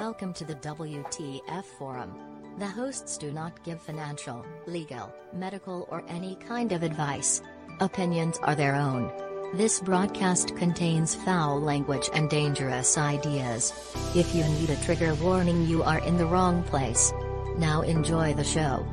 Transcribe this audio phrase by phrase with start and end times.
[0.00, 2.14] Welcome to the WTF Forum.
[2.58, 7.42] The hosts do not give financial, legal, medical, or any kind of advice.
[7.80, 9.12] Opinions are their own.
[9.52, 13.74] This broadcast contains foul language and dangerous ideas.
[14.16, 17.12] If you need a trigger warning, you are in the wrong place.
[17.58, 18.86] Now enjoy the show.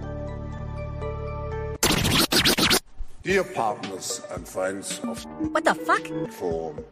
[3.23, 6.05] Dear partners and friends of What the fuck?
[6.33, 6.83] Forum,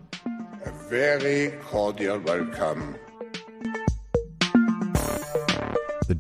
[0.63, 2.95] a very cordial welcome.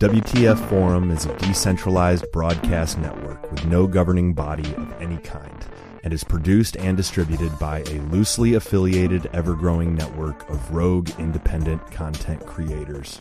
[0.05, 5.65] WTF Forum is a decentralized broadcast network with no governing body of any kind
[6.03, 11.83] and is produced and distributed by a loosely affiliated, ever growing network of rogue independent
[11.89, 13.17] content creators.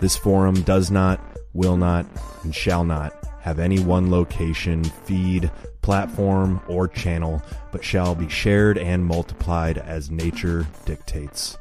[0.00, 1.20] This forum does not,
[1.52, 2.06] will not,
[2.44, 5.50] and shall not have any one location, feed,
[5.82, 11.58] platform, or channel, but shall be shared and multiplied as nature dictates.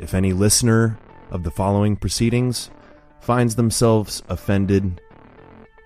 [0.00, 0.96] If any listener
[1.30, 2.70] of the following proceedings
[3.20, 5.00] finds themselves offended,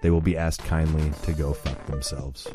[0.02, 2.46] they will be asked kindly to go fuck themselves.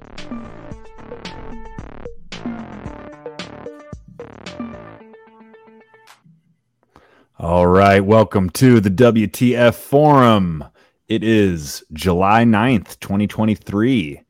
[7.39, 10.63] All right, welcome to the WTF Forum.
[11.07, 14.21] It is July 9th, 2023.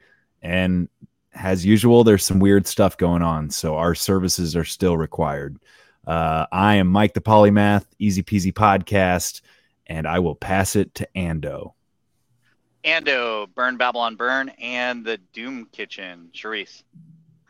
[0.42, 0.88] And
[1.34, 3.50] as usual, there's some weird stuff going on.
[3.50, 5.58] So our services are still required.
[6.06, 9.42] Uh, I am Mike the Polymath, Easy Peasy Podcast,
[9.90, 11.74] and I will pass it to Ando.
[12.86, 16.30] Ando, Burn Babylon Burn, and the Doom Kitchen.
[16.34, 16.84] Charisse.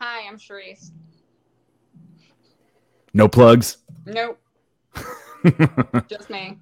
[0.00, 0.90] Hi, I'm Charisse.
[3.12, 3.78] No plugs.
[4.06, 4.38] Nope,
[6.08, 6.58] just me.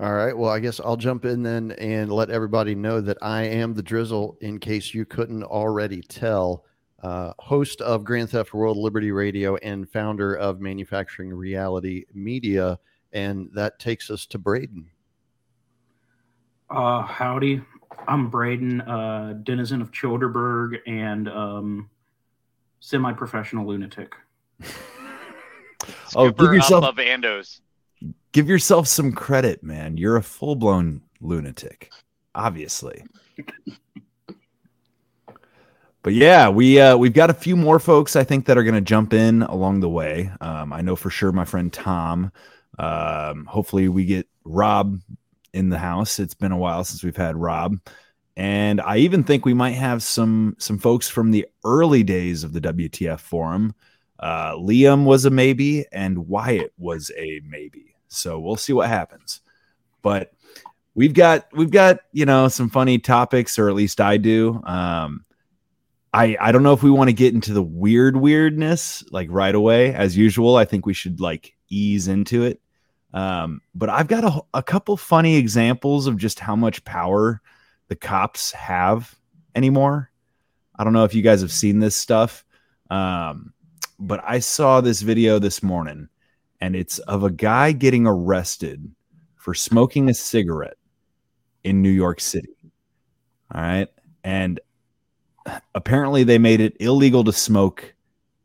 [0.00, 0.36] All right.
[0.36, 3.82] Well, I guess I'll jump in then and let everybody know that I am the
[3.82, 6.64] Drizzle, in case you couldn't already tell.
[7.02, 12.78] Uh, host of Grand Theft World Liberty Radio and founder of Manufacturing Reality Media.
[13.12, 14.90] And that takes us to Braden.
[16.70, 17.62] Uh, howdy,
[18.06, 21.90] I'm Braden, uh, denizen of Childerberg and um,
[22.80, 24.14] semi-professional lunatic.
[26.16, 27.60] Oh, give yourself- of Andos.
[28.32, 29.96] Give yourself some credit, man.
[29.96, 31.90] You're a full blown lunatic,
[32.34, 33.04] obviously.
[36.02, 38.74] but yeah, we uh, we've got a few more folks I think that are going
[38.74, 40.30] to jump in along the way.
[40.40, 42.32] Um, I know for sure my friend Tom.
[42.78, 45.00] Um, hopefully, we get Rob
[45.52, 46.18] in the house.
[46.18, 47.78] It's been a while since we've had Rob,
[48.36, 52.52] and I even think we might have some some folks from the early days of
[52.52, 53.74] the WTF forum.
[54.18, 57.94] Uh, Liam was a maybe, and Wyatt was a maybe.
[58.08, 59.40] So we'll see what happens.
[60.02, 60.32] But
[60.94, 64.62] we've got we've got you know some funny topics, or at least I do.
[64.64, 65.24] Um,
[66.12, 69.54] I I don't know if we want to get into the weird weirdness like right
[69.54, 69.94] away.
[69.94, 72.60] As usual, I think we should like ease into it.
[73.14, 77.40] Um, but I've got a, a couple funny examples of just how much power
[77.88, 79.14] the cops have
[79.54, 80.10] anymore.
[80.78, 82.44] I don't know if you guys have seen this stuff.
[82.90, 83.52] Um,
[83.98, 86.08] but I saw this video this morning
[86.60, 88.90] and it's of a guy getting arrested
[89.36, 90.76] for smoking a cigarette
[91.64, 92.54] in New York City.
[93.54, 93.88] All right.
[94.22, 94.60] And
[95.74, 97.94] apparently they made it illegal to smoke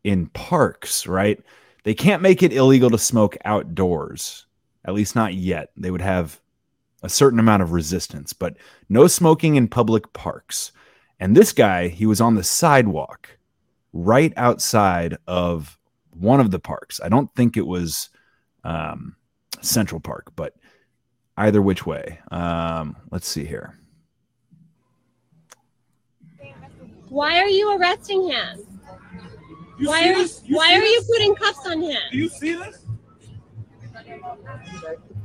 [0.03, 1.39] in parks, right?
[1.83, 4.45] They can't make it illegal to smoke outdoors,
[4.85, 5.71] at least not yet.
[5.77, 6.39] They would have
[7.01, 8.55] a certain amount of resistance, but
[8.89, 10.71] no smoking in public parks.
[11.19, 13.37] And this guy, he was on the sidewalk
[13.91, 15.77] right outside of
[16.11, 16.99] one of the parks.
[17.03, 18.09] I don't think it was
[18.63, 19.15] um,
[19.61, 20.55] Central Park, but
[21.37, 22.19] either which way.
[22.31, 23.77] Um, let's see here.
[27.09, 28.65] Why are you arresting him?
[29.79, 32.01] You why are you, why see are you putting cuffs on him?
[32.11, 32.82] Do you see this?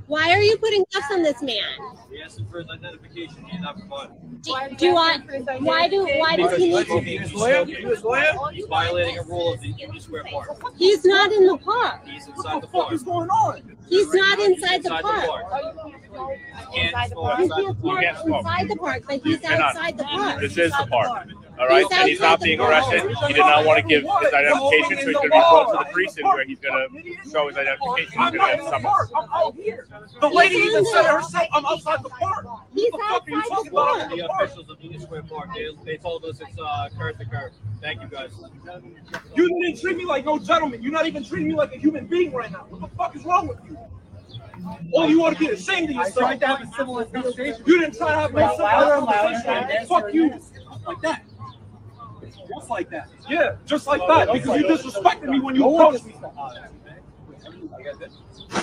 [0.07, 1.63] Why are you putting cuffs on this man?
[2.11, 3.45] He asked for his identification.
[3.45, 4.09] He did not provide.
[4.43, 5.19] Do, do I?
[5.61, 6.05] Why do?
[6.19, 7.01] Why does he need to?
[7.01, 7.65] He was loyal.
[7.67, 8.47] He was loyal.
[8.47, 10.51] He's violating a rule of the Union Square Park.
[10.79, 12.07] He's not in the park.
[12.07, 12.91] He's inside the park.
[12.91, 13.77] What's going on?
[13.89, 15.45] He's not inside the Inside park.
[15.53, 17.39] You can't He inside the can't park.
[17.83, 20.41] park inside the park, but he's outside the park.
[20.41, 21.29] This is the park.
[21.59, 23.03] All right, He's and he's not outside being arrested.
[23.27, 25.79] He did not want to give his identification, so he's going to be brought to
[25.85, 28.13] the precinct where he's going to show his identification.
[28.13, 28.85] He's I'm going not to in get the summoned.
[28.85, 29.11] park.
[29.17, 29.87] I'm out here.
[30.21, 31.49] The lady even said herself.
[31.53, 32.47] I'm outside the park.
[32.75, 34.11] He's What the fuck are you talking about?
[34.11, 37.53] The officials of Union Square Park, they, they told us it's uh, curb to curb.
[37.81, 38.31] Thank you guys.
[39.35, 40.83] You didn't treat me like no gentleman.
[40.83, 42.67] You're not even treating me like a human being right now.
[42.69, 43.77] What the fuck is wrong with you?
[44.95, 46.19] Oh, you want to be ashamed of yourself?
[46.19, 47.63] I tried to have a civil administration.
[47.67, 49.87] You didn't try to have a civil administration.
[49.87, 50.41] Fuck you.
[50.87, 51.25] Like that.
[52.49, 53.09] Just like that.
[53.29, 54.33] Yeah, just like that.
[54.33, 56.15] Because you disrespected me when you approached me.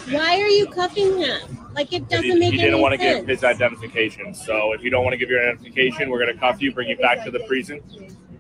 [0.10, 1.42] Why are you cuffing him?
[1.74, 3.20] Like it doesn't He, make he didn't want to sense.
[3.22, 4.34] give his identification.
[4.34, 6.90] So if you don't want to give your identification, we're going to cuff you, bring
[6.90, 7.82] you back to the prison.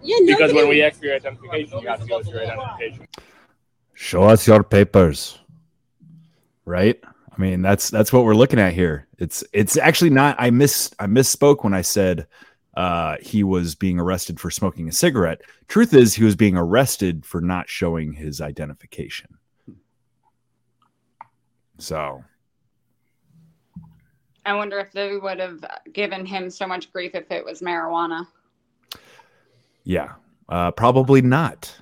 [0.01, 3.07] Yeah, Because when we ask for your identification, you have to give us your identification.
[3.93, 5.39] Show us your papers.
[6.65, 6.99] Right?
[7.03, 9.07] I mean, that's that's what we're looking at here.
[9.17, 12.27] It's it's actually not I miss I misspoke when I said
[12.75, 15.41] uh he was being arrested for smoking a cigarette.
[15.67, 19.37] Truth is he was being arrested for not showing his identification.
[21.77, 22.23] So,
[24.45, 28.27] I wonder if they would have given him so much grief if it was marijuana.
[29.83, 30.13] yeah.
[30.47, 31.75] Uh probably not.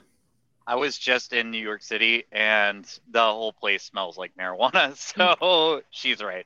[0.66, 4.96] I was just in New York City and the whole place smells like marijuana.
[4.98, 6.46] So she's right.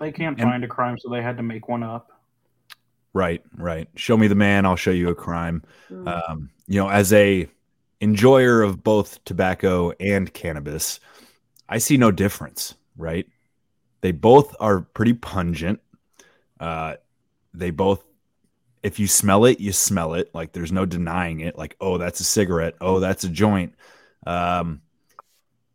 [0.00, 2.11] They can't And- find a crime, so they had to make one up.
[3.14, 3.88] Right, right.
[3.94, 5.62] Show me the man, I'll show you a crime.
[6.06, 7.46] Um, you know, as a
[8.00, 10.98] enjoyer of both tobacco and cannabis,
[11.68, 13.26] I see no difference, right?
[14.00, 15.80] They both are pretty pungent.
[16.58, 16.94] Uh,
[17.54, 18.02] they both,
[18.82, 20.30] if you smell it, you smell it.
[20.34, 21.56] Like there's no denying it.
[21.56, 22.74] Like, oh, that's a cigarette.
[22.80, 23.74] Oh, that's a joint.
[24.26, 24.80] Um,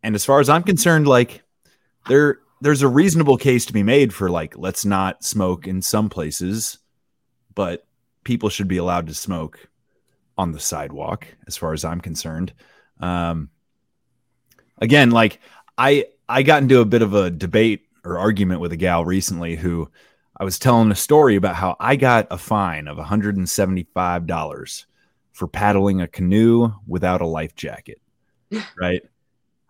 [0.02, 1.42] and as far as I'm concerned, like
[2.08, 6.10] there, there's a reasonable case to be made for like, let's not smoke in some
[6.10, 6.78] places,
[7.58, 7.84] but
[8.22, 9.68] people should be allowed to smoke
[10.38, 12.52] on the sidewalk as far as i'm concerned
[13.00, 13.50] um
[14.78, 15.40] again like
[15.76, 19.56] i i got into a bit of a debate or argument with a gal recently
[19.56, 19.90] who
[20.38, 24.84] i was telling a story about how i got a fine of $175
[25.32, 28.00] for paddling a canoe without a life jacket
[28.76, 29.02] right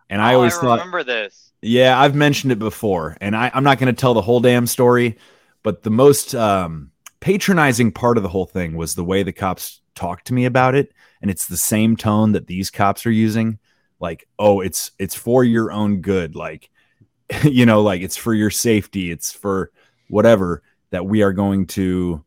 [0.09, 1.51] and i Oh, always I thought remember this.
[1.61, 4.65] yeah, I've mentioned it before, and I, I'm not going to tell the whole damn
[4.67, 5.17] story,
[5.63, 9.81] but the most um, patronizing part of the whole thing was the way the cops
[9.95, 13.59] talked to me about it, and it's the same tone that these cops are using,
[13.99, 16.69] like, "Oh, it's it's for your own good," like,
[17.43, 19.71] you know, like it's for your safety, it's for
[20.09, 22.23] whatever that we are going to,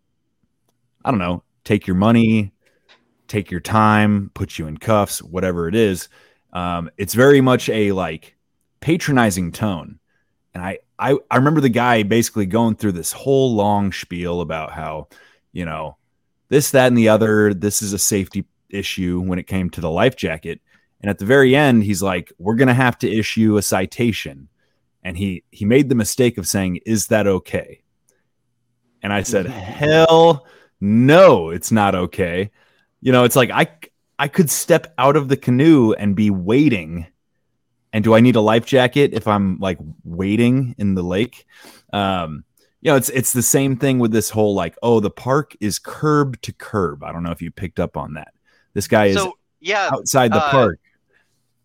[1.05, 2.53] I don't know, take your money,
[3.29, 6.09] take your time, put you in cuffs, whatever it is.
[6.53, 8.37] Um, it's very much a like
[8.81, 9.99] patronizing tone.
[10.55, 14.73] And I, I I remember the guy basically going through this whole long spiel about
[14.73, 15.09] how,
[15.53, 15.97] you know,
[16.49, 19.91] this, that, and the other, this is a safety issue when it came to the
[19.91, 20.61] life jacket.
[21.01, 24.49] And at the very end, he's like, We're gonna have to issue a citation.
[25.03, 27.83] And he he made the mistake of saying, Is that okay?
[29.03, 30.47] And I said, Hell
[30.81, 32.53] no, it's not okay.
[33.01, 33.67] You know, it's like I
[34.21, 37.09] I could step out of the canoe and be waiting
[37.93, 41.47] and do I need a life jacket if I'm like waiting in the lake?
[41.93, 42.45] Um,
[42.81, 45.79] you know, it's it's the same thing with this whole like, oh, the park is
[45.79, 47.05] curb to curb.
[47.05, 48.35] I don't know if you picked up on that.
[48.75, 50.79] This guy is So yeah, outside the uh, park.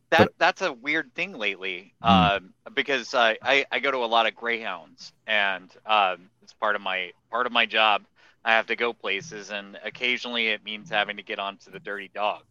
[0.09, 2.31] that that's a weird thing lately Mm.
[2.37, 6.75] um, because uh, I I go to a lot of greyhounds and um, it's part
[6.75, 8.05] of my part of my job.
[8.45, 12.09] I have to go places and occasionally it means having to get onto the dirty
[12.13, 12.43] dog,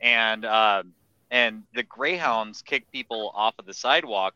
[0.00, 0.94] and um,
[1.32, 4.34] and the greyhounds kick people off of the sidewalk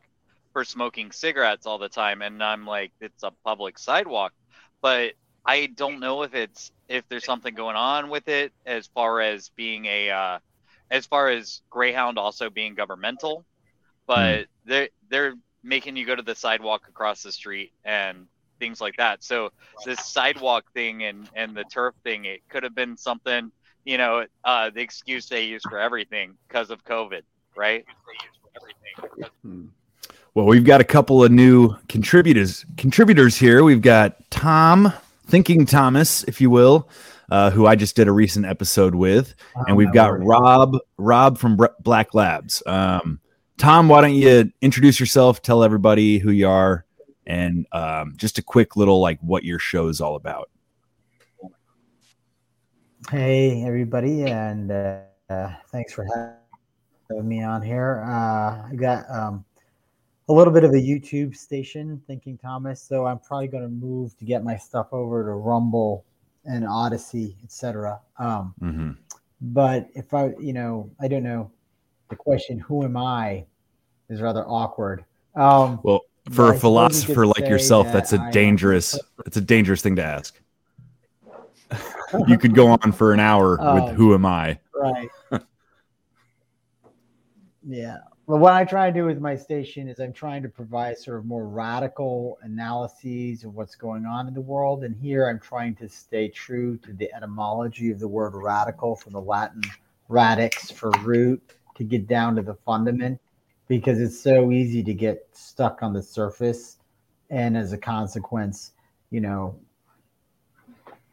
[0.51, 4.33] for smoking cigarettes all the time, and I'm like, it's a public sidewalk,
[4.81, 5.13] but
[5.45, 9.49] I don't know if it's if there's something going on with it as far as
[9.55, 10.39] being a uh,
[10.89, 13.45] as far as Greyhound also being governmental,
[14.07, 18.25] but they're they're making you go to the sidewalk across the street and
[18.59, 19.23] things like that.
[19.23, 19.51] So
[19.85, 23.51] this sidewalk thing and and the turf thing, it could have been something,
[23.87, 27.21] you know, uh, the excuse they use for everything because of COVID,
[27.55, 27.85] right?
[30.33, 33.63] Well, we've got a couple of new contributors contributors here.
[33.63, 34.91] We've got Tom,
[35.27, 36.89] Thinking Thomas, if you will,
[37.31, 39.33] uh, who I just did a recent episode with,
[39.67, 42.61] and we've got Rob Rob from Black Labs.
[42.65, 43.21] Um,
[43.57, 46.83] Tom, why don't you introduce yourself, tell everybody who you are,
[47.25, 50.49] and um, just a quick little like what your show is all about.
[53.09, 54.99] Hey, everybody, and uh,
[55.29, 56.05] uh, thanks for
[57.09, 58.03] having me on here.
[58.05, 59.45] Uh, I got um,
[60.29, 64.17] a little bit of a YouTube station, Thinking Thomas, so I'm probably going to move
[64.17, 66.05] to get my stuff over to Rumble
[66.45, 67.99] and Odysee, etc.
[68.19, 68.91] Um, Mm-hmm.
[69.41, 71.51] but if I, you know, I don't know,
[72.09, 73.45] the question "Who am I?"
[74.09, 75.05] is rather awkward.
[75.35, 79.81] Um, Well, for a philosopher like yourself, that that's a I dangerous that's a dangerous
[79.81, 80.39] thing to ask.
[82.27, 85.09] You could go on for an hour with Um, "Who am I?" Right.
[87.67, 87.97] yeah.
[88.27, 91.17] Well, what I try to do with my station is I'm trying to provide sort
[91.17, 94.83] of more radical analyses of what's going on in the world.
[94.83, 99.13] And here I'm trying to stay true to the etymology of the word radical from
[99.13, 99.61] the Latin
[100.09, 101.41] radix for root
[101.75, 103.19] to get down to the fundament
[103.67, 106.77] because it's so easy to get stuck on the surface
[107.29, 108.71] and as a consequence
[109.11, 109.57] you know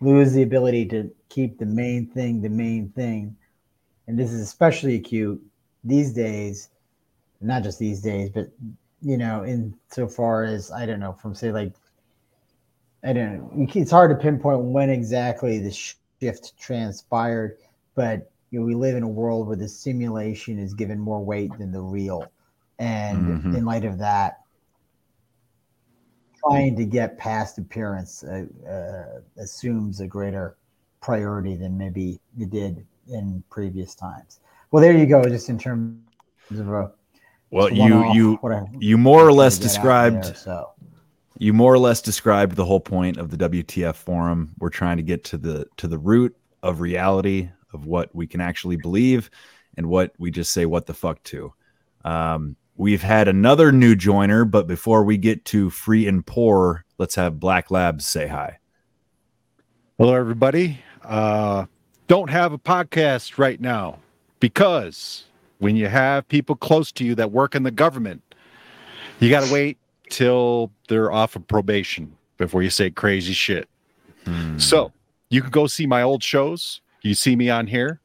[0.05, 3.35] lose the ability to keep the main thing the main thing
[4.07, 5.41] and this is especially acute
[5.83, 6.69] these days
[7.41, 8.47] not just these days but
[9.03, 11.73] you know in so far as i don't know from say like
[13.03, 17.57] i don't know it's hard to pinpoint when exactly the shift transpired
[17.95, 21.51] but you know we live in a world where the simulation is given more weight
[21.59, 22.31] than the real
[22.79, 23.57] and Mhm.
[23.57, 24.44] in light of that
[26.49, 30.57] trying to get past appearance uh, uh, assumes a greater
[31.01, 34.41] priority than maybe it did in previous times.
[34.71, 35.23] Well, there you go.
[35.25, 35.99] Just in terms
[36.51, 36.93] of a
[37.51, 40.71] Well, you you I- you more or less described there, so
[41.39, 44.55] you more or less described the whole point of the WTF forum.
[44.59, 48.41] We're trying to get to the to the root of reality of what we can
[48.41, 49.31] actually believe
[49.77, 51.53] and what we just say what the fuck to.
[52.05, 57.15] Um, we've had another new joiner, but before we get to free and poor, let's
[57.15, 58.59] have Black Labs say hi.
[59.99, 60.81] Hello, everybody.
[61.03, 61.67] Uh,
[62.09, 63.99] don't have a podcast right now
[64.41, 65.25] because
[65.59, 68.23] when you have people close to you that work in the government,
[69.21, 69.79] you got to wait
[70.11, 73.69] till they're off of probation before you say crazy shit.
[74.59, 74.93] So
[75.29, 76.81] you can go see my old shows.
[77.03, 78.01] You see me on here,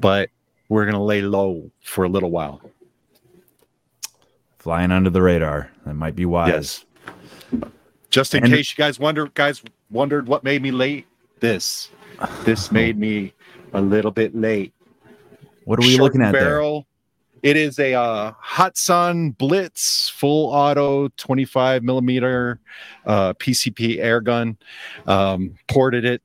[0.00, 0.30] but
[0.68, 2.60] we're going to lay low for a little while.
[4.64, 5.70] Flying under the radar.
[5.84, 6.86] That might be wise.
[7.52, 7.62] Yes.
[8.08, 11.06] Just in And- case you guys wonder, guys wondered what made me late.
[11.40, 11.90] This,
[12.46, 13.34] this made me
[13.74, 14.72] a little bit late.
[15.66, 16.44] What are we Short looking at there?
[16.44, 16.86] barrel.
[17.42, 22.58] It is a uh, Hatsan Blitz full auto 25 millimeter
[23.04, 24.56] uh, PCP air gun.
[25.06, 26.22] Um, ported it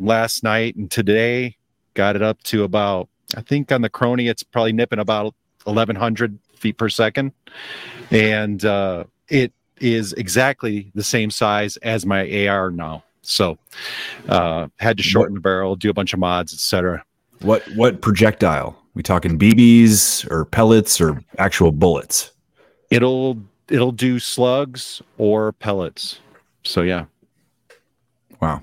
[0.00, 1.56] last night and today
[1.94, 6.40] got it up to about, I think on the Chrony, it's probably nipping about 1100
[6.58, 7.32] feet per second.
[8.10, 13.04] And uh, it is exactly the same size as my AR now.
[13.22, 13.58] So
[14.28, 17.04] uh, had to shorten the barrel, do a bunch of mods, etc.
[17.40, 18.76] What what projectile?
[18.94, 22.32] We talking BBs or pellets or actual bullets?
[22.90, 23.38] It'll
[23.68, 26.20] it'll do slugs or pellets.
[26.64, 27.04] So yeah.
[28.40, 28.62] Wow.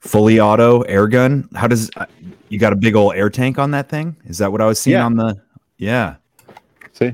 [0.00, 1.48] Fully auto air gun.
[1.54, 2.06] How does uh,
[2.48, 4.16] you got a big old air tank on that thing?
[4.24, 5.04] Is that what I was seeing Yeah.
[5.04, 5.36] on the?
[5.78, 6.16] Yeah.
[6.96, 7.12] See,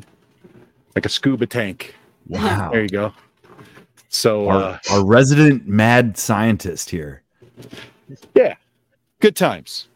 [0.95, 1.97] like a scuba tank.
[2.29, 2.71] Wow.
[2.71, 3.13] There you go.
[4.09, 7.23] So Our, uh, our resident mad scientist here.
[8.37, 8.55] yeah,
[9.19, 9.89] good times.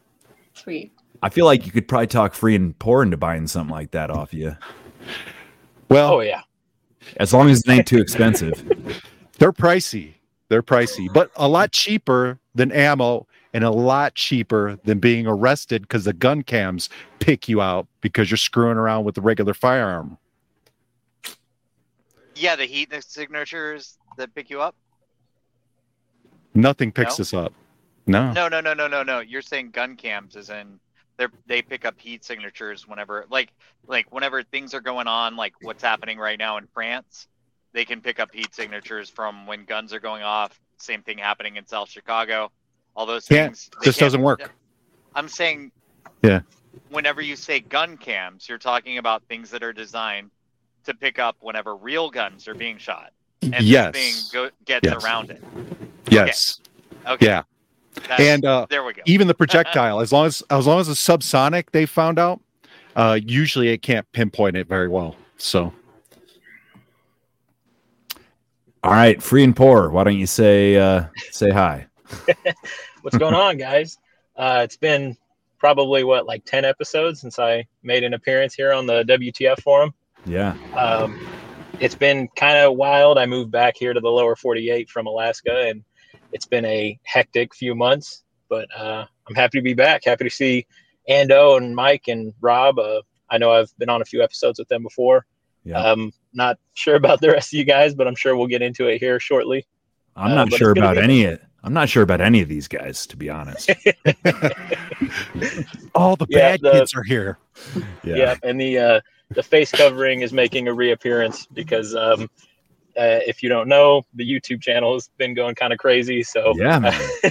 [0.54, 0.92] Sweet.
[1.22, 4.10] I feel like you could probably talk free and poor into buying something like that
[4.10, 4.56] off you,
[5.88, 6.40] Well, Oh yeah.
[7.18, 8.54] as long as it ain't too expensive.
[9.38, 10.14] they're pricey.
[10.48, 13.26] They're pricey, but a lot cheaper than ammo
[13.56, 18.30] and a lot cheaper than being arrested because the gun cams pick you out because
[18.30, 20.18] you're screwing around with the regular firearm.
[22.34, 24.76] Yeah, the heat signatures that pick you up.
[26.52, 27.16] Nothing picks No?
[27.16, 27.54] this up.
[28.06, 28.30] No.
[28.32, 29.20] No, no, no, no, no, no.
[29.20, 30.78] You're saying gun cams, is in
[31.16, 33.54] they they pick up heat signatures whenever, like,
[33.86, 37.26] like whenever things are going on, like what's happening right now in France.
[37.72, 40.60] They can pick up heat signatures from when guns are going off.
[40.76, 42.52] Same thing happening in South Chicago.
[42.96, 43.52] All those Can't.
[43.56, 43.70] things.
[43.84, 44.52] This doesn't work.
[45.14, 45.70] I'm saying
[46.22, 46.40] Yeah.
[46.90, 50.30] whenever you say gun cams, you're talking about things that are designed
[50.84, 53.12] to pick up whenever real guns are being shot.
[53.42, 53.92] And Yes.
[53.94, 55.04] thing go, gets Yes.
[55.04, 55.42] around it.
[56.08, 56.60] Yes.
[57.06, 57.26] Okay.
[57.26, 57.42] Yeah.
[57.94, 59.02] That's- and uh, there we go.
[59.06, 62.40] even the projectile, as long as as long as it's subsonic, they found out.
[62.94, 65.16] Uh, usually, it can't pinpoint it very well.
[65.36, 65.72] So
[68.82, 69.90] All right, free and poor.
[69.90, 71.86] Why don't you say uh say hi?
[73.02, 73.98] What's going on, guys?
[74.36, 75.16] Uh, it's been
[75.58, 79.92] probably what like ten episodes since I made an appearance here on the WTF forum.
[80.24, 80.56] Yeah.
[80.76, 81.26] Um,
[81.80, 83.18] it's been kind of wild.
[83.18, 85.84] I moved back here to the lower 48 from Alaska, and
[86.32, 88.24] it's been a hectic few months.
[88.48, 90.02] But uh, I'm happy to be back.
[90.04, 90.66] Happy to see
[91.08, 92.78] Ando and Mike and Rob.
[92.78, 95.26] Uh, I know I've been on a few episodes with them before.
[95.64, 95.80] Yeah.
[95.80, 98.86] Um, not sure about the rest of you guys, but I'm sure we'll get into
[98.86, 99.66] it here shortly.
[100.14, 103.06] I'm Uh, not sure about any of I'm not sure about any of these guys,
[103.08, 103.68] to be honest.
[105.96, 107.38] all the Yeah, bad the- kids are here.
[108.04, 112.30] Yeah, and the uh, the face covering is making a reappearance because um,
[112.96, 116.22] uh, if you don't know, the YouTube channel has been going kind of crazy.
[116.22, 116.96] So Yeah.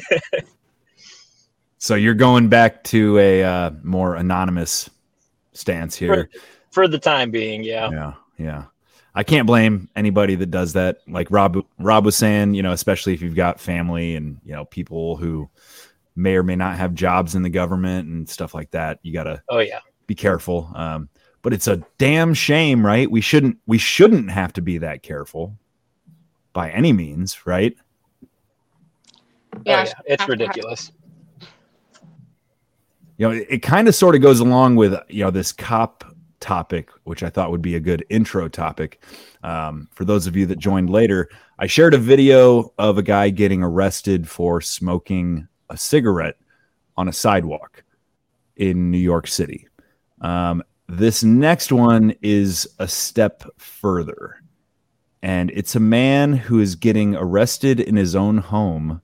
[1.78, 4.90] So you're going back to a uh, more anonymous
[5.54, 6.30] stance here.
[6.72, 7.92] for the time being, yeah.
[7.92, 8.64] Yeah, yeah.
[9.18, 10.98] I can't blame anybody that does that.
[11.08, 14.66] Like Rob Rob was saying, you know, especially if you've got family and, you know,
[14.66, 15.50] people who
[16.18, 19.00] may or may not have jobs in the government and stuff like that.
[19.04, 19.80] You got to Oh yeah.
[20.08, 20.70] be careful.
[20.76, 21.08] Um,
[21.42, 23.10] but it's a damn shame, right?
[23.10, 25.58] We shouldn't we shouldn't have to be that careful
[26.54, 27.76] by any means, right?
[29.66, 30.92] Yeah, Oh, yeah, it's have to have- ridiculous.
[33.18, 36.04] you know it, it kind of sort of goes along with you know this cop
[36.46, 39.02] topic which i thought would be a good intro topic.
[39.42, 43.32] Um, for those of you that joined later i shared a video of a guy
[43.32, 46.38] getting arrested for smoking a cigarette
[46.98, 47.84] on a sidewalk
[48.58, 49.68] in new york city.
[50.22, 54.36] Um, this next one is a step further
[55.24, 59.02] and it's a man who is getting arrested in his own home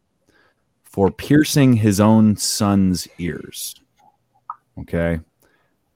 [0.84, 3.74] for piercing his own son's ears.
[4.78, 5.20] Okay.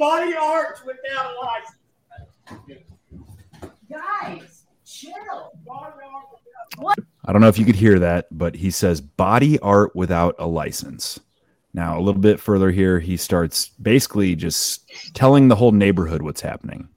[0.00, 2.84] Body art without a license.
[3.90, 5.52] Guys, chill.
[6.78, 6.98] What?
[7.26, 10.46] I don't know if you could hear that, but he says body art without a
[10.46, 11.20] license.
[11.74, 16.40] Now, a little bit further here, he starts basically just telling the whole neighborhood what's
[16.40, 16.88] happening.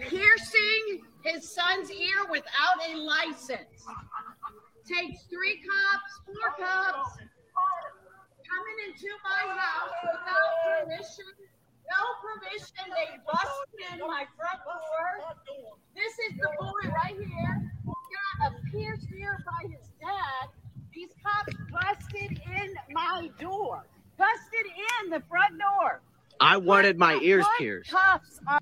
[0.00, 3.84] piercing his son's ear without a license.
[4.86, 7.33] Takes three cops, four cops, coming
[8.86, 11.24] into my house without permission.
[11.88, 12.84] No permission.
[12.88, 15.74] They busted in my front door.
[15.94, 17.72] This is the boy right here.
[18.40, 20.48] Got a pierced ear by his dad.
[20.94, 23.84] These cops busted in my door.
[24.16, 24.66] Busted
[25.02, 26.00] in the front door.
[26.40, 27.90] I wanted my ears pierced.
[27.90, 28.58] Cuffs on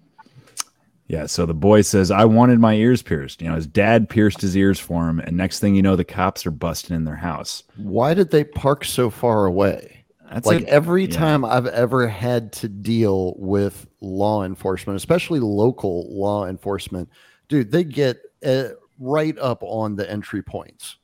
[1.09, 3.43] Yeah, so the boy says, I wanted my ears pierced.
[3.43, 6.05] You know, his dad pierced his ears for him, and next thing you know, the
[6.05, 7.63] cops are busting in their house.
[7.77, 9.92] Why did they park so far away?
[10.33, 11.17] That's like a- every yeah.
[11.17, 17.11] time I've ever had to deal with law enforcement, especially local law enforcement,
[17.49, 20.97] dude, they get uh, right up on the entry points.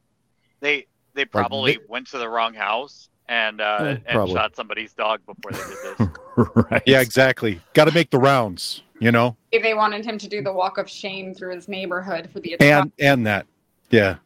[0.60, 5.20] They they probably went to the wrong house and uh, Yeah, and shot somebody's dog
[5.26, 6.08] before they did this.
[6.70, 6.82] right.
[6.86, 7.60] Yeah, exactly.
[7.74, 10.78] Got to make the rounds, you know, Maybe They wanted him to do the walk
[10.78, 12.82] of shame through his neighborhood for the attack.
[12.82, 13.46] and and that,
[13.90, 14.16] yeah.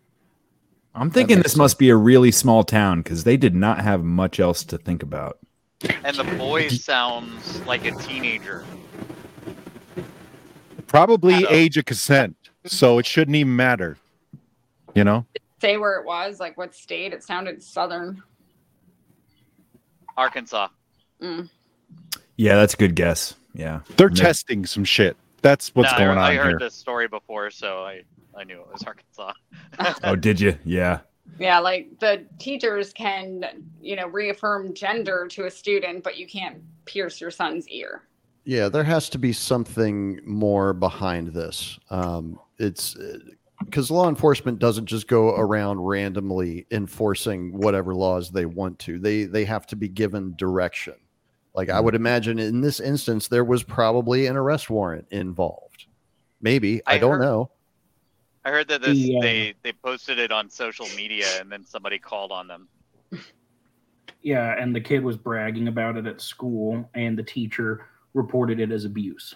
[0.94, 4.38] I'm thinking this must be a really small town because they did not have much
[4.38, 5.38] else to think about.
[6.04, 8.64] and the boy sounds like a teenager.
[10.86, 13.96] Probably age of consent, so it shouldn't even matter.
[14.94, 15.24] You know,
[15.60, 17.12] Say where it was, like what state.
[17.14, 18.22] It sounded southern.
[20.16, 20.68] Arkansas.
[21.22, 21.48] Mm.
[22.36, 23.34] Yeah, that's a good guess.
[23.54, 23.80] Yeah.
[23.96, 25.16] they're Nick- testing some shit.
[25.42, 26.58] That's what's No, going I, on I heard here.
[26.58, 28.02] this story before, so I
[28.36, 29.32] I knew it was Arkansas.
[30.04, 30.56] Oh, did you?
[30.64, 31.00] Yeah.
[31.38, 36.58] Yeah, like the teachers can, you know, reaffirm gender to a student, but you can't
[36.84, 38.02] pierce your son's ear.
[38.44, 41.78] Yeah, there has to be something more behind this.
[41.90, 42.96] Um, it's
[43.64, 48.98] because law enforcement doesn't just go around randomly enforcing whatever laws they want to.
[48.98, 50.94] They they have to be given direction.
[51.54, 55.86] Like I would imagine in this instance, there was probably an arrest warrant involved.
[56.40, 57.50] Maybe I, I don't heard- know.
[58.44, 61.64] I heard that this The, uh, they they posted it on social media and then
[61.64, 62.68] somebody called on them.
[64.22, 68.70] Yeah, and the kid was bragging about it at school, and the teacher reported it
[68.70, 69.34] as abuse.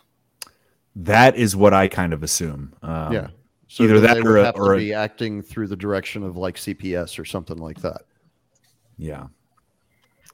[0.94, 2.72] That is what I kind of assume.
[2.82, 3.28] Um, yeah.
[3.68, 6.22] So either that they or a, have or to a- be acting through the direction
[6.22, 8.02] of like CPS or something like that.
[8.96, 9.26] yeah.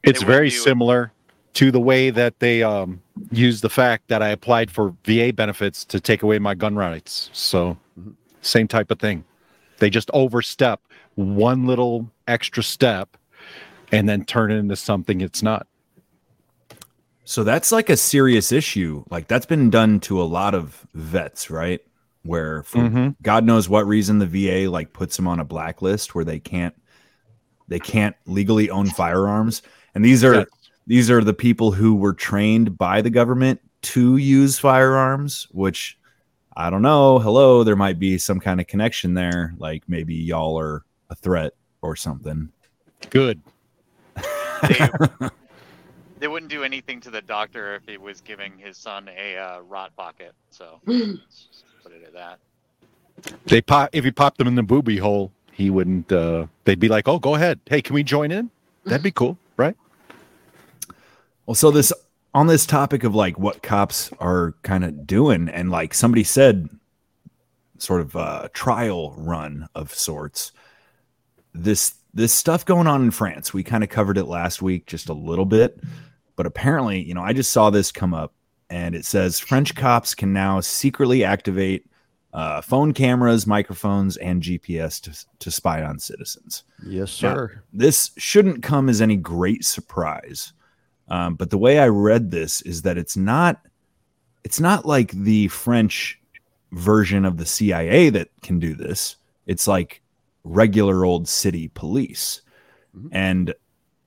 [0.02, 1.12] It's They very wouldn't similar
[1.54, 5.84] to the way that they um, use the fact that I applied for VA benefits
[5.86, 7.30] to take away my gun rights.
[7.32, 7.76] So,
[8.40, 9.24] same type of thing.
[9.78, 10.80] They just overstep
[11.16, 13.16] one little extra step
[13.90, 15.66] and then turn it into something it's not.
[17.24, 19.04] So that's like a serious issue.
[19.10, 21.80] Like that's been done to a lot of vets, right?
[22.24, 23.16] Where for Mhm.
[23.22, 26.74] God knows what reason the VA like puts them on a blacklist where they can't
[27.68, 29.62] they can't legally own firearms.
[29.94, 30.46] And these are Yes.
[30.86, 35.98] These are the people who were trained by the government to use firearms, which
[36.56, 37.18] I don't know.
[37.18, 39.54] Hello, there might be some kind of connection there.
[39.58, 42.50] Like maybe y'all are a threat or something.
[43.10, 43.40] Good.
[46.18, 49.60] They wouldn't do anything to the doctor if he was giving his son a uh,
[49.60, 50.34] rot pocket.
[50.50, 52.38] So let's just put it at that.
[53.46, 56.10] They pop if you popped them in the booby hole, he wouldn't.
[56.12, 57.60] uh They'd be like, "Oh, go ahead.
[57.66, 58.50] Hey, can we join in?
[58.84, 59.41] That'd be cool, right?"
[61.46, 61.92] Well, so this
[62.34, 66.68] on this topic of like what cops are kind of doing, and like somebody said,
[67.78, 70.52] sort of a trial run of sorts.
[71.54, 75.08] This this stuff going on in France, we kind of covered it last week just
[75.08, 75.80] a little bit,
[76.36, 78.32] but apparently, you know, I just saw this come up,
[78.70, 81.86] and it says French cops can now secretly activate
[82.34, 86.64] uh, phone cameras, microphones, and GPS to, to spy on citizens.
[86.86, 87.62] Yes, Now, sir.
[87.72, 90.52] this shouldn't come as any great surprise.
[91.08, 93.60] Um, but the way I read this is that it's not
[94.44, 96.20] it's not like the French
[96.72, 99.16] version of the CIA that can do this.
[99.46, 100.02] It's like
[100.44, 102.42] regular old city police.
[103.12, 103.54] And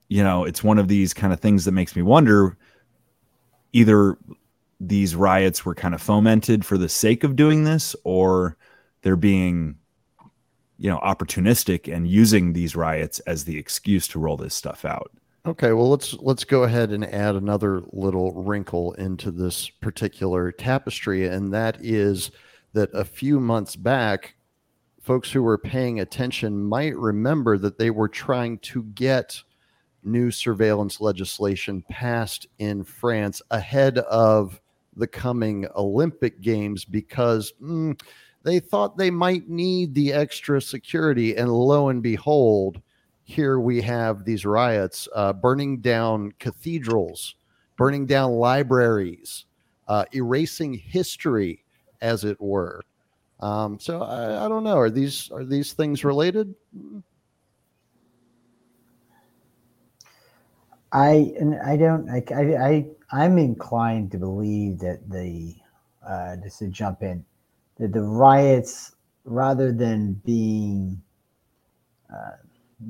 [0.10, 2.58] you know, it's one of these kind of things that makes me wonder
[3.74, 4.18] either
[4.80, 8.58] these riots were kind of fomented for the sake of doing this or
[9.02, 9.76] they're being
[10.78, 15.12] you know opportunistic and using these riots as the excuse to roll this stuff out
[15.46, 21.28] Okay, well let's let's go ahead and add another little wrinkle into this particular tapestry,
[21.28, 22.32] and that is
[22.74, 24.36] that a few months back,
[25.02, 29.40] folks who were paying attention might remember that they were trying to get
[30.04, 34.60] new surveillance legislation passed in France ahead of
[34.96, 38.00] the coming Olympic Games because mm,
[38.42, 42.82] they thought they might need the extra security, and lo and behold
[43.26, 47.36] here we have these riots uh, burning down cathedrals,
[47.76, 49.46] burning down libraries,
[49.88, 51.64] uh, erasing history,
[52.02, 52.82] as it were.
[53.40, 54.78] Um, so I, I don't know.
[54.78, 56.54] Are these are these things related?
[60.92, 61.34] I
[61.66, 65.56] I don't I I, I'm inclined to believe that the
[66.08, 67.26] uh, just to jump in
[67.80, 71.02] that the riots rather than being
[72.14, 72.38] uh,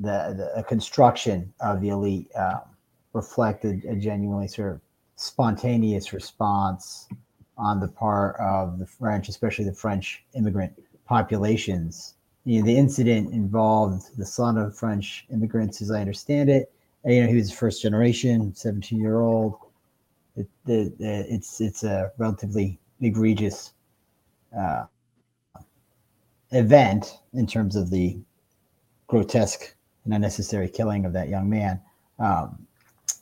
[0.00, 2.60] the, the construction of the elite um,
[3.12, 4.80] reflected a genuinely sort of
[5.16, 7.08] spontaneous response
[7.58, 10.72] on the part of the French, especially the French immigrant
[11.06, 12.14] populations.
[12.44, 16.72] You know, the incident involved the son of French immigrants, as I understand it.
[17.04, 19.54] You know, he was first generation, 17 year old.
[20.36, 23.72] It, the, it's it's a relatively egregious
[24.56, 24.84] uh,
[26.50, 28.18] event in terms of the
[29.06, 29.75] grotesque
[30.12, 31.80] unnecessary killing of that young man.
[32.18, 32.66] Um,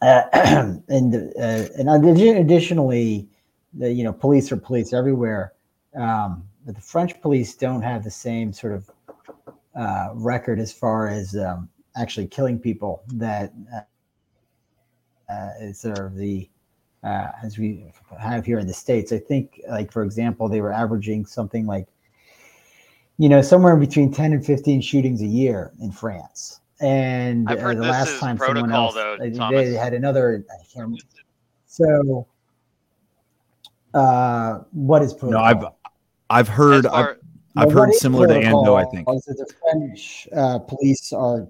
[0.03, 0.23] uh,
[0.89, 3.29] and uh, and addi- additionally,
[3.73, 5.53] the you know police are police everywhere,
[5.97, 8.91] um, but the French police don't have the same sort of
[9.75, 16.49] uh, record as far as um, actually killing people that uh, uh, sort of the
[17.03, 19.13] uh, as we have here in the states.
[19.13, 21.89] I think, like for example, they were averaging something like
[23.19, 27.75] you know somewhere between 10 and 15 shootings a year in france and I've uh,
[27.75, 31.03] the last is time someone else though, uh, they had another I can't remember.
[31.67, 32.27] so
[33.95, 35.65] uh what is no i've
[36.31, 37.17] i've heard far- i've,
[37.57, 41.13] I've Well, heard is similar to ando i think is that the french uh, police
[41.13, 41.47] are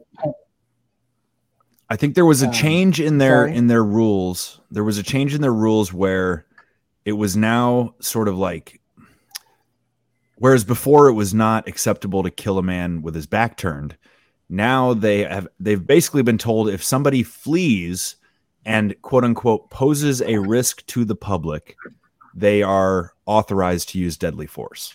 [1.90, 3.54] I think there was a Um, change in their sorry?
[3.56, 4.58] in their rules.
[4.70, 6.46] There was a change in their rules where
[7.04, 8.80] it was now sort of like
[10.36, 13.98] whereas before it was not acceptable to kill a man with his back turned.
[14.54, 18.16] Now they have they've basically been told if somebody flees
[18.64, 21.76] and quote unquote poses a risk to the public,
[22.34, 24.94] they are authorized to use deadly force.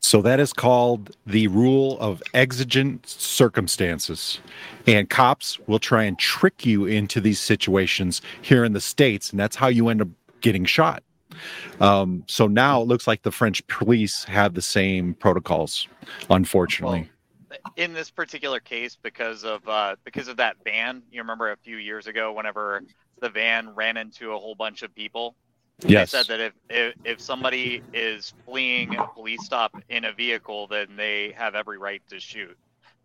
[0.00, 4.40] So that is called the rule of exigent circumstances.
[4.86, 9.30] And cops will try and trick you into these situations here in the States.
[9.30, 10.08] And that's how you end up
[10.40, 11.02] getting shot.
[11.80, 15.86] Um, so now it looks like the French police have the same protocols,
[16.30, 17.10] unfortunately.
[17.76, 21.02] In this particular case because of uh, because of that van.
[21.10, 22.82] You remember a few years ago, whenever
[23.20, 25.36] the van ran into a whole bunch of people.
[25.82, 26.12] Yes.
[26.12, 30.66] They said that if, if if somebody is fleeing a police stop in a vehicle,
[30.66, 32.56] then they have every right to shoot.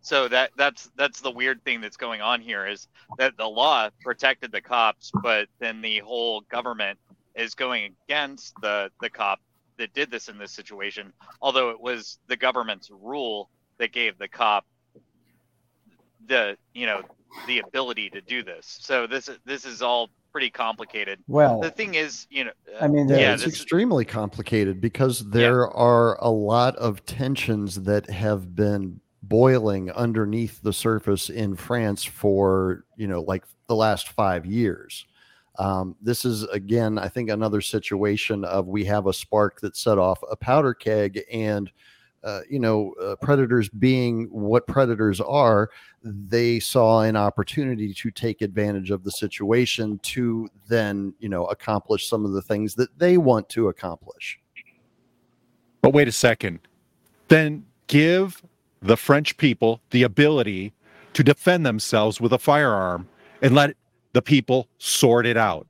[0.02, 3.88] So that that's that's the weird thing that's going on here is that the law
[4.02, 6.98] protected the cops, but then the whole government
[7.34, 9.40] is going against the the cop
[9.78, 11.12] that did this in this situation.
[11.40, 14.64] Although it was the government's rule that gave the cop
[16.28, 17.02] the you know
[17.46, 18.78] the ability to do this.
[18.80, 21.18] So this is this is all pretty complicated.
[21.28, 25.68] Well, the thing is, you know, I mean, yeah, it's this, extremely complicated because there
[25.70, 32.84] are a lot of tensions that have been boiling underneath the surface in France for
[32.96, 35.06] you know like the last five years.
[35.58, 39.98] Um, this is again, I think, another situation of we have a spark that set
[39.98, 41.70] off a powder keg, and
[42.26, 45.70] uh, you know, uh, predators being what predators are,
[46.02, 52.08] they saw an opportunity to take advantage of the situation to then, you know, accomplish
[52.08, 54.40] some of the things that they want to accomplish.
[55.82, 56.58] But wait a second.
[57.28, 58.42] Then give
[58.82, 60.72] the French people the ability
[61.12, 63.08] to defend themselves with a firearm
[63.40, 63.76] and let
[64.14, 65.68] the people sort it out.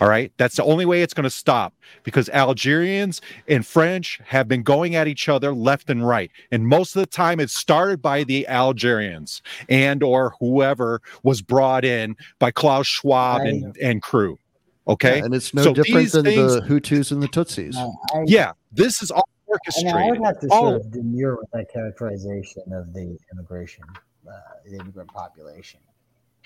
[0.00, 0.32] All right.
[0.36, 4.94] That's the only way it's going to stop because Algerians and French have been going
[4.94, 6.30] at each other left and right.
[6.52, 11.84] And most of the time it's started by the Algerians and or whoever was brought
[11.84, 14.38] in by Klaus Schwab and, and crew.
[14.86, 15.18] Okay.
[15.18, 17.76] Yeah, and it's no So different than things- the Hutus and the Tutsis.
[17.76, 20.10] I- yeah, this is all I mean, I orchestrated.
[20.20, 23.82] would have to sort of of demur with that characterization of the immigration,
[24.30, 24.32] uh,
[24.66, 25.80] the immigrant population,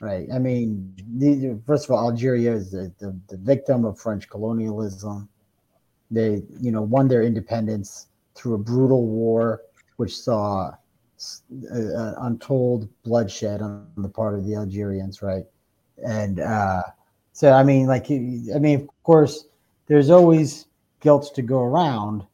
[0.03, 0.27] right?
[0.35, 5.29] I mean, these, first of all, Algeria is the, the, the victim of French colonialism.
[6.11, 9.62] They, you know, won their independence through a brutal war,
[9.97, 10.73] which saw
[11.73, 15.45] uh, uh, untold bloodshed on the part of the Algerians, right?
[16.07, 16.83] And uh,
[17.33, 19.47] so, I mean, like, I mean, of course,
[19.87, 20.67] there's always
[21.01, 22.27] guilt to go around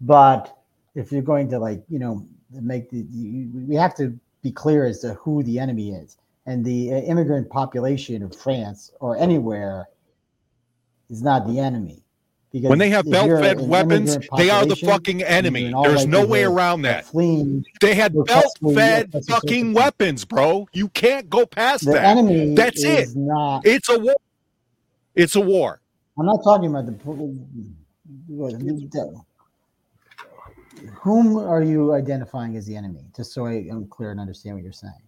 [0.00, 0.56] but
[0.94, 4.84] if you're going to like you know make the you, we have to be clear
[4.84, 6.16] as to who the enemy is
[6.48, 9.88] and the uh, immigrant population of france or anywhere
[11.10, 12.02] is not the enemy
[12.52, 15.72] because when they have belt-fed weapons, they are the fucking enemy.
[15.82, 17.06] There's no way around that.
[17.06, 20.68] fleeing They had belt-fed fucking weapons, bro.
[20.72, 22.04] You can't go past the that.
[22.04, 23.10] enemy That's it.
[23.14, 24.16] not It's a war.
[25.14, 25.80] It's a war.
[26.18, 26.92] i'm not talking about the
[31.02, 34.72] whom are you identifying as the enemy just so i'm clear and understand what you're
[34.72, 35.07] saying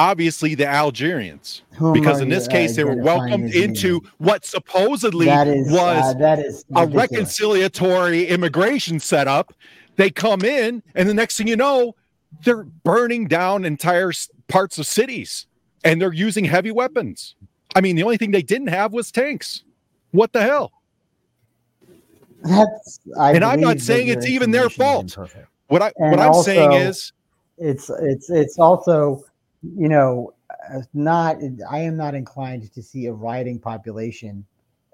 [0.00, 5.28] Obviously, the Algerians, Whom because in this you, case, they were welcomed into what supposedly
[5.28, 9.52] uh, was that is a reconciliatory immigration setup.
[9.96, 11.96] They come in, and the next thing you know,
[12.44, 14.10] they're burning down entire
[14.48, 15.46] parts of cities,
[15.84, 17.34] and they're using heavy weapons.
[17.76, 19.64] I mean, the only thing they didn't have was tanks.
[20.12, 20.72] What the hell?
[22.42, 25.14] That's, I and I'm not saying it's even their fault.
[25.66, 27.12] What I And what I'm saying is
[27.58, 29.26] it's it's it's also
[29.62, 30.32] you know
[30.72, 31.38] uh, not
[31.70, 34.44] I am not inclined to see a rioting population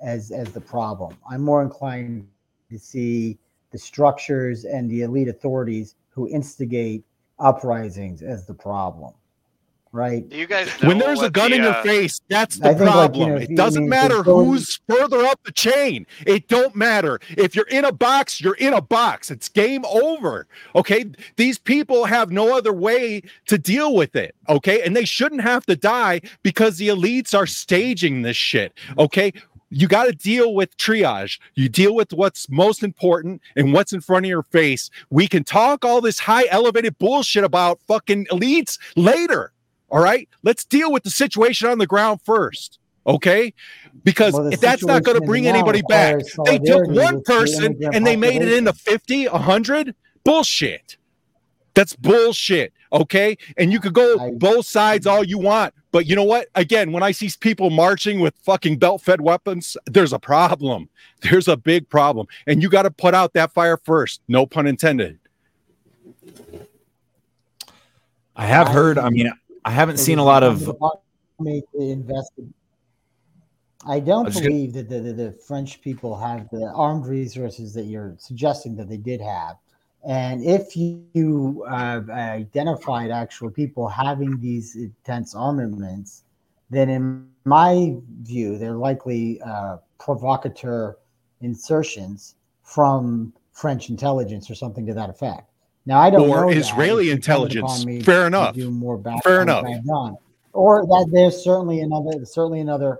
[0.00, 1.16] as as the problem.
[1.30, 2.28] I'm more inclined
[2.70, 3.38] to see
[3.70, 7.04] the structures and the elite authorities who instigate
[7.38, 9.12] uprisings as the problem.
[9.96, 10.28] Right?
[10.28, 12.68] Do you guys know when there's a gun the, in your uh, face, that's the
[12.68, 13.28] I think, like, you problem.
[13.30, 16.06] know, it doesn't mean, matter if you go- who's further up the chain.
[16.26, 17.18] It don't matter.
[17.30, 19.30] If you're in a box, you're in a box.
[19.30, 20.46] It's game over.
[20.74, 21.06] Okay?
[21.36, 24.34] These people have no other way to deal with it.
[24.50, 24.82] Okay?
[24.82, 28.74] And they shouldn't have to die because the elites are staging this shit.
[28.98, 29.32] Okay?
[29.70, 31.40] You got to deal with triage.
[31.54, 34.90] You deal with what's most important and what's in front of your face.
[35.10, 39.52] We can talk all this high elevated bullshit about fucking elites later.
[39.88, 40.28] All right.
[40.42, 42.78] Let's deal with the situation on the ground first.
[43.06, 43.54] Okay.
[44.02, 47.22] Because Well, if that's not going to bring anybody back, they took one with the
[47.24, 49.94] person and they made it into 50, 100.
[50.24, 50.96] Bullshit.
[51.74, 52.72] That's bullshit.
[52.92, 53.36] Okay.
[53.56, 55.72] And you could go both sides all you want.
[55.92, 56.48] But you know what?
[56.54, 60.88] Again, when I see people marching with fucking belt fed weapons, there's a problem.
[61.22, 62.26] There's a big problem.
[62.46, 64.20] And you got to put out that fire first.
[64.28, 65.18] No pun intended.
[68.36, 68.98] I have heard.
[68.98, 69.32] I mean,
[69.66, 70.72] I haven't seen a lot of.
[71.74, 72.54] Invested.
[73.86, 77.06] I don't I was gonna- believe that the, the, the French people have the armed
[77.06, 79.56] resources that you're suggesting that they did have.
[80.06, 86.22] And if you uh, identified actual people having these intense armaments,
[86.70, 90.96] then in my view, they're likely uh, provocateur
[91.40, 95.50] insertions from French intelligence or something to that effect.
[95.86, 96.56] Now, I don't Or know that.
[96.56, 97.84] Israeli It's intelligence.
[98.04, 98.54] Fair enough.
[98.54, 100.16] Do more background Fair enough.
[100.52, 102.98] Or that there's certainly another, certainly another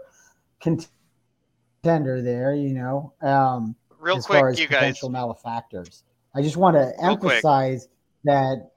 [0.61, 2.55] contender there.
[2.55, 6.05] You know, um, Real as quick, far as you guys- potential malefactors.
[6.35, 7.33] I just want to Real quick.
[7.33, 7.88] emphasize
[8.25, 8.70] that.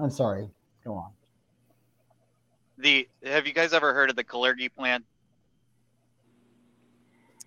[0.00, 0.48] I'm sorry.
[0.84, 1.10] Go on.
[2.78, 5.04] The have you guys ever heard of the Kalergi plan?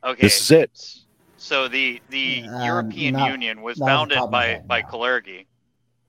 [0.03, 0.21] Okay.
[0.21, 0.95] This is it.
[1.37, 4.37] So the the Um, European not- Union was not off the founded top of my
[4.39, 5.45] by head, by Kalergi.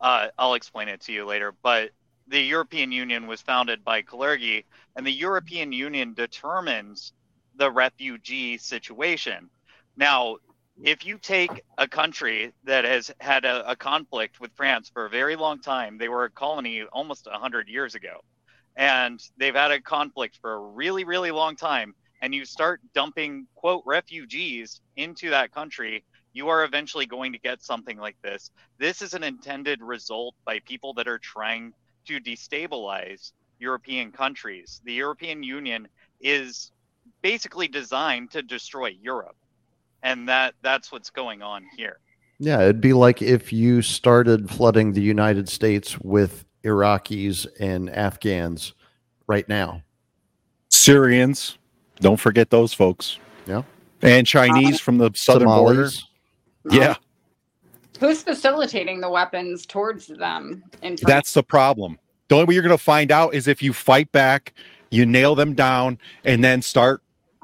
[0.05, 1.55] Uh, I'll explain it to you later.
[1.63, 1.93] But
[2.29, 4.65] the European Union was founded by Kalergi,
[4.95, 7.15] and the European Union determines
[7.57, 9.49] the refugee situation.
[9.97, 10.37] Now,
[10.83, 15.11] if you take a country that has had a, a conflict with France for a
[15.11, 18.21] very long time, they were a colony almost 100 years ago,
[18.77, 23.47] and they've had a conflict for a really, really long time, and you start dumping
[23.55, 28.51] quote refugees into that country, you are eventually going to get something like this.
[28.79, 31.73] This is an intended result by people that are trying
[32.07, 34.83] to destabilize European countries.
[34.85, 35.89] The European Union
[36.21, 36.73] is
[37.23, 39.37] basically designed to destroy Europe.
[40.03, 41.99] And that that's what's going on here.
[42.39, 48.75] Yeah, it'd be like if you started flooding the United States with Iraqis and Afghans
[49.27, 49.83] right now.
[50.69, 51.59] Syrians,
[52.01, 53.19] don't forget those folks.
[53.47, 53.63] Yeah.
[54.03, 55.89] And Chinese from the southern border.
[56.67, 56.89] Somalis.
[56.89, 56.95] Yeah,
[58.01, 60.65] Who's facilitating the weapons towards them?
[60.83, 61.99] In that's the problem.
[62.29, 64.55] The only way you're going to find out is if you fight back,
[64.91, 67.03] you nail them down, and then start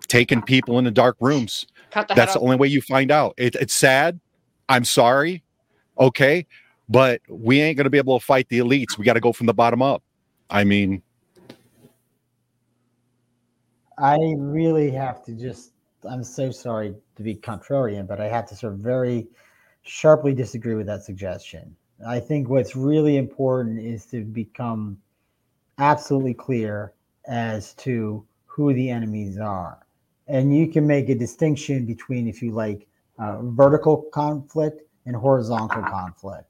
[0.09, 1.67] taking people into dark rooms.
[1.91, 3.35] Cut the That's the only way you find out.
[3.37, 4.19] It, it's sad.
[4.69, 5.43] I'm sorry.
[5.99, 6.47] Okay.
[6.89, 8.99] But we ain't going to be able to fight the elites.
[8.99, 10.03] We got to go from the bottom up.
[10.49, 11.03] I mean,
[13.99, 15.73] I really have to just,
[16.09, 19.29] I'm so sorry to be contrarian, but I have to sort of very
[19.83, 21.77] sharply disagree with that suggestion.
[22.07, 24.99] I think what's really important is to become
[25.79, 26.93] absolutely clear
[27.27, 29.87] as to who the enemies are.
[30.29, 32.87] And you can make a distinction between, if you like,
[33.19, 36.47] uh, vertical conflict and horizontal conflict.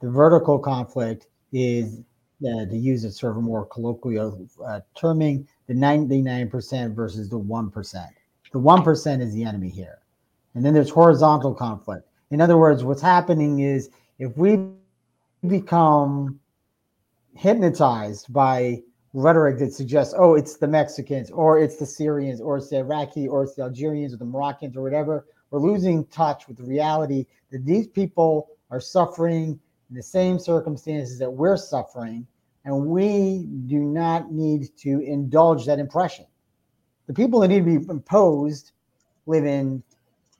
[0.00, 2.00] The vertical conflict is,
[2.46, 8.06] uh, to use a sort of more colloquial uh, terming, the 99% versus the 1%.
[8.56, 9.98] The 1% is the enemy here.
[10.54, 12.08] And then there's horizontal conflict.
[12.30, 14.70] In other words, what's happening is if we
[15.46, 16.40] become
[17.34, 22.70] hypnotized by rhetoric that suggests, oh, it's the Mexicans, or it's the Syrians, or it's
[22.70, 26.56] the Iraqi, or it's the Algerians, or the Moroccans, or whatever, we're losing touch with
[26.56, 32.26] the reality that these people are suffering in the same circumstances that we're suffering,
[32.64, 36.24] and we do not need to indulge that impression.
[37.06, 38.72] The people that need to be imposed
[39.26, 39.82] live in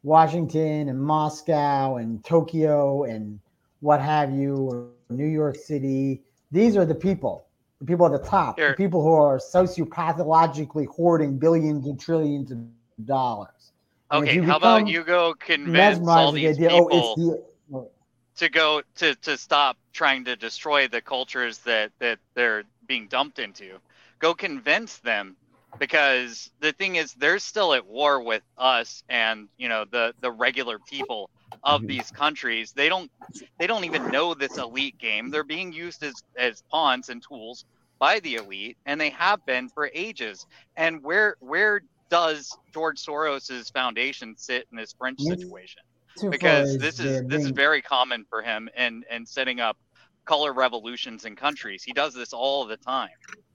[0.03, 3.41] Washington and Moscow and Tokyo and
[3.81, 6.23] what have you, or New York City.
[6.51, 7.47] These are the people,
[7.81, 12.59] the people at the top, the people who are sociopathologically hoarding billions and trillions of
[13.05, 13.73] dollars.
[14.11, 17.51] And Okay, how about you go convince all with the these idea, oh, people oh,
[17.73, 17.89] the
[18.37, 23.39] to go to to stop trying to destroy the cultures that that they're being dumped
[23.39, 23.79] into.
[24.19, 25.37] Go convince them
[25.79, 30.31] because the thing is they're still at war with us and you know the the
[30.31, 31.31] regular people
[31.63, 32.73] of these countries.
[32.73, 33.11] They don't
[33.59, 35.31] they don't even know this elite game.
[35.31, 37.65] They're being used as as pawns and tools
[37.99, 40.47] by the elite and they have been for ages.
[40.77, 45.83] And where where does George Soros's foundation sit in this French situation?
[46.31, 49.77] Because this is this is very common for him and and setting up
[50.25, 51.83] color revolutions in countries.
[51.85, 53.11] He does this all the time.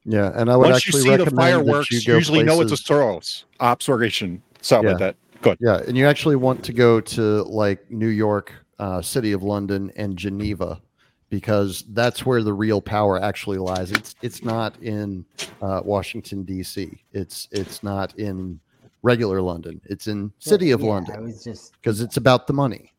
[0.06, 2.44] Yeah, and I would once you actually see the fireworks, that you you go usually
[2.44, 4.42] know it's a places- Soros observation.
[4.62, 5.16] Sorry about that.
[5.42, 5.58] Good.
[5.60, 9.92] Yeah, and you actually want to go to like New York, uh, City of London,
[9.96, 10.82] and Geneva,
[11.30, 13.92] because that's where the real power actually lies.
[13.92, 15.26] It's it's not in
[15.62, 17.04] uh, Washington D.C.
[17.14, 18.60] It's it's not in
[19.04, 19.82] regular London.
[19.86, 22.92] It's in City of yeah, London was just because it's about the money.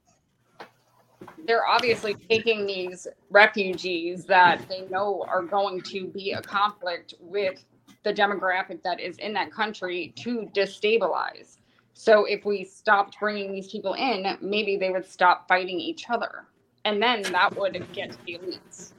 [1.46, 7.64] They're obviously taking these refugees that they know are going to be a conflict with
[8.02, 11.58] the demographic that is in that country to destabilize.
[11.94, 16.44] So if we stopped bringing these people in, maybe they would stop fighting each other.
[16.84, 18.92] And then that would get to the elites.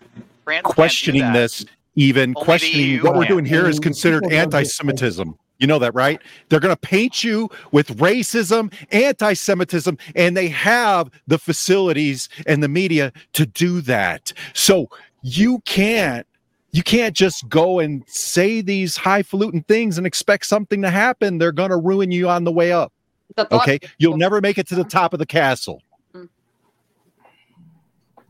[0.44, 4.56] France questioning this, even Only questioning what we're doing here is considered people don't just-
[4.56, 5.38] anti-Semitism.
[5.60, 6.22] You know that, right?
[6.50, 12.68] They're going to paint you with racism, anti-Semitism, and they have the facilities and the
[12.68, 14.34] media to do that.
[14.54, 14.90] So
[15.22, 16.28] you can't
[16.72, 21.38] you can't just go and say these highfalutin things and expect something to happen.
[21.38, 22.92] They're going to ruin you on the way up.
[23.36, 25.82] The Okay, you'll never make it to the top of the castle.
[26.16, 26.30] Mm.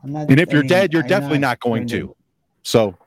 [0.03, 2.15] I'm not And if you're dead, you're I'm definitely not going to.
[2.63, 2.97] So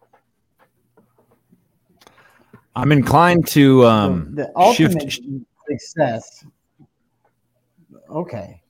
[2.76, 5.26] I'm inclined to um, the ultimate shift.
[5.66, 6.44] success.
[8.10, 8.62] Okay.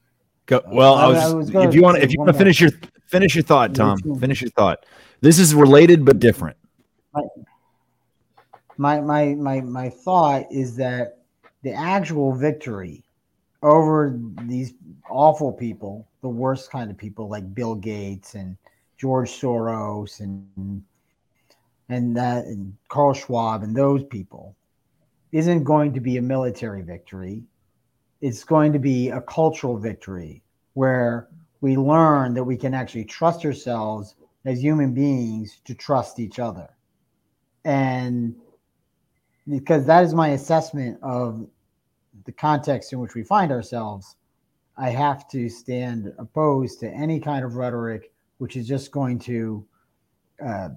[0.46, 2.60] Go, well, I I- was, I was if you want if you want to finish
[2.60, 2.70] your
[3.08, 3.98] finish your thought, Tom.
[4.18, 4.86] Finish your thought.
[5.20, 6.56] This is related but different.
[8.78, 11.18] my my my my thought is that
[11.62, 13.02] the actual victory
[13.62, 14.74] over these
[15.10, 18.56] awful people, the worst kind of people like Bill Gates and
[18.98, 20.80] George Soros and
[21.88, 24.56] and that and Carl Schwab and those people
[25.32, 27.44] isn't going to be a military victory.
[28.20, 30.42] It's going to be a cultural victory
[30.74, 31.28] where
[31.60, 34.14] we learn that we can actually trust ourselves
[34.44, 36.68] as human beings to trust each other.
[37.64, 38.36] And
[39.48, 41.46] because that is my assessment of
[42.24, 44.16] the context in which we find ourselves.
[44.76, 49.64] I have to stand opposed to any kind of rhetoric which is just going to
[50.44, 50.68] uh,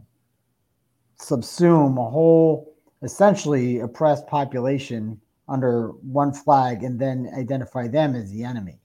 [1.20, 8.43] subsume a whole essentially oppressed population under one flag and then identify them as the
[8.43, 8.80] enemy.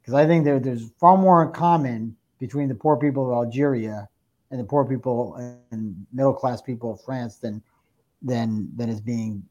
[0.00, 4.08] Because I think there, there's far more in common between the poor people of Algeria
[4.50, 5.34] and the poor people
[5.70, 7.62] and middle class people of France than
[8.22, 9.44] than than is being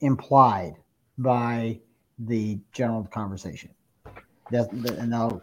[0.00, 0.74] implied
[1.18, 1.78] by
[2.18, 3.70] the general conversation.
[4.50, 5.42] That's and I'll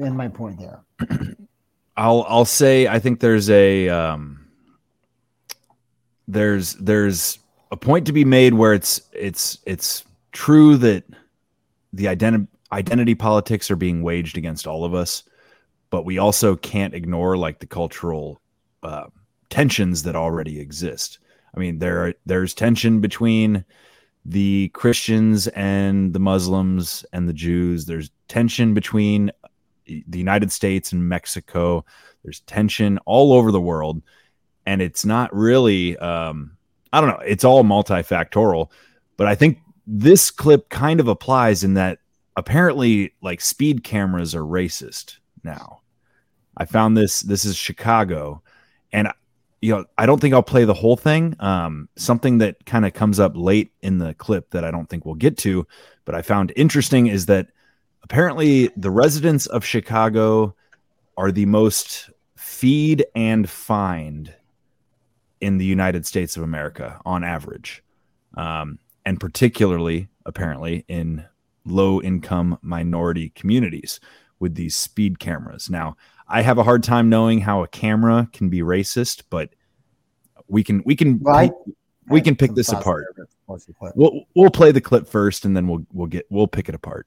[0.00, 0.80] end my point there.
[1.96, 4.45] I'll I'll say I think there's a um,
[6.28, 7.38] there's there's
[7.70, 11.04] a point to be made where it's it's it's true that
[11.92, 15.22] the identity identity politics are being waged against all of us,
[15.90, 18.40] but we also can't ignore like the cultural
[18.82, 19.06] uh,
[19.50, 21.18] tensions that already exist.
[21.54, 23.64] I mean, there there's tension between
[24.24, 27.86] the Christians and the Muslims and the Jews.
[27.86, 29.30] There's tension between
[29.86, 31.84] the United States and Mexico.
[32.24, 34.02] There's tension all over the world,
[34.66, 35.96] and it's not really.
[35.98, 36.56] Um,
[36.92, 37.24] I don't know.
[37.26, 38.70] It's all multifactorial,
[39.16, 41.98] but I think this clip kind of applies in that
[42.36, 45.80] apparently, like speed cameras are racist now.
[46.56, 47.20] I found this.
[47.20, 48.42] This is Chicago,
[48.92, 49.08] and
[49.60, 51.36] you know, I don't think I'll play the whole thing.
[51.40, 55.04] Um, something that kind of comes up late in the clip that I don't think
[55.04, 55.66] we'll get to,
[56.04, 57.48] but I found interesting is that
[58.02, 60.54] apparently the residents of Chicago
[61.16, 64.32] are the most feed and fined
[65.40, 67.82] in the United States of America on average,
[68.34, 71.24] um, and particularly apparently in
[71.64, 74.00] low income minority communities
[74.38, 75.68] with these speed cameras.
[75.70, 75.96] Now,
[76.28, 79.50] I have a hard time knowing how a camera can be racist, but
[80.48, 81.52] we can we can Right.
[82.08, 83.06] we can pick this apart.
[83.94, 87.06] We'll we'll play the clip first, and then we'll we'll get we'll pick it apart.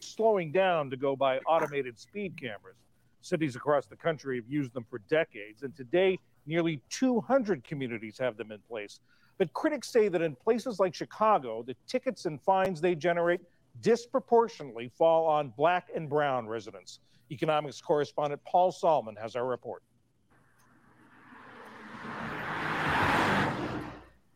[0.00, 2.76] slowing down to go by automated speed cameras.
[3.20, 6.18] Cities across the country have used them for decades, and today
[6.48, 9.00] nearly 200 communities have them in place.
[9.36, 13.40] But critics say that in places like Chicago, the tickets and fines they generate
[13.82, 16.98] disproportionately fall on black and brown residents.
[17.30, 19.82] Economics correspondent Paul Solman has our report.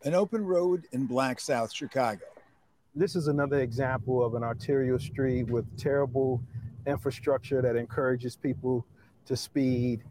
[0.05, 2.27] An open road in Black South Chicago.
[2.95, 6.43] This is another example of an arterial street with terrible
[6.87, 8.85] infrastructure that encourages people
[9.25, 10.03] to speed.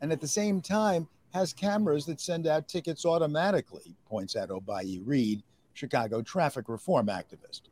[0.00, 5.00] And at the same time, has cameras that send out tickets automatically, points out Oboi
[5.04, 7.62] Reed, Chicago traffic reform activist.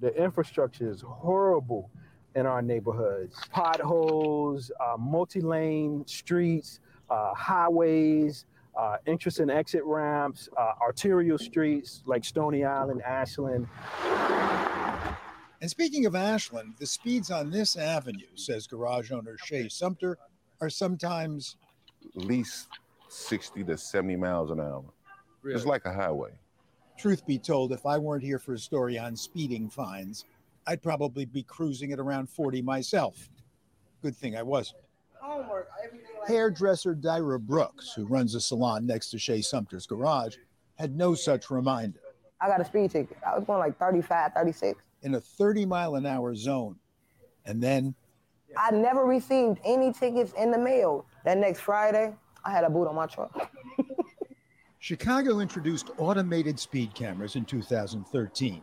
[0.00, 1.90] The infrastructure is horrible
[2.36, 3.34] in our neighborhoods.
[3.50, 6.78] Potholes, uh, multi-lane streets,
[7.10, 8.46] uh, highways,
[8.78, 13.66] uh, entrance and exit ramps, uh, arterial streets like Stony Island, Ashland.
[15.60, 20.16] And speaking of Ashland, the speeds on this avenue, says garage owner Shay Sumter,
[20.60, 21.56] are sometimes
[22.14, 22.68] least
[23.10, 24.84] 60 to 70 miles an hour.
[25.44, 26.30] It's like a highway.
[26.98, 30.26] Truth be told, if I weren't here for a story on speeding fines,
[30.66, 33.28] I'd probably be cruising at around 40 myself.
[34.02, 34.82] Good thing I wasn't.
[36.28, 40.36] Hairdresser Dyra Brooks, who runs a salon next to Shea Sumter's garage,
[40.78, 42.00] had no such reminder.
[42.40, 43.16] I got a speed ticket.
[43.26, 44.80] I was going like 35, 36.
[45.02, 46.76] In a 30 mile an hour zone.
[47.46, 47.94] And then
[48.56, 51.06] I never received any tickets in the mail.
[51.24, 52.14] That next Friday,
[52.44, 53.50] I had a boot on my truck.
[54.78, 58.62] Chicago introduced automated speed cameras in 2013.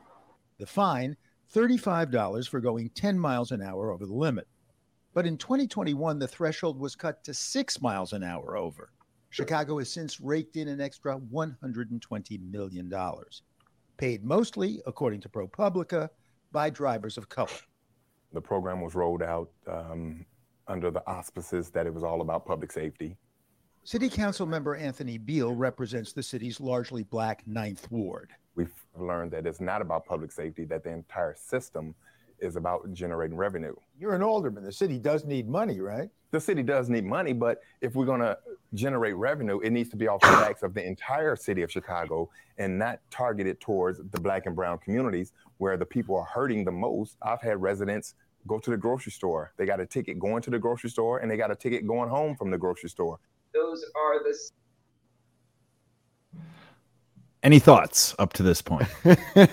[0.58, 1.16] The fine,
[1.54, 4.48] $35 for going 10 miles an hour over the limit.
[5.14, 8.92] But in 2021, the threshold was cut to six miles an hour over.
[9.30, 12.94] Chicago has since raked in an extra $120 million,
[13.98, 16.10] paid mostly, according to ProPublica,
[16.52, 17.50] by drivers of color.
[18.34, 20.26] The program was rolled out um,
[20.68, 23.18] under the auspices that it was all about public safety.
[23.88, 28.32] City Council member Anthony Beale represents the city's largely black Ninth Ward.
[28.54, 31.96] We've learned that it's not about public safety, that the entire system
[32.40, 33.74] is about generating revenue.
[33.98, 34.66] You're an alderman.
[34.66, 36.10] The city does need money, right?
[36.32, 38.38] The city does need money, but if we're going to
[38.74, 42.30] generate revenue, it needs to be off the backs of the entire city of Chicago
[42.58, 46.72] and not targeted towards the black and brown communities where the people are hurting the
[46.74, 47.16] most.
[47.22, 48.16] I've had residents
[48.48, 49.54] go to the grocery store.
[49.56, 52.10] They got a ticket going to the grocery store and they got a ticket going
[52.10, 53.20] home from the grocery store.
[53.58, 54.38] Those are the
[57.44, 58.88] Any thoughts up to this point?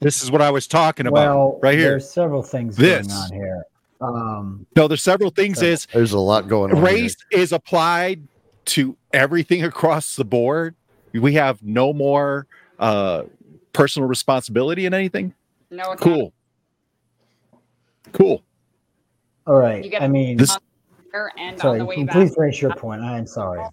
[0.00, 1.90] This is what I was talking about Well, right here.
[1.90, 3.06] There's several things This.
[3.06, 3.62] going on here.
[4.00, 5.60] Um, No, there's several things.
[5.60, 6.80] Is There's a lot going on.
[6.82, 8.26] race is applied
[8.66, 10.74] to everything across the board.
[11.12, 12.46] We have no more
[12.78, 13.24] uh,
[13.74, 15.34] personal responsibility in anything.
[15.70, 16.32] No, it's Cool.
[18.12, 18.42] Cool.
[19.46, 19.84] All right.
[19.84, 20.56] You I mean, This-
[21.12, 21.78] on there and on sorry.
[21.78, 22.14] the way back.
[22.14, 23.02] Please finish your point.
[23.02, 23.64] I am sorry.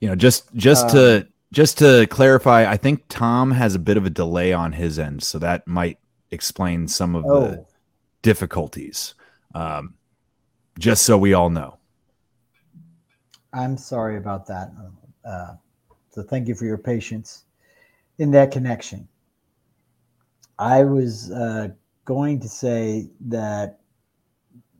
[0.00, 3.96] You know, just just Um, to just to clarify, I think Tom has a bit
[3.96, 5.98] of a delay on his end, so that might
[6.30, 7.66] explain some of the Oh.
[8.22, 9.14] difficulties.
[9.54, 9.94] Um,
[10.78, 11.78] just so we all know.
[13.52, 14.72] I'm sorry about that.
[15.24, 15.54] Uh,
[16.10, 17.44] so thank you for your patience
[18.18, 19.06] in that connection.
[20.58, 21.68] I was uh,
[22.04, 23.80] going to say that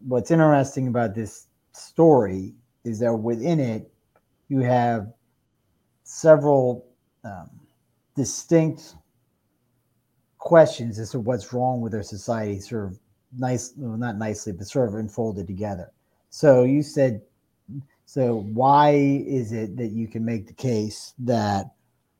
[0.06, 2.54] what's interesting about this story
[2.84, 3.90] is that within it,
[4.48, 5.12] you have
[6.02, 6.86] several
[7.24, 7.50] um,
[8.14, 8.94] distinct
[10.38, 12.98] questions as to what's wrong with our society, sort of
[13.38, 15.90] nice, well, not nicely, but sort of unfolded together.
[16.28, 17.22] So you said
[18.06, 21.72] so why is it that you can make the case that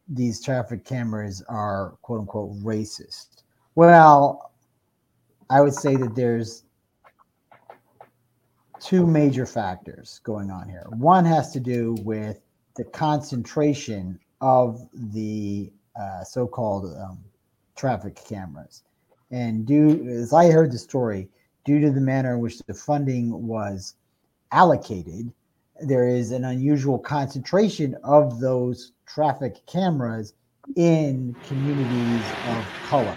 [0.09, 3.43] these traffic cameras are quote unquote racist?
[3.75, 4.53] Well,
[5.51, 6.65] I would say that there's
[8.81, 10.85] two major factors going on here.
[10.91, 12.41] One has to do with
[12.77, 17.19] the concentration of the uh, so-called um,
[17.77, 18.83] traffic cameras,
[19.31, 21.29] and due as I heard the story,
[21.65, 23.95] due to the manner in which the funding was
[24.53, 25.33] allocated,
[25.81, 30.35] there is an unusual concentration of those traffic cameras
[30.77, 33.17] in communities of color.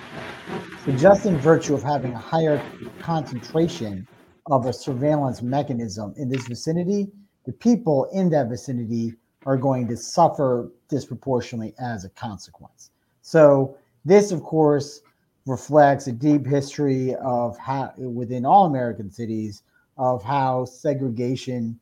[0.85, 2.61] So, just in virtue of having a higher
[2.99, 4.07] concentration
[4.45, 7.09] of a surveillance mechanism in this vicinity,
[7.45, 9.13] the people in that vicinity
[9.45, 12.91] are going to suffer disproportionately as a consequence.
[13.21, 15.01] So, this, of course,
[15.45, 19.63] reflects a deep history of how, within all American cities,
[19.97, 21.79] of how segregation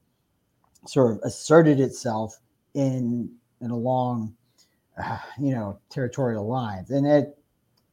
[0.87, 2.39] sort of asserted itself
[2.73, 3.29] in
[3.61, 4.35] in along
[4.97, 7.37] uh, you know territorial lines and it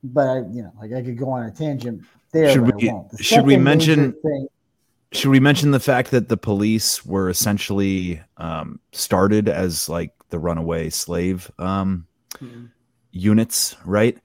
[0.03, 2.89] but i you know like i could go on a tangent there should but we
[2.89, 3.11] I won't.
[3.11, 4.49] The should we mention thing,
[5.13, 10.39] should we mention the fact that the police were essentially um, started as like the
[10.39, 12.07] runaway slave um,
[13.11, 14.19] units, right?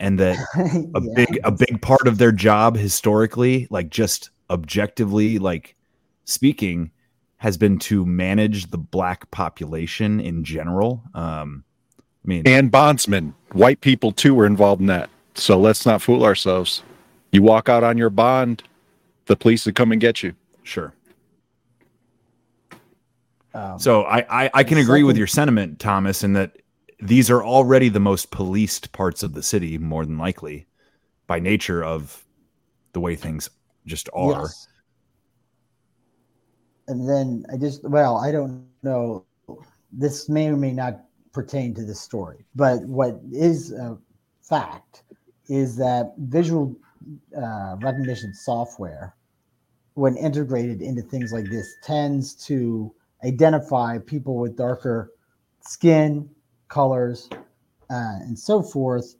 [0.00, 0.36] And that
[0.94, 5.76] a big a big part of their job historically, like just objectively, like
[6.24, 6.90] speaking,
[7.36, 11.04] has been to manage the black population in general.
[11.14, 11.62] Um,
[12.00, 15.10] I mean, And bondsmen, white people too were involved in that.
[15.34, 16.82] So let's not fool ourselves.
[17.30, 18.62] You walk out on your bond,
[19.26, 20.34] the police will come and get you.
[20.62, 20.92] Sure.
[23.54, 26.58] um, So I, I, I can the agree with your sentiment, Thomas, in that
[27.00, 30.66] these are already the most policed parts of the city, more than likely,
[31.26, 32.24] by nature of
[32.92, 33.48] the way things
[33.86, 34.42] just are.
[34.42, 34.68] Yes.
[36.88, 39.24] And then I just, well, I don't know.
[39.90, 41.00] This may or may not
[41.32, 43.96] pertain to this story, but what is a
[44.42, 45.04] fact
[45.52, 46.74] is that visual
[47.36, 49.14] uh, recognition software,
[49.94, 52.90] when integrated into things like this, tends to
[53.22, 55.12] identify people with darker
[55.60, 56.26] skin,
[56.68, 57.28] colors,
[57.90, 59.16] uh, and so forth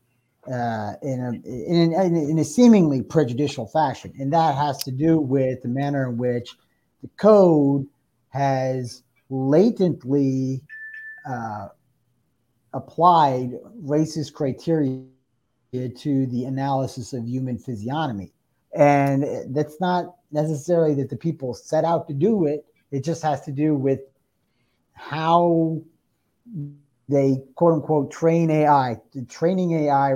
[0.50, 4.14] uh, in, a, in, in, a seemingly prejudicial fashion.
[4.18, 6.56] And that has to do with the manner in which
[7.02, 7.86] the code
[8.30, 10.62] has latently
[11.28, 11.68] uh,
[12.72, 13.50] applied
[13.84, 15.02] racist criteria
[15.72, 18.30] to the analysis of human physiognomy.
[18.74, 23.40] And that's not necessarily that the people set out to do it, it just has
[23.42, 24.00] to do with
[24.92, 25.80] how
[27.08, 29.00] they quote unquote train AI.
[29.14, 30.14] The training AI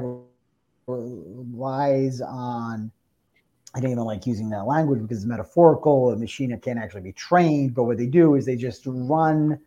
[0.86, 2.90] relies on
[3.74, 6.10] I don't even like using that language because it's metaphorical.
[6.10, 9.58] A machine can't actually be trained, but what they do is they just run,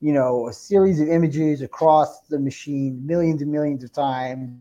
[0.00, 4.56] you know, a series of images across the machine millions and millions of times.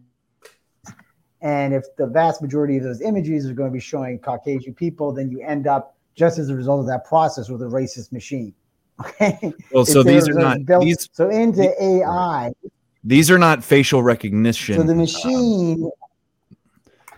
[1.45, 5.11] And if the vast majority of those images are going to be showing Caucasian people,
[5.13, 8.53] then you end up just as a result of that process with a racist machine.
[9.01, 9.53] Okay.
[9.73, 12.53] Well, so these are not- built- these- so into AI.
[13.03, 14.77] These are not facial recognition.
[14.77, 15.91] So the uh, machine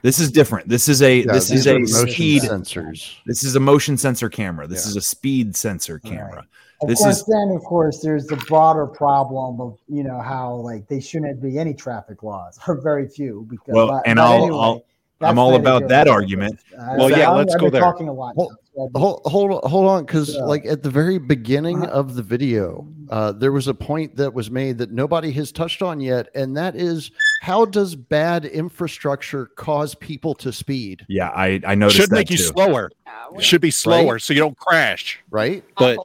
[0.02, 0.68] This is different.
[0.68, 3.14] This is a Yeah, this is a motion speed sensors.
[3.28, 4.66] This is a motion sensor camera.
[4.68, 4.90] This Yeah.
[4.90, 6.46] is a speed sensor camera.
[6.82, 10.54] Of This course, is then of course there's the broader problem of you know how
[10.56, 14.24] like they shouldn't be any traffic laws or very few because well, but- and but
[14.24, 14.86] I'll, anyway, I'll
[15.20, 16.60] I'm all about that argument.
[16.78, 17.82] Uh, Well, so yeah, I'm- let's I've go been there.
[17.82, 18.36] Talking a lot.
[18.36, 22.22] Hold, now, hold, hold, hold on, because So- like at the very beginning of the
[22.22, 26.28] video, uh, there was a point that was made that nobody has touched on yet,
[26.36, 27.10] and that is
[27.42, 31.04] how does bad infrastructure cause people to speed?
[31.10, 32.44] Yeah, I I noticed Should that make you too.
[32.44, 32.92] slower.
[33.40, 35.20] Should be slower so you don't crash.
[35.32, 35.64] Right?
[35.80, 35.98] But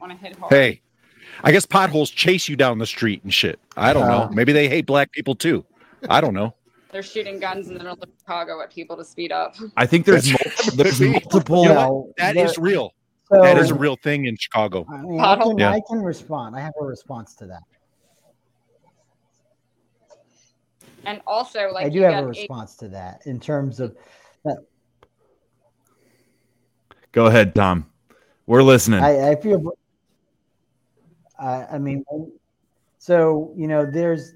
[0.00, 0.52] want to hit hard.
[0.52, 0.80] Hey,
[1.44, 3.58] I guess potholes chase you down the street and shit.
[3.76, 4.22] I don't know.
[4.22, 5.64] Uh, Maybe they hate black people too.
[6.08, 6.54] I don't know.
[6.92, 9.54] They're shooting guns in the middle of Chicago at people to speed up.
[9.76, 11.62] I think there's That's- mul- there's multiple.
[11.62, 12.16] You know what?
[12.16, 12.92] That is But- real.
[13.32, 14.84] So- that is a real thing in Chicago.
[14.92, 15.70] I mean, I can, Yeah.
[15.70, 16.56] I can respond.
[16.56, 17.62] I have a response to that.
[21.04, 23.78] And also, like I do you have got a a- response to that in terms
[23.80, 23.96] of
[24.44, 24.58] that.
[27.12, 27.86] Go ahead, Tom.
[28.46, 29.00] We're listening.
[29.02, 29.72] I, I feel.
[31.40, 32.04] Uh, I mean,
[32.98, 34.32] so you know, there's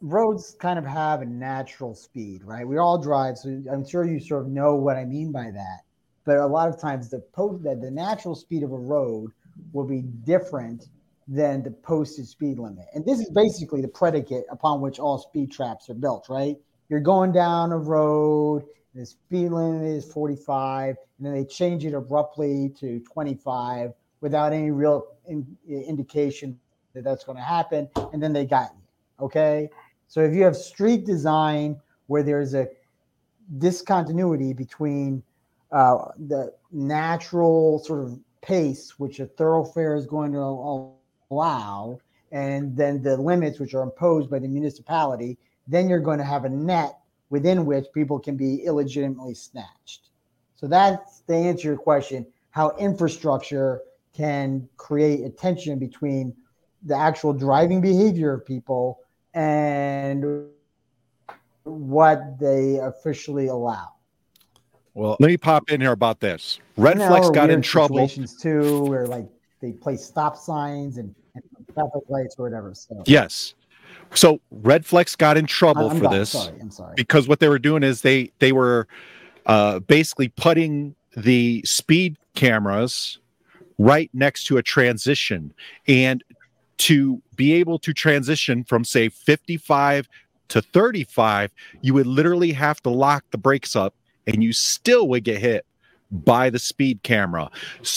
[0.00, 2.66] roads kind of have a natural speed, right?
[2.66, 5.80] We all drive, so I'm sure you sort of know what I mean by that.
[6.24, 9.32] But a lot of times, the post that the natural speed of a road
[9.72, 10.88] will be different
[11.26, 15.50] than the posted speed limit, and this is basically the predicate upon which all speed
[15.50, 16.56] traps are built, right?
[16.90, 21.94] You're going down a road, the speed limit is 45, and then they change it
[21.94, 23.92] abruptly to 25
[24.22, 26.58] without any real in, indication
[26.94, 29.24] that that's going to happen, and then they got you.
[29.26, 29.68] Okay,
[30.08, 32.66] so if you have street design where there's a
[33.58, 35.22] discontinuity between
[35.70, 40.94] uh, the natural sort of pace which a thoroughfare is going to
[41.30, 41.98] allow,
[42.30, 46.44] and then the limits which are imposed by the municipality, then you're going to have
[46.44, 46.98] a net
[47.30, 50.10] within which people can be illegitimately snatched.
[50.56, 53.80] So that's the answer to your question how infrastructure
[54.14, 56.34] can create a tension between
[56.84, 59.00] the actual driving behavior of people
[59.34, 60.46] and
[61.64, 63.88] what they officially allow.
[64.94, 66.58] Well, let me pop in here about this.
[66.76, 67.96] Red And there Flex got in trouble.
[67.96, 69.26] situations too, where like
[69.60, 72.74] they place stop signs and, and traffic lights or whatever.
[72.74, 73.54] So Yes.
[74.14, 76.12] So Redflex got in trouble I'm for done.
[76.12, 76.30] this.
[76.30, 76.94] Sorry, I'm sorry.
[76.96, 78.86] Because what they were doing is they they were
[79.46, 83.18] uh, basically putting the speed cameras
[83.82, 85.52] right next to a transition,
[85.88, 86.22] and
[86.78, 90.08] to be able to transition from say 55
[90.48, 93.94] to 35, you would literally have to lock the brakes up,
[94.26, 95.66] and you still would get hit
[96.12, 97.50] by the speed camera.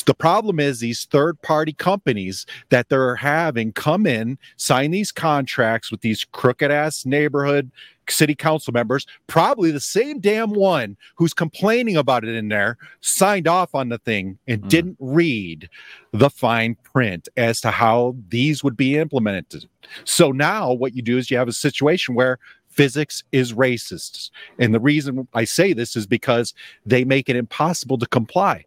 [0.06, 5.92] The problem is these third party companies that they're having come in, sign these contracts
[5.92, 7.72] with these crooked ass neighborhood
[8.10, 13.48] city council members, probably the same damn one who's complaining about it in there, signed
[13.48, 14.68] off on the thing and hmm.
[14.68, 15.70] didn't read
[16.12, 19.66] the fine print as to how these would be implemented.
[20.04, 22.40] So now what you do is you have a situation where
[22.76, 24.32] physics is racist.
[24.60, 26.54] And the reason I say this is because
[26.86, 28.66] they make it impossible to comply.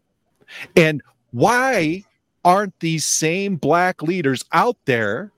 [0.76, 2.04] And why
[2.44, 5.32] aren't these same black leaders out there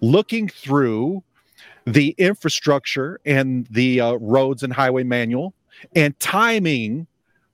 [0.00, 1.22] looking through
[1.86, 5.54] the infrastructure and the uh, roads and highway manual
[5.96, 7.06] and timing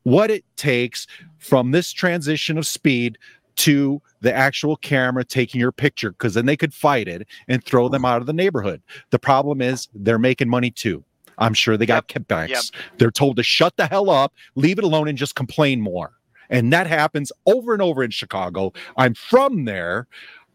[0.02, 1.06] what it takes
[1.38, 3.18] from this transition of speed
[3.56, 7.88] to the actual camera taking your picture because then they could fight it and throw
[7.88, 8.06] them mm-hmm.
[8.06, 8.82] out of the neighborhood.
[9.10, 11.04] The problem is they're making money too.
[11.38, 12.48] I'm sure they got kickbacks.
[12.48, 12.62] Yep.
[12.98, 16.12] They're told to shut the hell up, leave it alone, and just complain more.
[16.48, 18.72] And that happens over and over in Chicago.
[18.96, 20.06] I'm from there.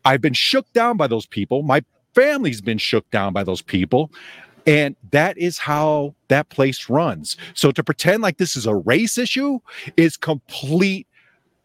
[0.05, 1.63] I've been shook down by those people.
[1.63, 1.83] My
[2.15, 4.11] family's been shook down by those people.
[4.65, 7.35] And that is how that place runs.
[7.53, 9.59] So to pretend like this is a race issue
[9.97, 11.07] is complete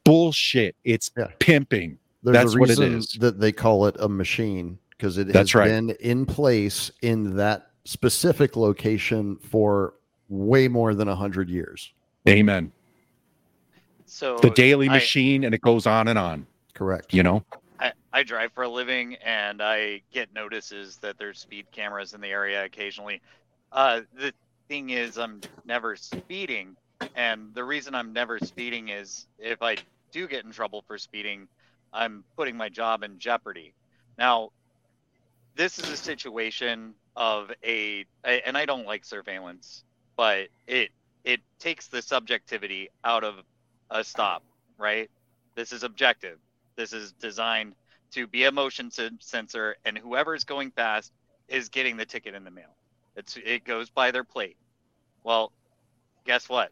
[0.07, 0.75] bullshit.
[0.85, 1.99] It's pimping.
[2.23, 2.79] There's That's a what it is.
[2.81, 3.13] reason is.
[3.21, 5.67] that they call it a machine because it That's has right.
[5.69, 9.95] been in place in that specific location for
[10.29, 11.93] way more than a hundred years.
[12.29, 12.73] Amen.
[14.07, 16.47] So The daily I- machine, and it goes on and on.
[16.75, 17.13] Correct.
[17.15, 17.45] You know?
[17.79, 22.21] I, I drive for a living and I get notices that there's speed cameras in
[22.21, 23.21] the area occasionally.
[23.73, 24.33] Uh, the
[24.69, 26.77] thing is, I'm never speeding.
[27.15, 29.77] And the reason I'm never speeding is if I
[30.17, 31.47] do get in trouble for speeding,
[31.93, 33.75] I'm putting my job in jeopardy.
[34.17, 34.51] Now,
[35.57, 39.85] this is a situation of a, and I don't like surveillance,
[40.17, 40.91] but it
[41.25, 43.35] it takes the subjectivity out of
[43.91, 44.43] a stop,
[44.79, 45.11] right?
[45.55, 46.39] This is objective.
[46.77, 47.75] This is designed
[48.13, 48.91] to be a motion
[49.21, 51.13] sensor, and whoever's going fast
[51.49, 52.75] is getting the ticket in the mail.
[53.17, 54.57] It's it goes by their plate.
[55.25, 55.53] Well,
[56.25, 56.71] guess what?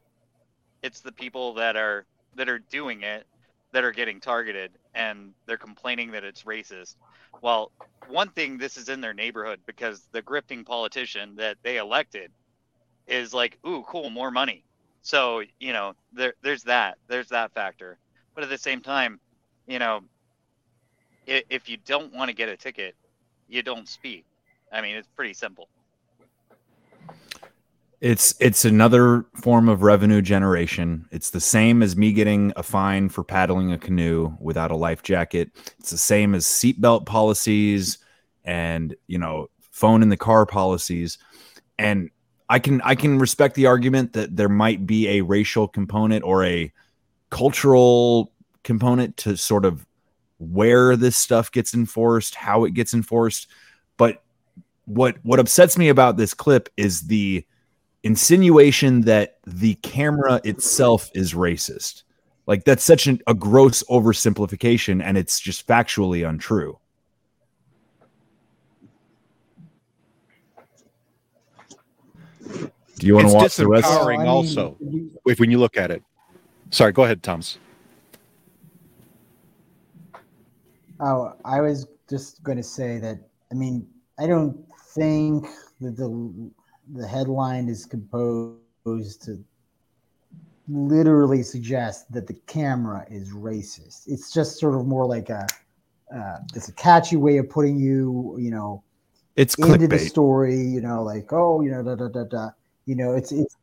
[0.82, 3.26] It's the people that are that are doing it
[3.74, 6.94] that are getting targeted, and they're complaining that it's racist.
[7.42, 7.72] Well,
[8.08, 12.30] one thing this is in their neighborhood because the grifting politician that they elected
[13.08, 14.64] is like, ooh, cool, more money.
[15.02, 17.98] So you know, there there's that there's that factor.
[18.36, 19.18] But at the same time,
[19.66, 20.02] you know,
[21.26, 22.94] if you don't want to get a ticket,
[23.48, 24.24] you don't speed.
[24.72, 25.68] I mean, it's pretty simple.
[28.00, 31.06] It's it's another form of revenue generation.
[31.10, 35.02] It's the same as me getting a fine for paddling a canoe without a life
[35.02, 35.50] jacket.
[35.78, 37.98] It's the same as seatbelt policies
[38.44, 41.18] and you know phone in the car policies.
[41.78, 42.10] And
[42.48, 46.44] I can I can respect the argument that there might be a racial component or
[46.44, 46.72] a
[47.30, 48.32] cultural
[48.64, 49.86] component to sort of
[50.38, 53.48] where this stuff gets enforced, how it gets enforced.
[53.96, 54.22] But
[54.84, 57.46] what what upsets me about this clip is the
[58.04, 62.04] insinuation that the camera itself is racist.
[62.46, 66.78] Like that's such an, a gross oversimplification, and it's just factually untrue.
[72.98, 73.86] Do you want to watch the rest?
[73.86, 74.76] disempowering also
[75.26, 76.02] if when you look at it
[76.70, 77.58] sorry go ahead thomas
[81.00, 83.18] Oh, I was just going to say that.
[83.50, 83.86] I mean,
[84.18, 85.46] I don't think
[85.80, 86.08] that the
[86.92, 89.42] the headline is composed to
[90.68, 94.02] literally suggest that the camera is racist.
[94.06, 95.46] It's just sort of more like a
[96.14, 98.82] uh, it's a catchy way of putting you, you know,
[99.36, 100.60] It's into the story.
[100.60, 102.50] You know, like oh, you know, da da da da.
[102.86, 103.56] You know, it's it's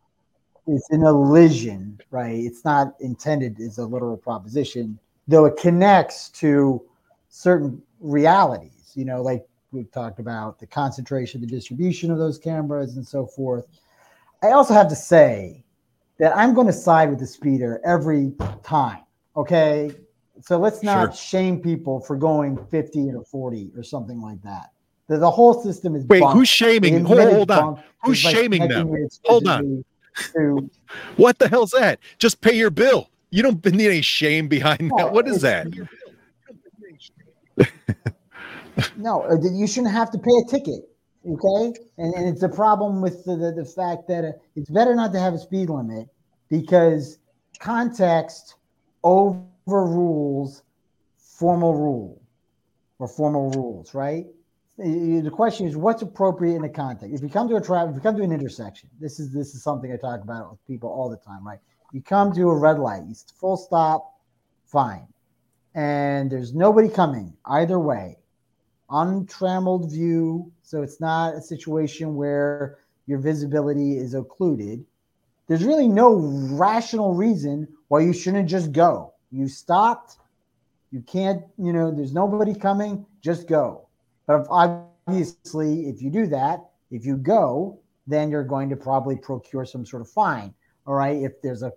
[0.67, 2.35] it's an elision, right?
[2.35, 6.83] It's not intended as a literal proposition, though it connects to
[7.29, 8.91] certain realities.
[8.95, 13.25] You know, like we've talked about the concentration, the distribution of those cameras, and so
[13.25, 13.65] forth.
[14.43, 15.63] I also have to say
[16.19, 18.99] that I'm going to side with the speeder every time.
[19.35, 19.91] Okay.
[20.41, 24.71] So let's not shame people for going 50 or 40 or something like that.
[25.07, 26.35] The, the whole system is Wait, bunked.
[26.35, 27.05] who's shaming?
[27.05, 27.83] Hold- hold on.
[28.03, 29.07] Who's by shaming them?
[29.25, 29.83] Hold on.
[30.33, 30.69] to
[31.15, 35.13] what the hell's that just pay your bill you don't need any shame behind that
[35.13, 35.65] what is that
[38.97, 40.87] no, uh, you shouldn't have to pay a ticket.
[41.23, 44.95] Okay, and, and it's a problem with the, the, the fact that uh, it's better
[44.95, 46.07] not to have a speed limit
[46.49, 47.19] because
[47.59, 48.55] context
[49.03, 50.63] overrules
[51.17, 52.21] formal rule
[52.97, 54.25] or formal rules, right?
[54.79, 57.13] Uh, The question is what's appropriate in the context.
[57.13, 59.53] If you come to a traffic, if you come to an intersection, this is this
[59.53, 61.59] is something I talk about with people all the time, right?
[61.93, 64.15] You come to a red light, you full stop,
[64.65, 65.07] fine,
[65.75, 68.17] and there's nobody coming either way
[68.91, 70.51] untrammeled view.
[70.63, 74.85] So it's not a situation where your visibility is occluded.
[75.47, 79.13] There's really no rational reason why you shouldn't just go.
[79.31, 80.17] You stopped.
[80.91, 83.87] You can't, you know, there's nobody coming, just go.
[84.27, 89.65] But obviously, if you do that, if you go, then you're going to probably procure
[89.65, 90.53] some sort of fine.
[90.85, 91.15] All right.
[91.15, 91.71] If there's a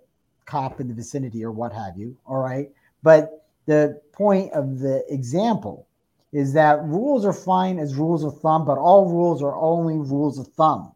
[0.47, 2.17] cop in the vicinity or what have you.
[2.27, 2.71] All right.
[3.03, 5.87] But the point of the example
[6.35, 10.37] is that rules are fine as rules of thumb, but all rules are only rules
[10.37, 10.93] of thumb.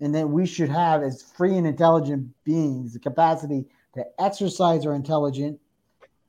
[0.00, 3.64] And that we should have, as free and intelligent beings, the capacity
[3.94, 5.60] to exercise our intelligent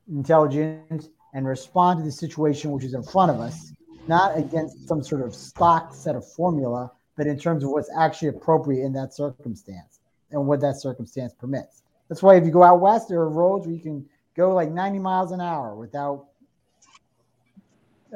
[0.08, 3.72] intelligence and respond to the situation which is in front of us,
[4.06, 8.28] not against some sort of stock set of formula, but in terms of what's actually
[8.28, 9.98] appropriate in that circumstance
[10.30, 11.82] and what that circumstance permits.
[12.08, 14.70] That's why if you go out west, there are roads where you can go like
[14.70, 16.26] 90 miles an hour without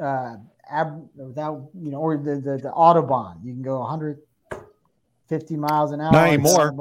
[0.01, 0.35] uh,
[0.69, 3.43] ab, without you know, or the, the the autobahn.
[3.43, 6.11] You can go 150 miles an hour.
[6.11, 6.73] not anymore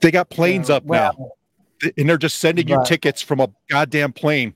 [0.00, 1.12] they got planes up now
[1.96, 2.86] and they're just sending you Right.
[2.86, 4.54] tickets from a goddamn plane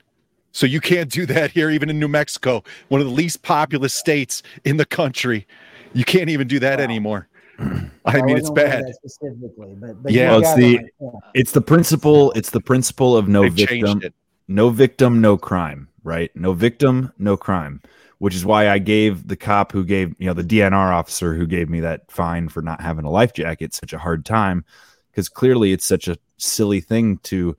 [0.53, 3.94] so you can't do that here even in new mexico one of the least populous
[3.94, 5.47] states in the country
[5.92, 7.28] you can't even do that anymore
[8.05, 10.88] i mean it's wasn't aware of bad specifically, but, but yeah, you it's the my
[11.01, 11.24] point.
[11.34, 12.32] it's the principle.
[12.32, 14.03] It's the principle of no They've victim,
[14.49, 15.88] no victim, no crime.
[16.07, 16.30] Right?
[16.36, 17.82] No victim, no crime.
[18.18, 21.46] Which is why I gave the cop who gave you know the DNR officer who
[21.46, 24.64] gave me that fine for not having a life jacket such a hard time
[25.11, 27.57] because clearly it's such a silly thing to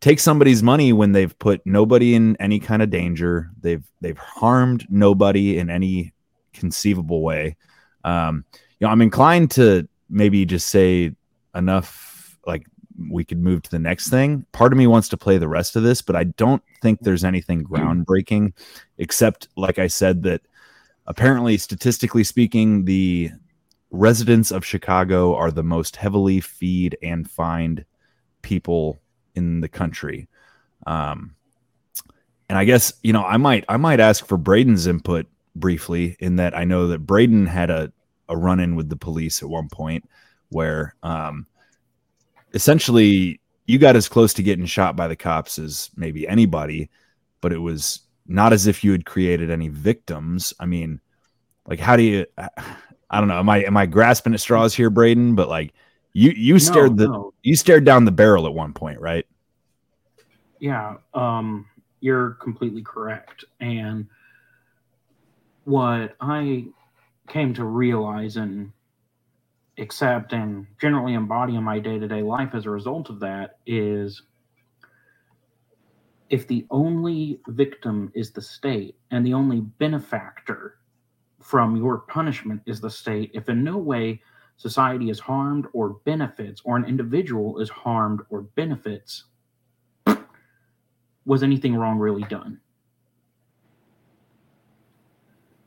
[0.00, 3.50] take somebody's money when they've put nobody in any kind of danger.
[3.60, 6.14] They've they've harmed nobody in any
[6.54, 7.56] conceivable way.
[8.04, 8.44] Um,
[8.80, 11.12] you know, I'm inclined to maybe just say
[11.54, 12.66] enough like
[13.08, 14.44] we could move to the next thing.
[14.52, 17.24] Part of me wants to play the rest of this, but I don't think there's
[17.24, 18.52] anything groundbreaking
[18.98, 20.42] except like I said that
[21.06, 23.30] apparently statistically speaking the
[23.90, 27.84] residents of Chicago are the most heavily feed and fined
[28.42, 29.00] people
[29.34, 30.28] in the country.
[30.86, 31.34] Um,
[32.48, 35.26] and I guess you know I might I might ask for Braden's input
[35.56, 37.92] briefly in that I know that Braden had a
[38.28, 40.08] a run in with the police at one point
[40.48, 41.46] where um,
[42.54, 46.90] essentially you got as close to getting shot by the cops as maybe anybody,
[47.40, 50.52] but it was not as if you had created any victims.
[50.60, 51.00] I mean,
[51.66, 52.26] like how do you?
[53.10, 53.38] I don't know.
[53.38, 55.34] Am I am I grasping at straws here, Braden?
[55.34, 55.74] But like,
[56.12, 57.34] You you No, stared the no.
[57.42, 59.26] you stared down the barrel at one point, right?
[60.58, 61.66] Yeah, um,
[62.00, 63.44] you're completely correct.
[63.60, 64.06] And
[65.64, 66.66] what I
[67.28, 68.72] came to realize and
[69.78, 73.58] accept and generally embody in my day to day life as a result of that
[73.66, 74.22] is
[76.32, 80.78] if the only victim is the state and the only benefactor
[81.40, 84.22] from your punishment is the state, if in no way
[84.56, 89.24] society is harmed or benefits, or an individual is harmed or benefits,
[91.26, 92.58] was anything wrong really done?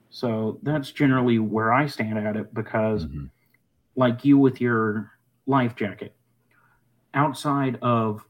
[0.10, 3.26] So that's generally where I stand at it because, mm-hmm.
[3.96, 5.12] Like you with your
[5.48, 6.16] life jacket,
[7.14, 8.26] outside of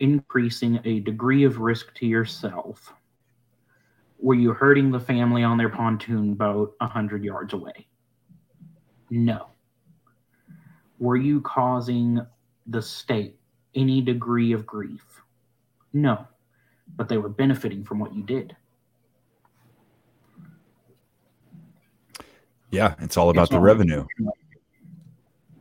[0.00, 2.92] increasing a degree of risk to yourself,
[4.18, 7.86] were you hurting the family on their pontoon boat a 100 yards away?
[9.10, 9.46] No.
[10.98, 12.20] Were you causing
[12.66, 13.38] the state
[13.74, 15.04] any degree of grief?
[15.92, 16.26] No.
[16.96, 18.54] But they were benefiting from what you did.
[22.70, 24.06] Yeah, it's all about It's the all- revenue.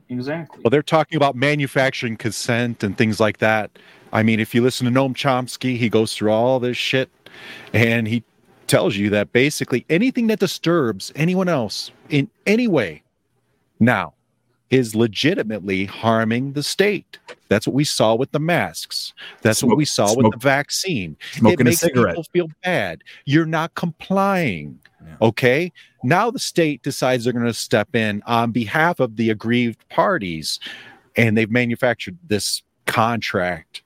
[0.10, 0.62] Exactly.
[0.64, 3.72] Well, they're talking about manufacturing consent and things like that.
[4.12, 7.10] I mean, if you listen to Noam Chomsky, he goes through all this shit
[7.74, 8.24] and he
[8.66, 13.04] tells you that basically anything that disturbs anyone else in any way
[13.80, 14.14] now
[14.70, 17.18] is legitimately harming the state.
[17.48, 19.14] That's what we saw with the masks.
[19.42, 21.18] That's what we saw with the vaccine.
[21.32, 22.14] smoking it a makes cigarette.
[22.16, 23.04] people feel bad.
[23.26, 24.80] You're not complying.
[25.22, 25.72] Okay.
[26.04, 30.60] Now the state decides they're going to step in on behalf of the aggrieved parties
[31.16, 33.82] and they've manufactured this contract,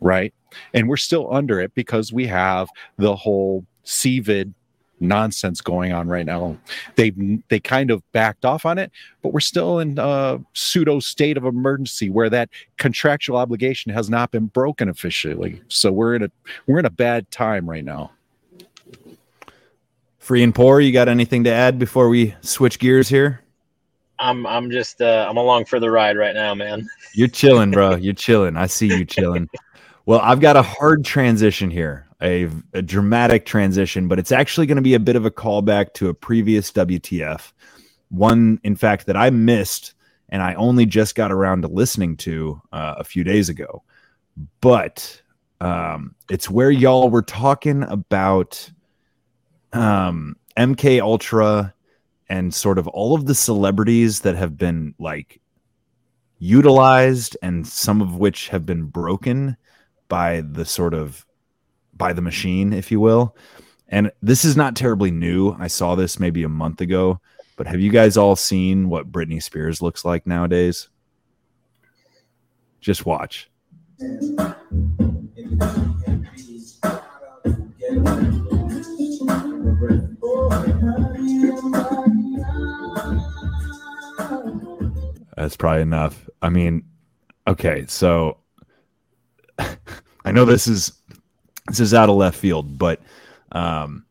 [0.00, 0.34] right?
[0.74, 2.68] And we're still under it because we have
[2.98, 4.52] the whole COVID
[5.00, 6.56] nonsense going on right now.
[6.96, 7.12] They
[7.48, 8.90] they kind of backed off on it,
[9.22, 14.30] but we're still in a pseudo state of emergency where that contractual obligation has not
[14.30, 15.60] been broken officially.
[15.68, 16.30] So we're in a
[16.66, 18.12] we're in a bad time right now.
[20.18, 23.42] Free and poor, you got anything to add before we switch gears here?
[24.18, 26.88] I'm I'm just uh, I'm along for the ride right now, man.
[27.14, 27.96] You're chilling, bro.
[27.96, 28.56] You're chilling.
[28.56, 29.48] I see you chilling.
[30.06, 34.76] Well, I've got a hard transition here, a, a dramatic transition, but it's actually going
[34.76, 37.52] to be a bit of a callback to a previous WTF.
[38.08, 39.94] One, in fact, that I missed
[40.28, 43.82] and I only just got around to listening to uh, a few days ago.
[44.60, 45.22] But
[45.60, 48.70] um, it's where y'all were talking about
[49.72, 51.74] um, MK Ultra
[52.28, 55.40] and sort of all of the celebrities that have been like
[56.38, 59.56] utilized and some of which have been broken
[60.08, 61.25] by the sort of
[61.96, 63.36] by the machine if you will.
[63.88, 65.56] And this is not terribly new.
[65.58, 67.20] I saw this maybe a month ago
[67.56, 70.88] but have you guys all seen what britney spears looks like nowadays?
[72.80, 73.50] Just watch.
[85.36, 86.28] That's probably enough.
[86.42, 86.84] I mean,
[87.48, 88.36] okay, so
[89.58, 90.92] I know this is
[91.68, 93.00] this is out of left field, but
[93.52, 94.04] um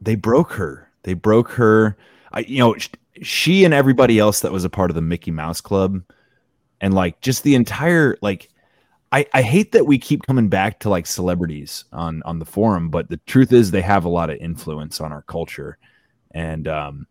[0.00, 0.88] they broke her.
[1.02, 1.96] They broke her.
[2.32, 2.76] I you know,
[3.22, 6.02] she and everybody else that was a part of the Mickey Mouse Club
[6.80, 8.50] and like just the entire like
[9.12, 12.90] I, I hate that we keep coming back to like celebrities on on the forum,
[12.90, 15.78] but the truth is they have a lot of influence on our culture.
[16.32, 17.06] And um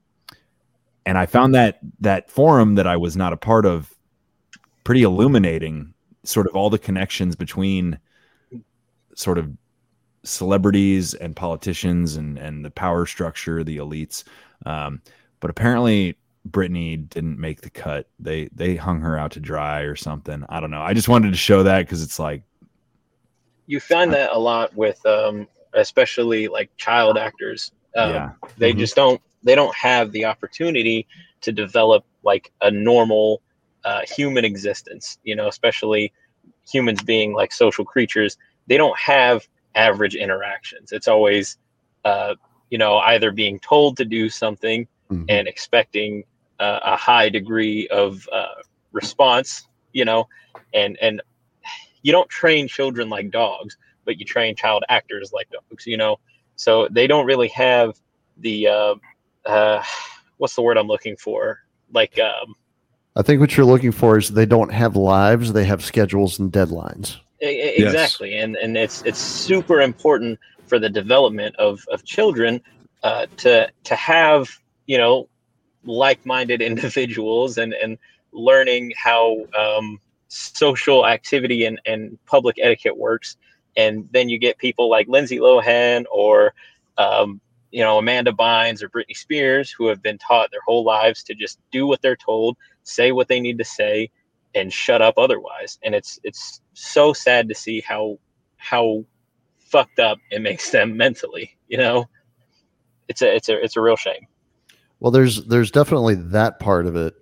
[1.06, 3.94] and I found that that forum that I was not a part of
[4.84, 5.94] pretty illuminating,
[6.24, 8.00] sort of all the connections between
[9.16, 9.50] sort of
[10.24, 14.24] celebrities and politicians and and the power structure, the elites.
[14.66, 15.02] Um,
[15.40, 16.18] but apparently
[16.50, 18.08] Britney didn't make the cut.
[18.20, 20.44] They they hung her out to dry or something.
[20.50, 20.82] I don't know.
[20.82, 22.44] I just wanted to show that because it's like
[23.68, 27.72] You find that a lot with um, especially like child actors.
[27.96, 28.30] Um, Yeah.
[28.58, 28.80] They Mhm.
[28.80, 31.08] just don't they don't have the opportunity
[31.42, 33.42] to develop like a normal
[33.86, 35.18] uh, human existence.
[35.24, 36.14] You know, especially
[36.70, 38.38] humans being like social creatures.
[38.68, 40.92] They don't have average interactions.
[40.92, 41.58] It's always
[42.06, 42.36] uh,
[42.70, 44.88] you know either being told to do something
[45.30, 46.24] and expecting
[46.60, 48.62] uh, a high degree of uh,
[48.92, 49.68] response.
[49.94, 50.28] You know,
[50.74, 51.22] and and
[52.02, 56.18] you don't train children like dogs, but you train child actors like dogs, you know?
[56.56, 58.00] So they don't really have
[58.38, 58.96] the, uh,
[59.46, 59.84] uh,
[60.38, 61.60] what's the word I'm looking for?
[61.94, 62.56] Like, um,
[63.16, 66.52] I think what you're looking for is they don't have lives; they have schedules and
[66.52, 67.18] deadlines.
[67.42, 68.36] exactly.
[68.38, 72.62] And, and it's, it's super important for the development of, of children,
[73.02, 74.50] uh, to, to have,
[74.88, 75.30] you know,
[75.84, 77.98] like-minded individuals and and
[78.32, 83.38] learning how um, social activity and, and public etiquette works
[83.76, 86.54] and then you get people like lindsay lohan or
[86.98, 87.42] um,
[87.72, 91.34] you know amanda bynes or britney spears who have been taught their whole lives to
[91.34, 92.56] just do what they're told
[92.90, 94.12] say what they need to say
[94.56, 95.78] and shut up otherwise.
[95.84, 98.18] And it's it's so sad to see how
[98.58, 99.06] how
[99.58, 102.10] fucked up it makes them mentally you know?
[103.08, 104.28] It's a it's a it's a real shame.
[105.00, 107.16] Well, there's there's definitely that part of it,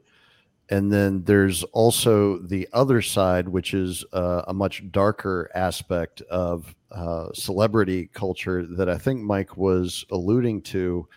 [0.70, 6.76] and then there's also the other side, which is uh, a much darker aspect of
[6.92, 11.08] uh, celebrity culture that I think Mike was alluding to,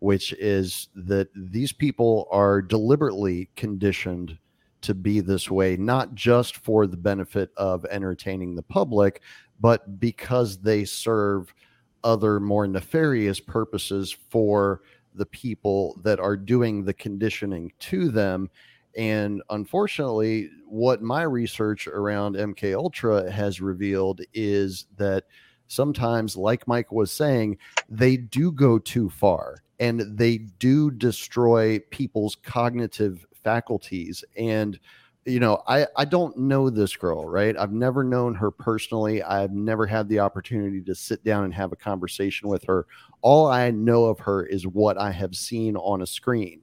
[0.00, 4.36] which is that these people are deliberately conditioned
[4.82, 9.22] to be this way, not just for the benefit of entertaining the public,
[9.60, 11.54] but because they serve
[12.02, 14.80] other more nefarious purposes for
[15.14, 18.48] the people that are doing the conditioning to them.
[18.96, 25.24] And unfortunately what my research around mk ultra has revealed is that
[25.66, 32.36] sometimes like mike was saying they do go too far and they do destroy people's
[32.36, 34.22] cognitive faculties.
[34.36, 34.78] And
[35.26, 37.56] you know i i don't know this girl right?
[37.58, 39.22] I've never known her personally.
[39.22, 42.86] I've never had the opportunity to sit down and have a conversation with her.
[43.20, 46.62] All i know of her is what i have seen on a screen.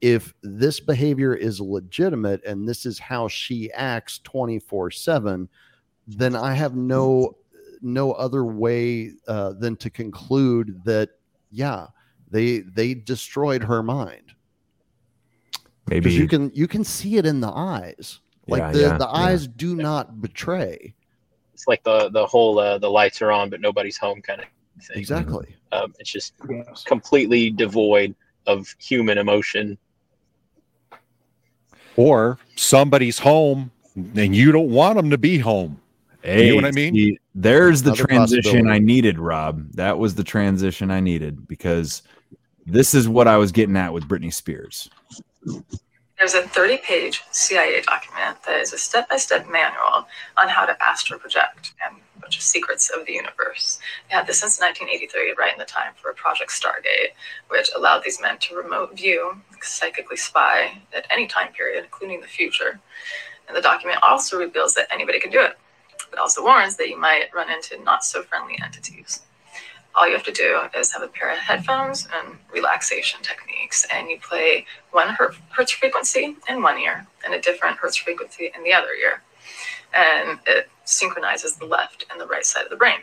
[0.00, 5.48] If this behavior is legitimate and this is how she acts 24 7
[6.06, 7.36] then i have no
[7.82, 11.10] no other way uh, than to conclude that
[11.50, 11.86] yeah
[12.30, 14.32] they they destroyed her mind
[15.88, 19.04] Maybe you can you can see it in the eyes like Yeah, the, yeah, the
[19.06, 19.20] yeah.
[19.20, 20.94] eyes do not betray
[21.54, 24.46] it's like the the whole uh, the lights are on but nobody's home kind of
[24.84, 26.34] thing exactly um, it's just
[26.86, 28.14] completely devoid
[28.46, 29.76] of human emotion
[31.96, 33.70] Or somebody's home
[34.14, 35.80] and you don't want them to be home.
[36.22, 36.94] Hey, you know what I mean?
[36.94, 38.68] see, there's the Another transition.
[38.68, 39.72] I needed, Rob.
[39.72, 42.02] That was the transition I needed because
[42.68, 44.90] this is what I was getting at with Britney Spears.
[46.18, 50.06] There's a 30 page CIA document that is a step by step manual
[50.36, 53.78] on how to astral project and a bunch of secrets of the universe.
[54.08, 57.14] They had this since 1983, right in the time for Project Stargate,
[57.48, 62.26] which allowed these men to remote view, psychically spy at any time period, including the
[62.26, 62.80] future.
[63.46, 65.56] And the document also reveals that anybody can do it,
[66.10, 69.22] but also warns that you might run into not so friendly entities
[69.94, 74.08] all you have to do is have a pair of headphones and relaxation techniques, and
[74.08, 78.72] you play one hertz frequency in one ear and a different hertz frequency in the
[78.72, 79.22] other ear.
[79.94, 83.00] And it synchronizes the left and the right side of the brain.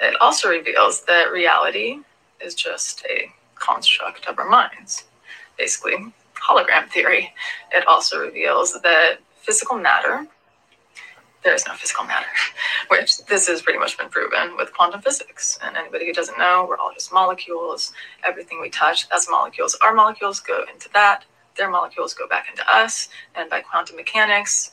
[0.00, 2.00] It also reveals that reality
[2.40, 5.04] is just a construct of our minds,
[5.56, 7.34] basically, hologram theory.
[7.72, 10.28] It also reveals that physical matter
[11.44, 12.26] there is no physical matter,
[12.88, 15.58] which this has pretty much been proven with quantum physics.
[15.62, 17.92] And anybody who doesn't know, we're all just molecules.
[18.24, 19.76] Everything we touch, that's molecules.
[19.82, 21.24] Our molecules go into that,
[21.56, 23.08] their molecules go back into us.
[23.34, 24.72] And by quantum mechanics,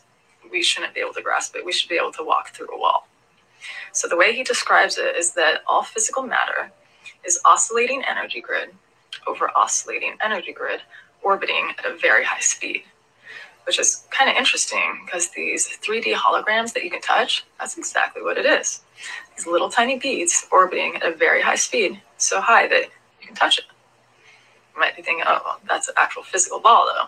[0.52, 1.66] we shouldn't be able to grasp it.
[1.66, 3.08] We should be able to walk through a wall.
[3.92, 6.72] So the way he describes it is that all physical matter
[7.24, 8.70] is oscillating energy grid
[9.28, 10.82] over oscillating energy grid
[11.24, 12.84] orbiting at a very high speed
[13.66, 18.22] which is kind of interesting because these 3D holograms that you can touch, that's exactly
[18.22, 18.82] what it is.
[19.36, 22.84] These little tiny beads orbiting at a very high speed, so high that
[23.22, 23.66] you can touch it.
[24.74, 27.08] You might be thinking, oh, well, that's an actual physical ball, though.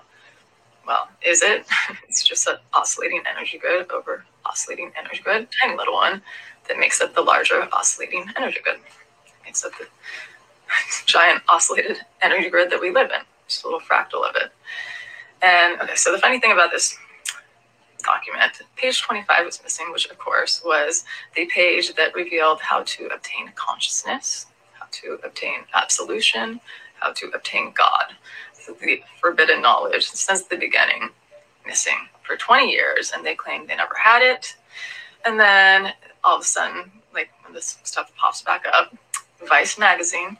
[0.87, 1.65] Well, is it?
[2.07, 6.21] it's just an oscillating energy grid over oscillating energy grid, tiny little one
[6.67, 8.79] that makes up the larger oscillating energy grid.
[9.43, 9.87] Makes up the
[11.05, 14.51] giant oscillated energy grid that we live in, just a little fractal of it.
[15.41, 16.97] And okay, so the funny thing about this
[18.03, 21.03] document, page 25 was missing, which of course was
[21.35, 26.59] the page that revealed how to obtain consciousness, how to obtain absolution,
[26.99, 28.15] how to obtain God.
[28.53, 31.09] So the forbidden knowledge since the beginning,
[31.65, 34.55] missing for 20 years, and they claim they never had it.
[35.25, 38.95] And then all of a sudden, like when this stuff pops back up,
[39.47, 40.37] Vice magazine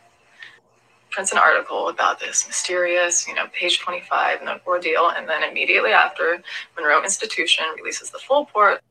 [1.18, 5.10] prints an article about this mysterious, you know, page 25 and the ordeal.
[5.18, 6.40] And then immediately after,
[6.76, 8.84] Monroe Institution releases the full port.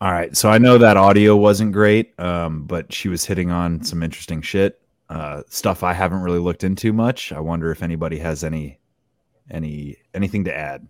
[0.00, 3.84] All right, so I know that audio wasn't great, um, but she was hitting on
[3.84, 7.30] some interesting shit, uh, stuff I haven't really looked into much.
[7.30, 8.80] I wonder if anybody has any
[9.48, 10.84] any anything to add.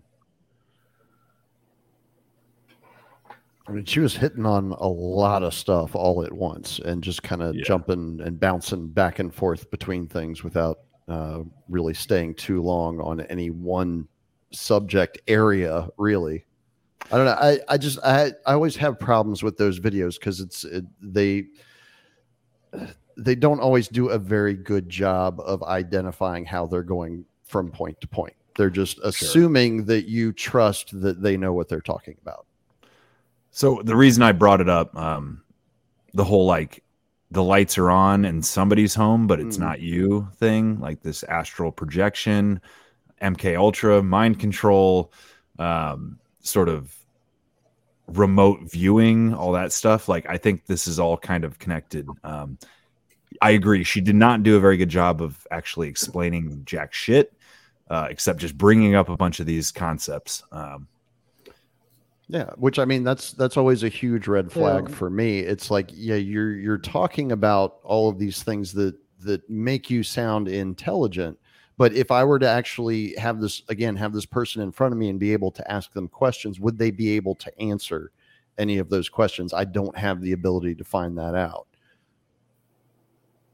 [3.67, 7.21] I mean, she was hitting on a lot of stuff all at once and just
[7.21, 12.61] kind of jumping and bouncing back and forth between things without uh, really staying too
[12.61, 14.07] long on any one
[14.51, 16.45] subject area, really.
[17.11, 17.37] I don't know.
[17.39, 21.45] I, I just I I always have problems with those videos because it's it, they
[23.17, 27.99] they don't always do a very good job of identifying how they're going from point
[28.01, 28.33] to point.
[28.57, 32.46] They're just assuming that you trust that they know what they're talking about.
[33.57, 35.41] So the reason I brought it up, um,
[36.13, 36.83] the whole like
[37.31, 39.61] the lights are on and somebody's home, but it's Mhm.
[39.61, 42.61] not you thing, like this astral projection,
[43.19, 45.11] MK Ultra, mind control,
[45.57, 46.95] um, sort of
[48.05, 50.07] remote viewing, all that stuff.
[50.07, 52.07] Like I think this is all kind of connected.
[52.23, 52.59] Um,
[53.41, 53.83] I agree.
[53.83, 57.33] She did not do a very good job of actually explaining jack shit,
[57.89, 60.43] uh, except just bringing up a bunch of these concepts.
[60.51, 60.87] Um,
[62.29, 64.95] Yeah, which I mean that's that's always a huge red flag Yeah.
[64.95, 65.39] for me.
[65.39, 70.03] It's like yeah, you're you're talking about all of these things that that make you
[70.03, 71.39] sound intelligent,
[71.77, 74.97] but if I were to actually have this again have this person in front of
[74.99, 78.11] me and be able to ask them questions, would they be able to answer
[78.57, 79.53] any of those questions?
[79.53, 81.67] I don't have the ability to find that out.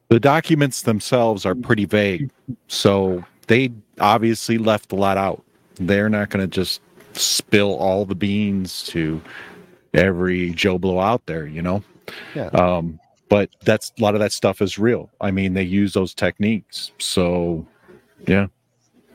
[0.10, 2.30] The documents themselves are pretty vague.
[2.68, 5.44] So they obviously left a lot out.
[5.76, 6.82] They're not going to just
[7.14, 9.22] spill all the beans to
[9.94, 11.84] every Joe Blow out there, you know?
[12.36, 12.48] Yeah.
[12.48, 13.00] Um,
[13.30, 15.10] but that's a lot of that stuff is real.
[15.20, 16.92] I mean, they use those techniques.
[17.00, 17.66] So,
[18.28, 18.48] yeah.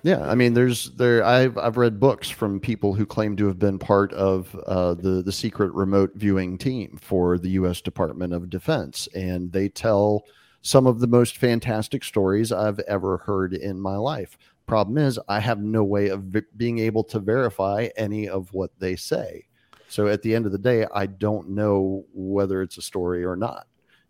[0.03, 1.25] Yeah, I mean, there's there.
[1.25, 5.23] I've I've read books from people who claim to have been part of uh, the
[5.23, 7.81] the secret remote viewing team for the U.S.
[7.81, 10.23] Department of Defense, and they tell
[10.63, 14.39] some of the most fantastic stories I've ever heard in my life.
[14.69, 18.71] Problem is, I have no way of v- being able to verify any of what
[18.79, 19.47] they say.
[19.89, 23.35] So at the end of the day, I don't know whether it's a story or
[23.35, 23.67] not.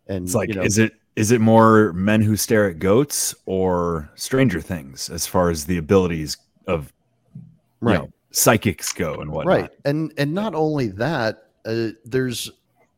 [0.08, 3.34] And It's like, you know, is it is it more men who stare at goats
[3.46, 6.36] or Stranger Things as far as the abilities
[6.66, 6.92] of
[7.36, 7.42] you
[7.80, 7.94] Right.
[8.00, 9.60] know, psychics go and whatnot?
[9.60, 12.50] Right, and and not only that, uh, there's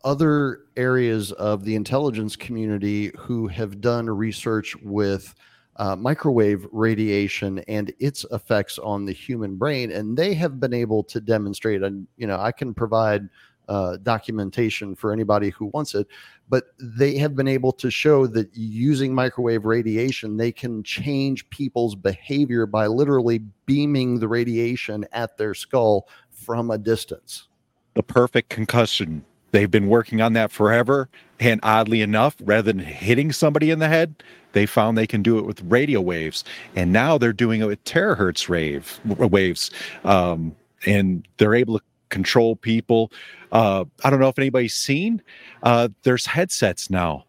[0.02, 5.34] other areas of the intelligence community who have done research with
[5.80, 11.02] uh, microwave radiation and its effects on the human brain, and they have been able
[11.02, 11.82] to demonstrate.
[11.82, 13.30] And you know, I can provide
[13.66, 16.06] uh, documentation for anybody who wants it,
[16.50, 21.94] but they have been able to show that using microwave radiation, they can change people's
[21.94, 27.48] behavior by literally beaming the radiation at their skull from a distance.
[27.94, 29.24] the perfect concussion.
[29.52, 31.08] They've been working on that forever.
[31.38, 34.22] And oddly enough, rather than hitting somebody in the head,
[34.52, 36.44] they found they can do it with radio waves.
[36.76, 39.70] And now they're doing it with terahertz rave waves.
[40.04, 40.54] Um,
[40.86, 43.10] and they're able to control people.
[43.52, 45.22] Uh, I don't know if anybody's seen,
[45.62, 47.24] uh, there's headsets now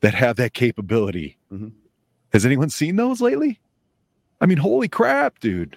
[0.00, 1.36] that have that capability.
[2.32, 3.60] Has anyone seen those lately?
[4.40, 5.76] I mean, holy crap, dude.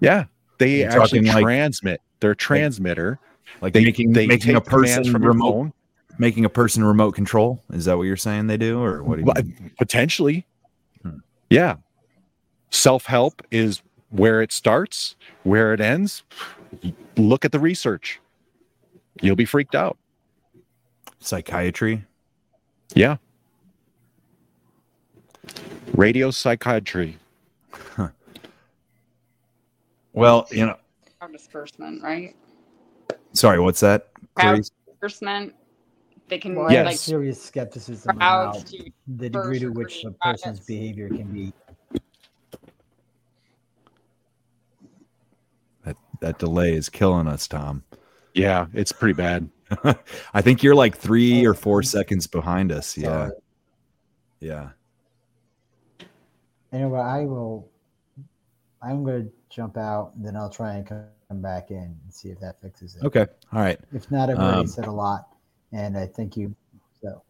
[0.00, 0.24] Yeah.
[0.58, 2.00] They You're actually talking like- transmit.
[2.20, 3.10] They're transmitter.
[3.10, 3.20] Like
[3.62, 5.72] They- making they making a person from remote phone.
[6.18, 7.62] making a person remote control.
[7.72, 9.70] Is that what you're saying they do, or what do you Well, mean?
[9.78, 10.46] potentially
[11.02, 11.18] hmm.
[11.50, 11.76] yeah
[12.70, 16.22] self-help is where it starts where it ends
[17.16, 18.20] look at the research
[19.22, 19.96] you'll be freaked out
[21.20, 22.04] Psychiatry.
[22.94, 23.16] yeah
[25.94, 27.16] radio psychiatry
[30.12, 30.76] Well, you know,
[31.18, 32.34] Crowd disbursement, right?
[33.36, 34.08] Sorry, what's that?
[34.34, 34.70] Crowd Clarice?
[34.86, 35.54] disbursement.
[36.28, 38.64] They can Well, I have like serious skepticism about
[39.06, 41.52] the degree to which a or person's behavior can be.
[45.84, 47.84] That that delay is killing us, Tom.
[48.34, 49.48] Yeah, it's pretty bad.
[50.34, 52.96] I think you're like three oh, or four seconds behind us.
[52.96, 53.30] Yeah.
[54.40, 54.70] Yeah.
[56.72, 57.70] Anyway, I will.
[58.82, 62.28] I'm going to jump out, and then I'll try and come back in and see
[62.28, 63.04] if that fixes it.
[63.04, 63.26] Okay.
[63.52, 63.78] All right.
[63.92, 65.28] If not, I've already Um, said a lot,
[65.72, 66.54] and I thank you.
[67.02, 67.22] So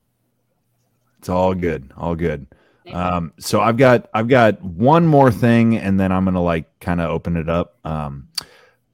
[1.18, 1.90] It's all good.
[1.97, 2.47] All good.
[2.93, 7.01] Um, so I've got I've got one more thing, and then I'm gonna like kind
[7.01, 7.78] of open it up.
[7.85, 8.28] Um,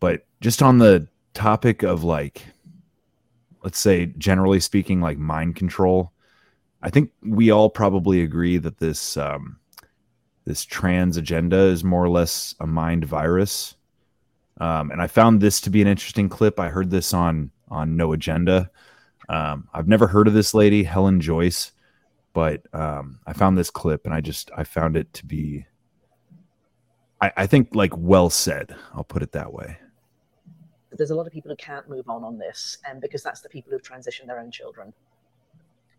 [0.01, 2.43] but just on the topic of like,
[3.63, 6.13] let's say generally speaking, like mind control,
[6.81, 9.59] I think we all probably agree that this um,
[10.47, 13.75] this trans agenda is more or less a mind virus.
[14.61, 16.61] Um, and I found this to be an interesting clip.
[16.61, 18.71] I heard this on on No Agenda.
[19.29, 21.73] Um, I've never heard of this lady, Helen Joyce,
[22.35, 25.65] but um, I found this clip and I just I found it to be,
[27.21, 28.75] I, I think like well said.
[28.95, 29.79] I'll put it that way.
[30.93, 33.49] there's a lot of people who can't move on on this, and because that's the
[33.49, 34.93] people who've transitioned their own children.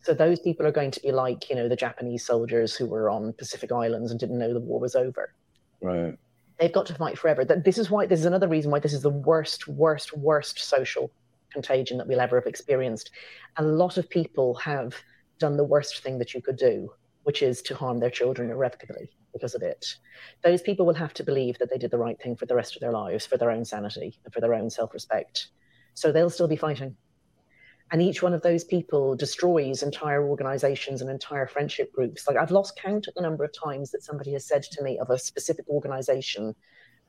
[0.02, 3.10] So those people are going to be like, you know, the Japanese soldiers who were
[3.10, 5.34] on Pacific Islands and didn't know the war was over.
[5.82, 6.18] Right.
[6.60, 7.44] They've got to fight forever.
[7.44, 10.60] That this is why this is another reason why this is the worst, worst, worst
[10.60, 11.12] social
[11.52, 13.12] contagion that we'll ever have experienced.
[13.58, 14.96] A lot of people have
[15.40, 16.92] done the worst thing that you could do,
[17.24, 19.86] which is to harm their children irrevocably because of it.
[20.44, 22.76] Those people will have to believe that they did the right thing for the rest
[22.76, 25.48] of their lives, for their own sanity, and for their own self respect.
[25.96, 26.96] So they'll still be fighting.
[27.94, 32.28] And each one of those people destroys entire organizations and entire friendship groups.
[32.28, 34.98] Like I've lost count at the number of times that somebody has said to me
[34.98, 36.56] of a specific organization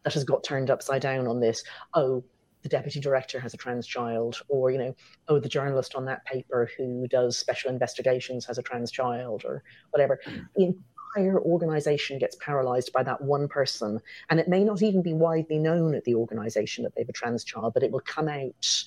[0.02, 1.64] that has got turned upside down on this.
[1.94, 2.22] Oh,
[2.60, 4.94] the deputy director has a trans child, or you know,
[5.28, 9.62] oh, the journalist on that paper who does special investigations has a trans child, or
[9.90, 10.20] whatever.
[10.26, 10.38] Hmm.
[10.56, 10.74] The
[11.16, 15.58] entire organization gets paralyzed by that one person, and it may not even be widely
[15.58, 18.84] known at the organization that they have a trans child, but it will come out.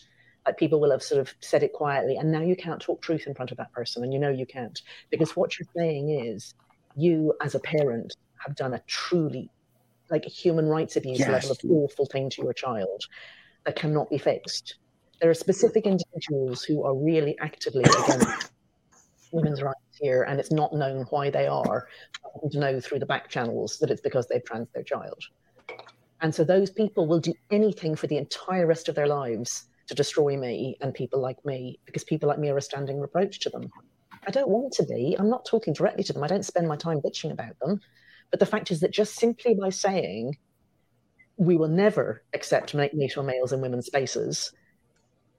[0.47, 3.27] Like people will have sort of said it quietly, and now you can't talk truth
[3.27, 4.79] in front of that person, and you know you can't
[5.11, 6.53] because what you're saying is
[6.95, 8.15] you as a parent
[8.45, 9.51] have done a truly
[10.09, 11.29] like human rights abuse Yes.
[11.29, 13.03] level of awful thing to your child
[13.65, 14.77] that cannot be fixed.
[15.19, 18.51] There are specific individuals who are really actively against
[19.31, 21.87] women's rights here, and it's not known why they are.
[22.51, 25.19] To know through the back channels that it's because they've trans their child.
[26.21, 29.95] And so those people will do anything for the entire rest of their lives to
[29.95, 33.49] destroy me and people like me because people like me are a standing reproach to
[33.49, 33.69] them.
[34.27, 35.15] I don't want to be.
[35.17, 36.23] I'm not talking directly to them.
[36.23, 37.79] I don't spend my time bitching about them.
[38.29, 40.37] But the fact is that just simply by saying
[41.37, 44.51] we will never accept natal males in women's spaces,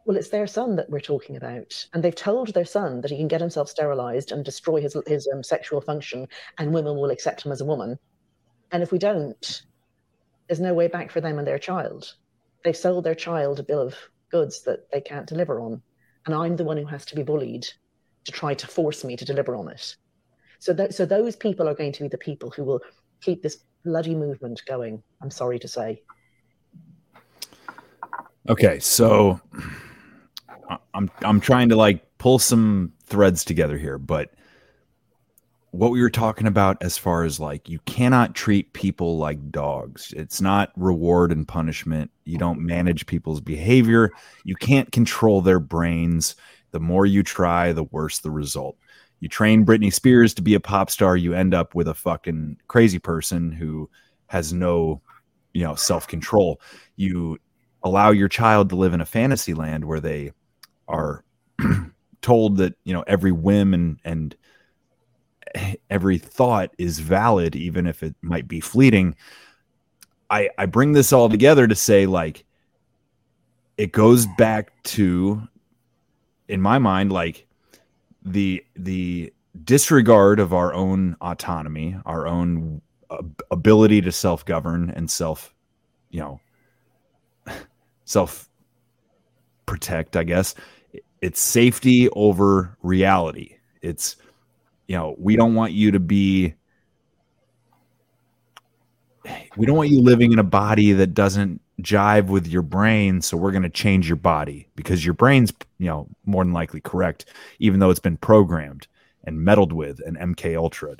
[0.07, 1.87] well, it's their son that we're talking about.
[1.93, 5.29] And they've told their son that he can get himself sterilized and destroy his, his
[5.35, 6.27] um, sexual function,
[6.57, 7.99] and women will accept him as a woman.
[8.73, 9.62] And if we don't,
[10.47, 12.15] there's no way back for them and their child.
[12.65, 13.95] They've sold their child a bill of
[14.31, 15.83] goods that they can't deliver on.
[16.27, 17.67] And I'm the one who has to be bullied
[18.25, 19.97] to try to force me to deliver on it.
[20.61, 22.81] So, th- so those people are going to be the people who will
[23.21, 25.03] keep this bloody movement going.
[25.23, 26.03] I'm sorry to say.
[28.49, 29.41] Okay, so
[30.95, 34.31] I'm I'm trying to like pull some threads together here, but
[35.70, 40.15] what we were talking about as far as like you cannot treat people like dogs.
[40.16, 42.11] It's not reward and punishment.
[42.24, 44.11] You don't manage people's behavior.
[44.45, 46.36] You can't control their brains.
[46.70, 48.77] The more you try, the worse the result.
[49.20, 52.59] You train Britney Spears to be a pop star, you end up with a fucking
[52.69, 53.90] crazy person who
[54.28, 55.03] has no,
[55.53, 56.61] you know, self-control.
[56.97, 57.39] You
[57.82, 60.32] allow your child to live in a fantasy land where they
[60.86, 61.24] are
[62.23, 64.36] told that, you know, every whim and and
[65.91, 69.15] every thought is valid even if it might be fleeting.
[70.31, 72.45] I I bring this all together to say like
[73.77, 75.43] it goes back to
[76.49, 77.47] in my mind like
[78.23, 79.33] the the
[79.65, 82.81] disregard of our own autonomy, our own
[83.11, 85.55] ab- ability to self-govern and self,
[86.11, 86.41] you know,
[88.05, 88.49] self
[89.66, 90.55] protect, I guess.
[91.20, 93.57] It's safety over reality.
[93.83, 94.16] It's
[94.89, 96.55] you know, we don't want you to be
[99.56, 103.36] we don't want you living in a body that doesn't jive with your brain so
[103.36, 107.27] we're going to change your body because your brain's you know more than likely correct
[107.60, 108.89] even though it's been programmed
[109.24, 110.97] and meddled with and mk ultra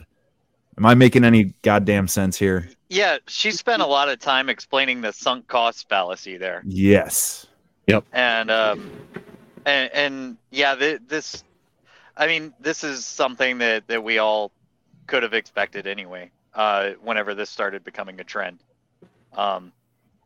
[0.77, 2.69] am i making any goddamn sense here?
[2.91, 6.63] Yeah, she spent a lot of time explaining the sunk cost fallacy there.
[6.65, 7.47] yes.
[7.87, 8.05] Yep.
[8.13, 8.91] And um
[9.67, 11.43] and and yeah th- this
[12.19, 14.53] i mean this is something that that we all
[15.07, 18.59] could have expected anyway uh whenever this started becoming a trend
[19.35, 19.73] um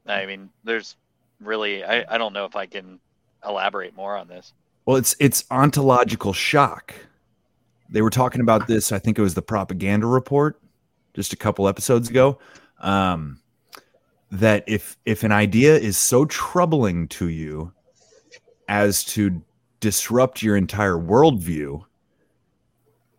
[0.07, 0.97] i mean there's
[1.41, 2.99] really i i don't know if i can
[3.47, 4.53] elaborate more on this
[4.87, 6.95] Well, it's it's ontological shock.
[7.89, 8.91] They were talking about this.
[8.91, 10.61] I think it was the propaganda report
[11.15, 12.39] just a couple episodes ago.
[12.81, 13.41] Um,
[14.31, 17.73] that if if an idea is so troubling to you
[18.69, 19.43] as to
[19.83, 21.85] disrupt your entire worldview,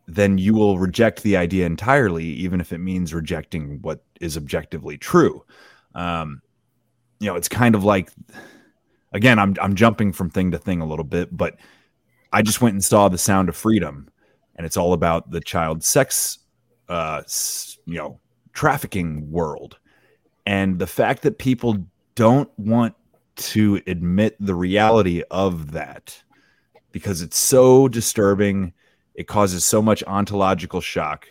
[0.08, 4.98] then you will reject the idea entirely, even if it means rejecting what is objectively
[4.98, 5.46] true.
[5.94, 6.42] Um,
[7.20, 8.10] you know, it's kind of like
[9.12, 11.58] again, I'm I'm jumping from thing to thing a little bit, but
[12.32, 14.10] I just went and saw The Sound of Freedom,
[14.56, 16.40] and it's all about the child sex,
[16.90, 17.22] uh,
[17.86, 18.20] you know,
[18.54, 19.78] trafficking world,
[20.46, 21.86] and the fact that people
[22.16, 22.96] don't want
[23.36, 26.24] to admit the reality of that
[26.94, 28.72] because it's so disturbing.
[29.16, 31.28] It causes so much ontological shock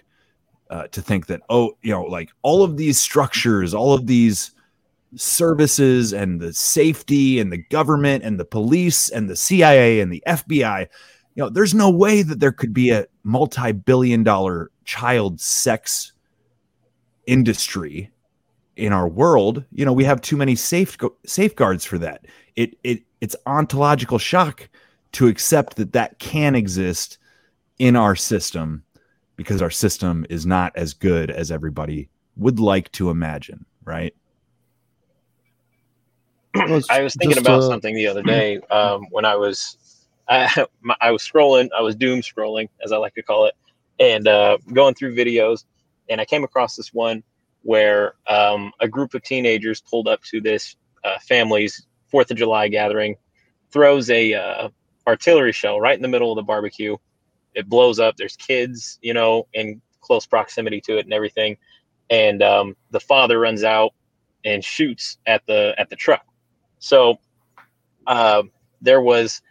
[0.69, 4.51] uh, to think that oh, you know, like all of these structures, all of these
[5.15, 10.23] services and the safety and the government and the police and the CIA and the
[10.27, 10.89] FBI.
[11.35, 16.13] You know, there's no way that there could be a multi-billion dollar child sex
[17.27, 18.11] industry
[18.77, 19.65] in our world.
[19.73, 22.27] You know, we have too many safe safeguards for that.
[22.57, 24.69] It it it's ontological shock
[25.13, 27.19] to accept that that can exist
[27.79, 28.85] in our system
[29.37, 34.15] because our system is not as good as everybody would like to imagine, right?
[36.55, 39.77] I was thinking just, about uh, something the other day um, when I was
[40.29, 41.69] I, my- I was scrolling.
[41.77, 43.55] I was doom scrolling, as I like to call it,
[44.01, 45.65] and uh, going through videos,
[46.09, 47.23] and I came across this one
[47.63, 52.69] where um, a group of teenagers pulled up to this uh, family's Fourth of July
[52.69, 53.17] gathering,
[53.71, 54.69] throws a uh,
[55.07, 56.97] artillery shell right in the middle of the barbecue.
[57.55, 58.17] It blows up.
[58.17, 61.57] There's kids, you know, in close proximity to it and everything,
[62.11, 63.93] and um, the father runs out
[64.45, 66.25] and shoots at the at the truck.
[66.79, 67.19] So
[68.07, 68.43] uh,
[68.81, 69.43] there was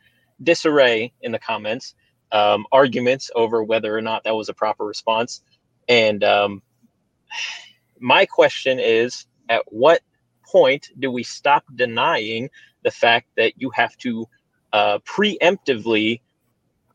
[0.44, 1.96] disarray in the comments,
[2.32, 5.42] um, arguments over whether or not that was a proper response.
[5.88, 6.62] And um,
[8.00, 10.02] my question is at what
[10.46, 12.50] point do we stop denying
[12.84, 14.28] the fact that you have to
[14.74, 16.22] uh, preemptively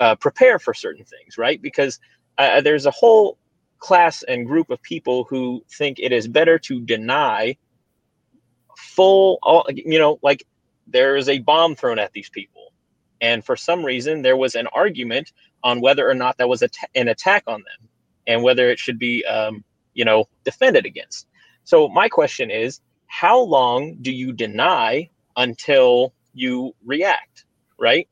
[0.01, 1.61] uh, prepare for certain things, right?
[1.61, 1.99] Because
[2.39, 3.39] uh, there's a whole
[3.79, 7.57] class and group of people who think it is better to deny
[8.77, 10.45] full all you know like
[10.87, 12.73] there is a bomb thrown at these people.
[13.21, 15.33] And for some reason there was an argument
[15.65, 17.89] on whether or not that was a t- an attack on them
[18.27, 21.27] and whether it should be um, you know defended against.
[21.65, 27.46] So my question is how long do you deny until you react
[27.79, 28.09] right?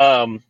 [0.00, 0.42] Um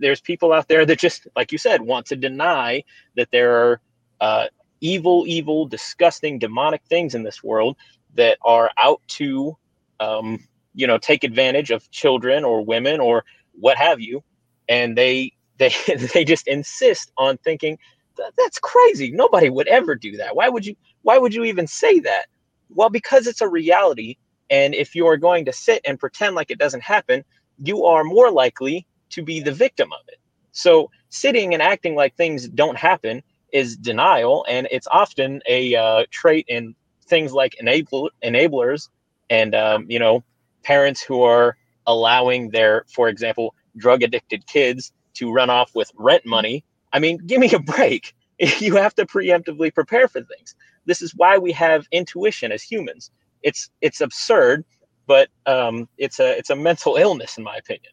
[0.00, 2.84] there's people out there that just like you said want to deny
[3.16, 3.80] that there are
[4.20, 4.46] uh,
[4.80, 7.76] evil evil disgusting demonic things in this world
[8.14, 9.56] that are out to
[10.00, 10.38] um,
[10.74, 14.22] you know take advantage of children or women or what have you.
[14.68, 15.72] And they they
[16.14, 17.78] they just insist on thinking
[18.16, 19.10] "That- that's crazy.
[19.12, 20.36] Nobody would ever do that.
[20.36, 22.26] Why would you why would you even say that?
[22.70, 24.16] Well because it's a reality.
[24.50, 27.24] And if you are going to sit and pretend like it doesn't happen
[27.62, 30.18] you are more likely to be the victim of it.
[30.52, 33.22] So sitting and acting like things don't happen
[33.52, 36.74] is denial and it's often a uh, trait in
[37.06, 38.88] things like enable enablers
[39.28, 40.22] and um, you know
[40.62, 41.56] parents who are
[41.86, 46.64] allowing their for example drug addicted kids to run off with rent money.
[46.92, 48.14] I mean give me a break.
[48.58, 50.54] You have to preemptively prepare for things.
[50.86, 53.10] This is why we have intuition as humans.
[53.42, 54.64] It's it's absurd
[55.10, 57.92] but um, it's a it's a mental illness in my opinion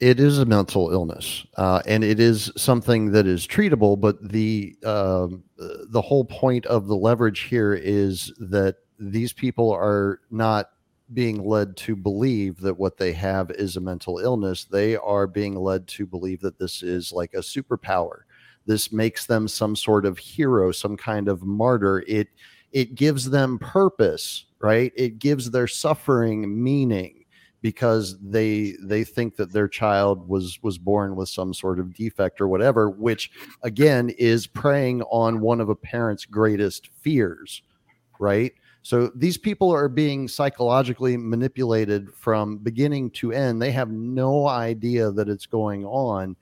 [0.00, 4.00] It is a mental illness, uh, and it is something that is treatable.
[4.00, 5.42] But the um,
[5.90, 10.70] the whole point of the leverage here is that these people are not
[11.14, 14.66] being led to believe that what they have is a mental illness.
[14.66, 18.20] They are being led to believe that this is like a superpower.
[18.66, 22.04] This makes them some sort of hero, some kind of martyr.
[22.06, 22.28] It
[22.72, 24.92] it gives them purpose, right?
[24.96, 27.18] It gives their suffering meaning
[27.60, 32.40] because they they think that their child was was born with some sort of defect
[32.40, 33.30] or whatever which
[33.62, 37.62] again is preying on one of a parent's greatest fears
[38.20, 38.52] right
[38.82, 45.10] so these people are being psychologically manipulated from beginning to end they have no idea
[45.10, 46.36] that it's going on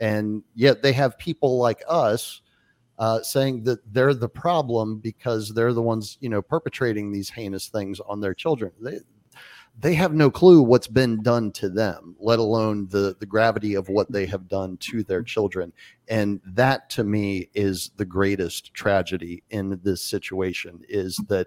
[0.00, 2.42] and yet they have people like us
[2.98, 7.68] uh, saying that they're the problem because they're the ones you know perpetrating these heinous
[7.68, 8.98] things on their children they,
[9.80, 13.88] they have no clue what's been done to them, let alone the the gravity of
[13.88, 15.72] what they have done to their children.
[16.08, 21.46] And that to me is the greatest tragedy in this situation is that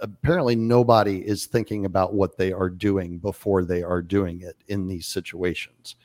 [0.00, 4.86] apparently nobody is thinking about what they are doing before they are doing it in
[4.86, 5.96] these situations.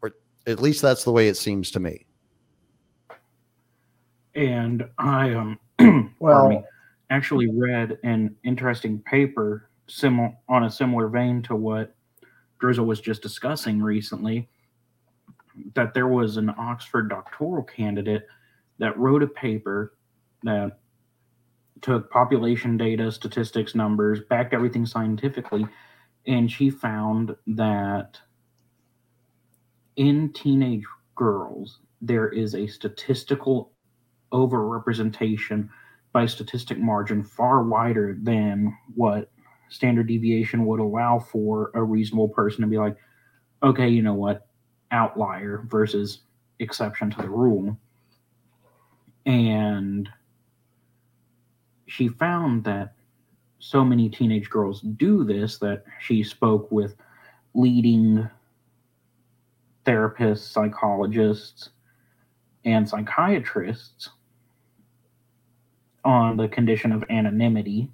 [0.00, 0.12] Or
[0.46, 2.06] at least that's the way it seems to me.
[4.34, 5.58] And I um
[6.18, 6.62] Well- me,
[7.10, 11.94] actually read an interesting paper similar on a similar vein to what
[12.58, 14.48] Drizzle was just discussing recently.
[15.74, 18.26] That there was an Oxford doctoral candidate
[18.78, 19.94] that wrote a paper
[20.42, 20.78] that
[21.80, 25.66] took population data, statistics, numbers, backed everything scientifically,
[26.26, 28.18] and she found that
[29.96, 30.84] in teenage
[31.14, 33.73] girls, there is a statistical
[34.34, 35.68] overrepresentation
[36.12, 39.30] by statistic margin far wider than what
[39.70, 42.96] standard deviation would allow for a reasonable person to be like,
[43.62, 44.46] okay, you know what,
[44.90, 46.20] outlier versus
[46.58, 47.76] exception to the rule.
[49.26, 50.08] And
[51.86, 52.94] she found that
[53.58, 56.96] so many teenage girls do this that she spoke with
[57.54, 58.28] leading
[59.86, 61.70] therapists, psychologists,
[62.64, 64.10] and psychiatrists
[66.04, 67.90] on the condition of anonymity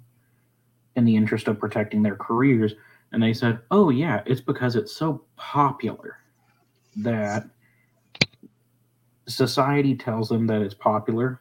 [0.95, 2.73] in the interest of protecting their careers.
[3.11, 6.17] And they said, oh, yeah, it's because it's so popular
[6.97, 7.45] that
[9.27, 11.39] society tells them that it's popular.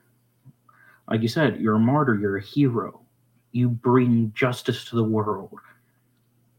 [1.08, 3.00] Like you said, you're a martyr, you're a hero.
[3.52, 5.58] You bring justice to the world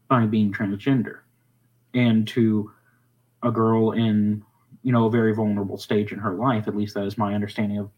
[0.08, 1.20] by being transgender.
[1.94, 2.70] And to
[3.42, 4.44] a girl in,
[4.82, 7.78] you know, a very vulnerable stage in her life, at least that is my understanding
[7.78, 7.90] of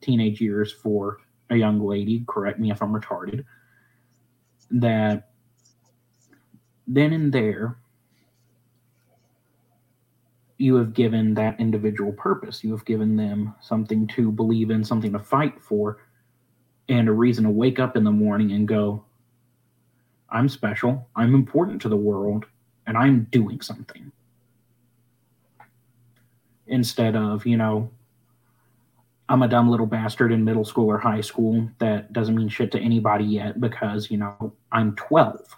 [0.00, 1.18] teenage years for
[1.50, 3.44] a young lady, correct me if I'm retarded,
[4.70, 5.30] that
[6.86, 7.78] then and there
[10.58, 12.64] you have given that individual purpose.
[12.64, 15.98] You have given them something to believe in, something to fight for,
[16.88, 19.04] and a reason to wake up in the morning and go,
[20.30, 22.46] I'm special, I'm important to the world,
[22.86, 24.10] and I'm doing something.
[26.68, 27.90] Instead of, you know,
[29.28, 32.70] I'm a dumb little bastard in middle school or high school that doesn't mean shit
[32.72, 35.56] to anybody yet because, you know, I'm 12.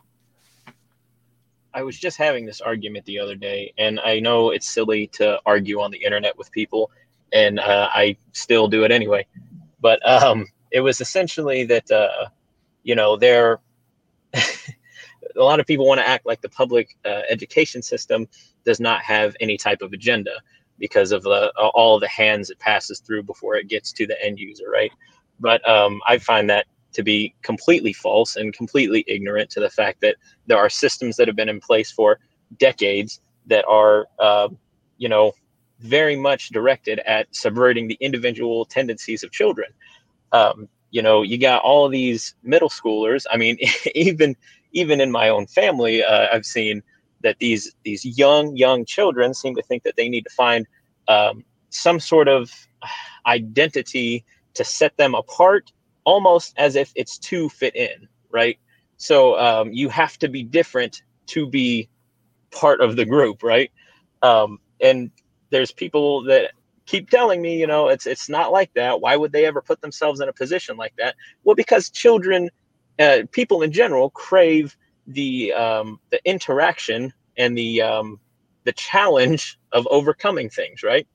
[1.74, 5.38] I was just having this argument the other day, and I know it's silly to
[5.44, 6.90] argue on the internet with people,
[7.32, 9.26] and uh, I still do it anyway.
[9.80, 12.28] But um, it was essentially that, uh,
[12.84, 13.60] you know, there,
[14.34, 14.40] a
[15.36, 18.26] lot of people want to act like the public uh, education system
[18.64, 20.32] does not have any type of agenda
[20.78, 24.38] because of the all the hands it passes through before it gets to the end
[24.38, 24.92] user, right?
[25.40, 30.00] But um, I find that to be completely false and completely ignorant to the fact
[30.00, 32.18] that there are systems that have been in place for
[32.58, 34.48] decades that are, uh,
[34.96, 35.32] you know,
[35.80, 39.70] very much directed at subverting the individual tendencies of children.
[40.32, 43.26] Um, you know, you got all these middle schoolers.
[43.30, 43.58] I mean,
[43.94, 44.36] even
[44.72, 46.82] even in my own family, uh, I've seen
[47.22, 50.66] that these these young young children seem to think that they need to find
[51.08, 52.50] um, some sort of
[53.26, 54.24] identity
[54.54, 55.72] to set them apart
[56.04, 58.58] almost as if it's to fit in right?
[58.98, 61.88] So um, you have to be different to be
[62.50, 63.70] part of the group right?
[64.22, 65.10] Um, and
[65.50, 66.52] there's people that
[66.86, 69.00] keep telling me you know it's it's not like that.
[69.00, 71.16] Why would they ever put themselves in a position like that?
[71.44, 72.50] Well because children
[72.98, 74.76] uh, people in general crave
[75.08, 78.20] the um, the interaction and the um,
[78.64, 81.06] the challenge of overcoming things, right?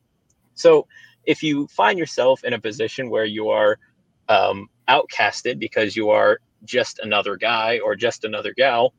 [0.55, 0.87] So
[1.25, 3.77] if you find yourself in a position where you are
[4.29, 8.93] um, outcasted because you are just another guy or just another gal,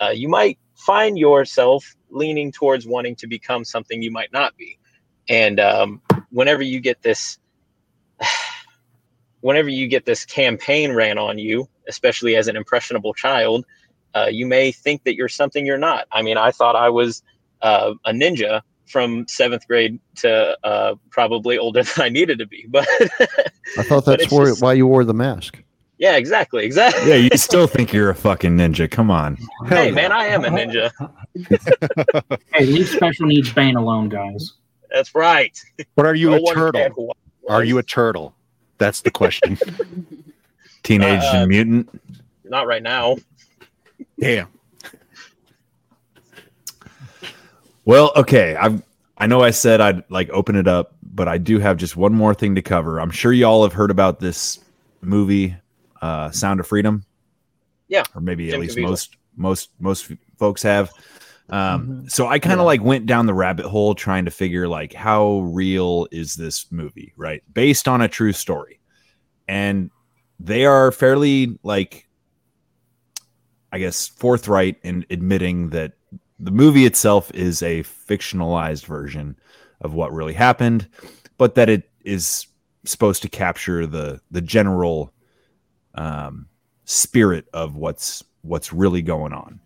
[0.00, 4.78] uh, you might find yourself leaning towards wanting to become something you might not be.
[5.28, 7.38] And um, whenever you get this,
[9.40, 13.64] whenever you get this campaign ran on you, especially as an impressionable child,
[14.14, 16.06] uh, you may think that you're something you're not.
[16.12, 17.22] I mean, I thought I was
[17.62, 22.66] uh, a ninja from seventh grade to uh, probably older than I needed to be.
[22.68, 22.86] But
[23.78, 25.62] I thought that's where, just, why you wore the mask.
[25.98, 27.08] Yeah, exactly, exactly.
[27.08, 28.90] Yeah, you still think you're a fucking ninja?
[28.90, 29.38] Come on.
[29.66, 30.90] Hey, man, I am a ninja.
[32.54, 34.54] hey, leave special needs Bane alone, guys.
[34.90, 35.58] That's right.
[35.94, 37.16] But are you no a turtle?
[37.48, 38.34] Are you a turtle?
[38.78, 39.58] That's the question.
[40.82, 41.88] Teenage uh, mutant?
[42.44, 43.18] Not right now.
[44.20, 44.48] Damn.
[47.84, 48.56] Well, okay.
[48.56, 48.80] I
[49.16, 52.14] I know I said I'd like open it up, but I do have just one
[52.14, 53.00] more thing to cover.
[53.00, 54.60] I'm sure y'all have heard about this
[55.00, 55.56] movie,
[56.00, 57.04] uh, Sound of Freedom.
[57.88, 58.04] Yeah.
[58.14, 58.82] Or maybe Jim at least Caviezel.
[58.82, 60.92] most most most folks have.
[61.48, 62.08] Um, mm-hmm.
[62.08, 62.66] so I kind of yeah.
[62.66, 67.12] like went down the rabbit hole trying to figure like how real is this movie,
[67.16, 67.42] right?
[67.52, 68.78] Based on a true story.
[69.48, 69.90] And
[70.38, 72.06] they are fairly like
[73.72, 75.92] I guess, forthright in admitting that
[76.38, 79.36] the movie itself is a fictionalized version
[79.80, 80.88] of what really happened,
[81.38, 82.46] but that it is
[82.84, 85.12] supposed to capture the the general
[85.94, 86.48] um,
[86.84, 89.60] spirit of what's what's really going on.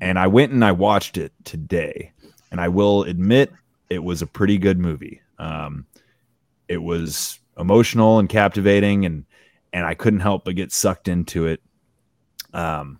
[0.00, 2.12] And I went and I watched it today,
[2.50, 3.52] and I will admit
[3.88, 5.20] it was a pretty good movie.
[5.38, 5.86] Um,
[6.68, 9.24] it was emotional and captivating, and
[9.72, 11.62] and I couldn't help but get sucked into it.
[12.52, 12.98] Um,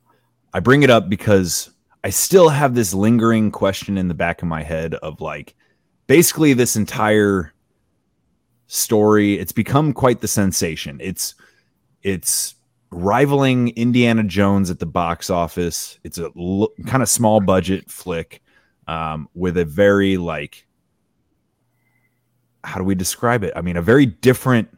[0.56, 1.68] I bring it up because
[2.02, 5.54] I still have this lingering question in the back of my head of like
[6.06, 7.52] basically this entire
[8.66, 10.98] story it's become quite the sensation.
[11.02, 11.34] It's
[12.02, 12.54] it's
[12.90, 15.98] rivaling Indiana Jones at the box office.
[16.04, 18.40] It's a l- kind of small budget flick
[18.88, 20.66] um, with a very like
[22.64, 23.52] how do we describe it?
[23.54, 24.70] I mean, a very different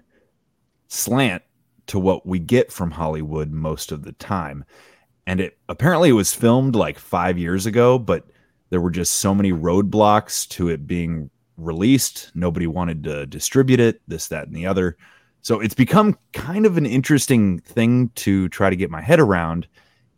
[0.88, 1.44] slant
[1.86, 4.64] to what we get from Hollywood most of the time.
[5.28, 8.24] And it apparently it was filmed like five years ago, but
[8.70, 11.28] there were just so many roadblocks to it being
[11.58, 12.32] released.
[12.34, 14.96] Nobody wanted to distribute it, this, that, and the other.
[15.42, 19.68] So it's become kind of an interesting thing to try to get my head around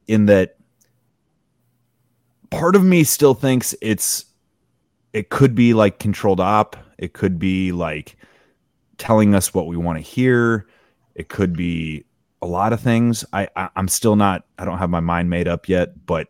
[0.06, 0.56] in that
[2.50, 4.26] part of me still thinks it's
[5.12, 8.16] it could be like controlled op, it could be like
[8.98, 10.68] telling us what we want to hear,
[11.16, 12.04] it could be
[12.42, 13.24] a lot of things.
[13.32, 16.28] I, I I'm still not I don't have my mind made up yet, but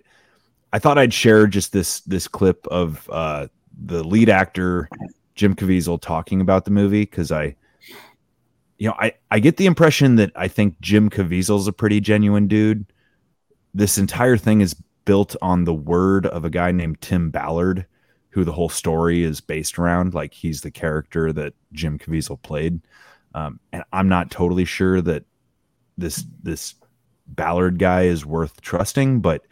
[0.72, 3.48] I thought I'd share just this this clip of uh
[3.82, 4.88] the lead actor
[5.34, 7.56] Jim Caviezel talking about the movie because I
[8.80, 12.48] you know, I, I get the impression that I think Jim Caviezel's a pretty genuine
[12.48, 12.86] dude.
[13.74, 14.74] This entire thing is
[15.04, 17.86] built on the word of a guy named Tim Ballard,
[18.30, 20.14] who the whole story is based around.
[20.14, 22.80] Like he's the character that Jim Caviezel played.
[23.34, 25.24] Um, and I'm not totally sure that
[26.00, 26.74] this this
[27.26, 29.46] Ballard guy is worth trusting, but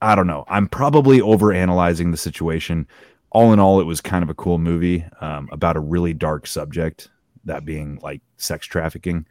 [0.00, 0.44] I don't know.
[0.48, 2.86] I'm probably over analyzing the situation.
[3.30, 6.46] All in all, it was kind of a cool movie um, about a really dark
[6.46, 7.08] subject
[7.46, 9.26] that being like sex trafficking.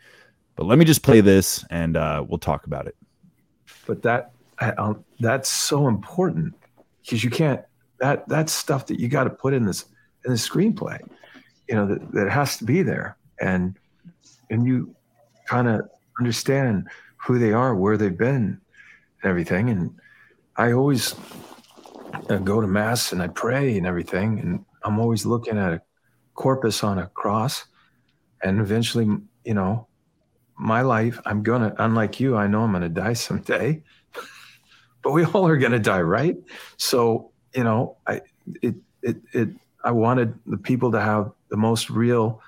[0.56, 2.96] But let me just play this and uh, we'll talk about it.
[3.88, 4.32] But that
[4.78, 6.54] um, that's so important
[7.02, 7.62] because you can't
[8.00, 9.86] that that's stuff that you got to put in this
[10.26, 11.00] in the screenplay.
[11.68, 13.78] You know that, that has to be there, and
[14.50, 14.96] and you
[15.48, 16.88] kind of understand
[17.18, 18.60] who they are, where they've been,
[19.22, 19.69] and everything.
[19.69, 19.99] And
[20.56, 21.15] I always
[22.30, 25.81] uh, go to mass and I pray and everything, and I'm always looking at a
[26.35, 27.65] corpus on a cross
[28.44, 29.06] and eventually,
[29.45, 29.88] you know,
[30.57, 33.81] my life, I'm gonna, unlike you, I know I'm gonna die someday,
[35.03, 36.38] but we all are gonna die, right?
[36.77, 38.22] So, you know, I,
[38.61, 39.49] it, it, it,
[39.84, 42.41] I wanted the people to have the most real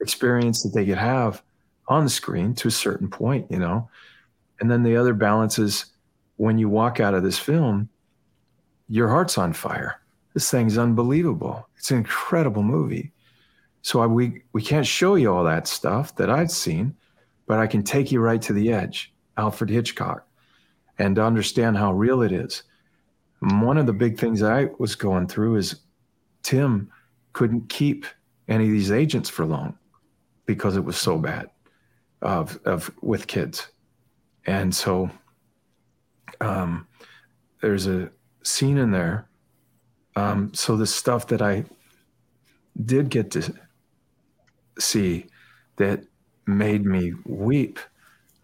[0.00, 1.42] experience that they could have
[1.88, 3.88] on the screen to a certain point, you know.
[4.60, 5.86] And then the other balance is
[6.36, 7.88] when you walk out of this film,
[8.88, 10.00] your heart's on fire.
[10.34, 11.68] This thing's unbelievable.
[11.76, 13.12] It's an incredible movie.
[13.82, 16.94] So I, we we can't show you all that stuff that I've seen,
[17.46, 20.26] but I can take you right to the edge, Alfred Hitchcock,
[20.98, 22.64] and to understand how real it is.
[23.40, 25.76] One of the big things I was going through is
[26.42, 26.90] Tim
[27.32, 28.04] couldn't keep
[28.48, 29.78] any of these agents for long
[30.44, 31.48] because it was so bad
[32.22, 33.68] of of with kids,
[34.46, 35.10] and so
[36.40, 36.86] um,
[37.60, 38.10] there's a
[38.42, 39.28] scene in there.
[40.16, 41.64] Um, so the stuff that I
[42.84, 43.52] did get to
[44.78, 45.26] see
[45.76, 46.04] that
[46.46, 47.78] made me weep.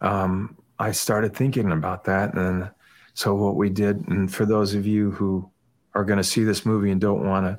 [0.01, 2.35] Um, I started thinking about that.
[2.35, 2.71] And
[3.15, 5.49] so, what we did, and for those of you who
[5.95, 7.59] are going to see this movie and don't want to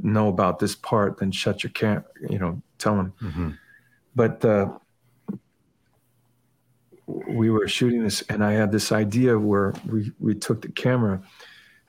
[0.00, 3.12] know about this part, then shut your cam, you know, tell them.
[3.20, 3.50] Mm-hmm.
[4.16, 4.78] But uh,
[7.06, 11.22] we were shooting this, and I had this idea where we, we took the camera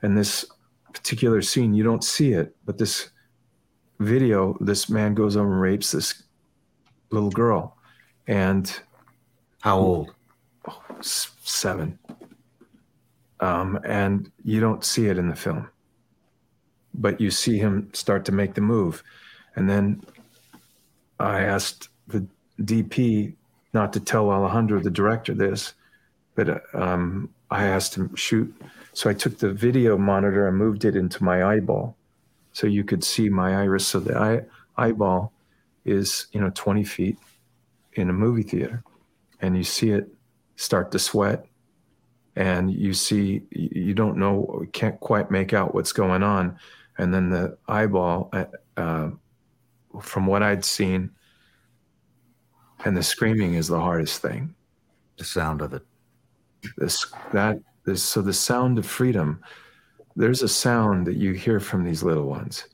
[0.02, 0.44] and this
[0.92, 3.10] particular scene, you don't see it, but this
[3.98, 6.22] video, this man goes over and rapes this
[7.10, 7.76] little girl.
[8.26, 8.72] And
[9.60, 10.14] how old?
[10.68, 11.98] Oh, seven.
[13.40, 15.68] Um, and you don't see it in the film,
[16.94, 19.02] but you see him start to make the move.
[19.54, 20.02] And then
[21.20, 22.26] I asked the
[22.60, 23.34] DP
[23.76, 25.74] not to tell Alejandro, the director, this,
[26.34, 28.52] but um, I asked him shoot.
[28.94, 31.94] So I took the video monitor and moved it into my eyeball
[32.52, 33.86] so you could see my iris.
[33.86, 34.40] So the eye,
[34.78, 35.34] eyeball
[35.84, 37.18] is, you know, 20 feet
[37.92, 38.82] in a movie theater,
[39.42, 40.08] and you see it
[40.56, 41.44] start to sweat,
[42.34, 46.58] and you see you don't know, can't quite make out what's going on,
[46.96, 48.46] and then the eyeball, uh,
[48.78, 49.10] uh,
[50.00, 51.10] from what I'd seen,
[52.84, 54.54] and the screaming is the hardest thing.
[55.18, 55.82] The sound of it.
[56.76, 59.40] This that this so the sound of freedom
[60.16, 62.68] there's a sound that you hear from these little ones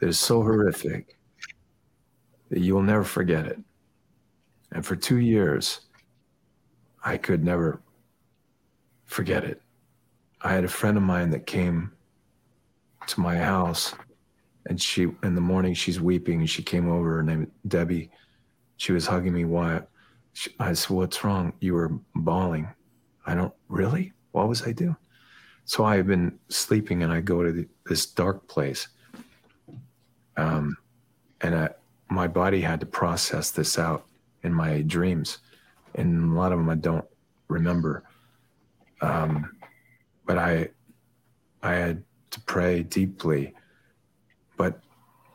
[0.00, 1.18] that is so horrific
[2.48, 3.58] that you will never forget it.
[4.72, 5.80] And for two years,
[7.04, 7.82] I could never
[9.04, 9.60] forget it.
[10.40, 11.92] I had a friend of mine that came
[13.06, 13.94] to my house
[14.66, 18.10] and she in the morning she's weeping and she came over her name debbie
[18.78, 19.80] she was hugging me why
[20.58, 22.66] i said what's wrong you were bawling
[23.26, 24.96] i don't really what was i doing
[25.68, 28.88] so I've been sleeping and I go to the, this dark place.
[30.38, 30.78] Um,
[31.42, 31.68] and I,
[32.08, 34.06] my body had to process this out
[34.42, 35.38] in my dreams.
[35.94, 37.04] And a lot of them I don't
[37.48, 38.04] remember.
[39.02, 39.58] Um,
[40.24, 40.70] but I,
[41.62, 43.52] I had to pray deeply,
[44.56, 44.80] but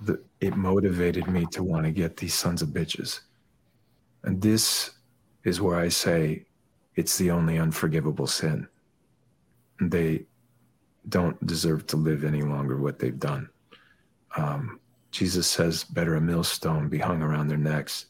[0.01, 3.19] the, it motivated me to want to get these sons of bitches.
[4.23, 4.91] And this
[5.43, 6.45] is where I say,
[6.95, 8.67] it's the only unforgivable sin.
[9.81, 10.25] They
[11.09, 13.49] don't deserve to live any longer what they've done.
[14.37, 14.79] Um,
[15.11, 18.07] Jesus says, Better a millstone be hung around their necks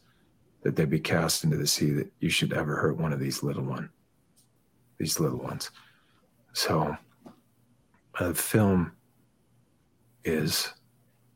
[0.62, 3.42] that they be cast into the sea, that you should ever hurt one of these
[3.42, 3.90] little one,
[4.98, 5.70] these little ones.
[6.54, 6.96] So,
[8.18, 8.92] a film
[10.24, 10.72] is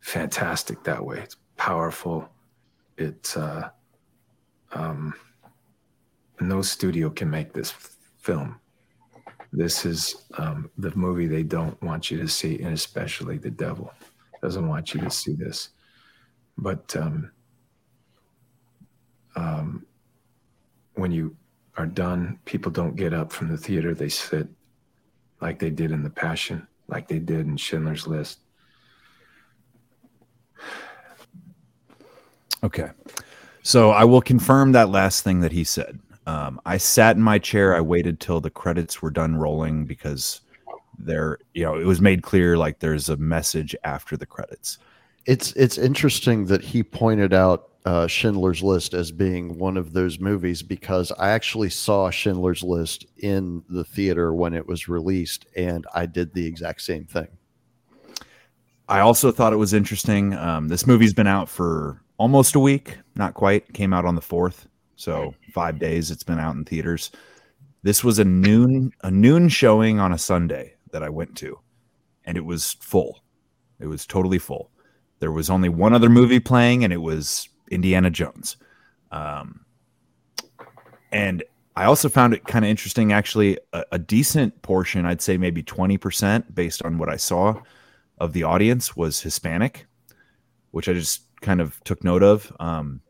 [0.01, 1.19] fantastic that way.
[1.19, 2.29] It's powerful.
[2.97, 3.69] It's uh,
[4.73, 5.15] um,
[6.40, 7.73] no studio can make this
[8.19, 8.61] film.
[9.53, 13.93] This is um, the movie they don't want you to see, and especially the devil
[14.43, 15.70] doesn't want you to see this.
[16.59, 17.31] But um,
[19.36, 19.86] um,
[20.95, 21.36] when you
[21.77, 23.95] are done, people don't get up from the theater.
[23.95, 24.49] They sit
[25.40, 28.40] like they did in The Passion, like they did in Schindler's List.
[32.65, 32.90] Okay.
[33.63, 35.99] So I will confirm that last thing that he said.
[36.27, 37.75] Um, I sat in my chair.
[37.75, 40.41] I waited till the credits were done rolling because
[40.99, 44.79] there, you know, it was made clear like there's a message after the credits.
[45.27, 50.21] It's it's interesting that he pointed out uh, Schindler's List as being one of those
[50.21, 55.87] movies because I actually saw Schindler's List in the theater when it was released, and
[55.95, 57.29] I did the exact same thing.
[58.89, 60.35] I also thought it was interesting.
[60.35, 63.73] Um, this movie's been out for almost a week, not quite.
[63.74, 66.11] Came out on the fourth, so five days.
[66.11, 67.11] It's been out in theaters.
[67.82, 71.59] This was a noon a noon showing on a Sunday that I went to,
[72.24, 73.23] and it was full.
[73.81, 74.70] It was totally full.
[75.20, 78.57] There was only one other movie playing, and it was Indiana Jones.
[79.11, 79.65] Um,
[81.12, 81.43] and
[81.77, 85.62] I also found it kind of interesting, actually, a, a, decent portion, I'd say maybe
[85.62, 87.62] 20% based on what I saw
[88.19, 89.86] of the audience was Hispanic,
[90.73, 92.53] which I just kind of took note of.
[92.61, 93.01] Um,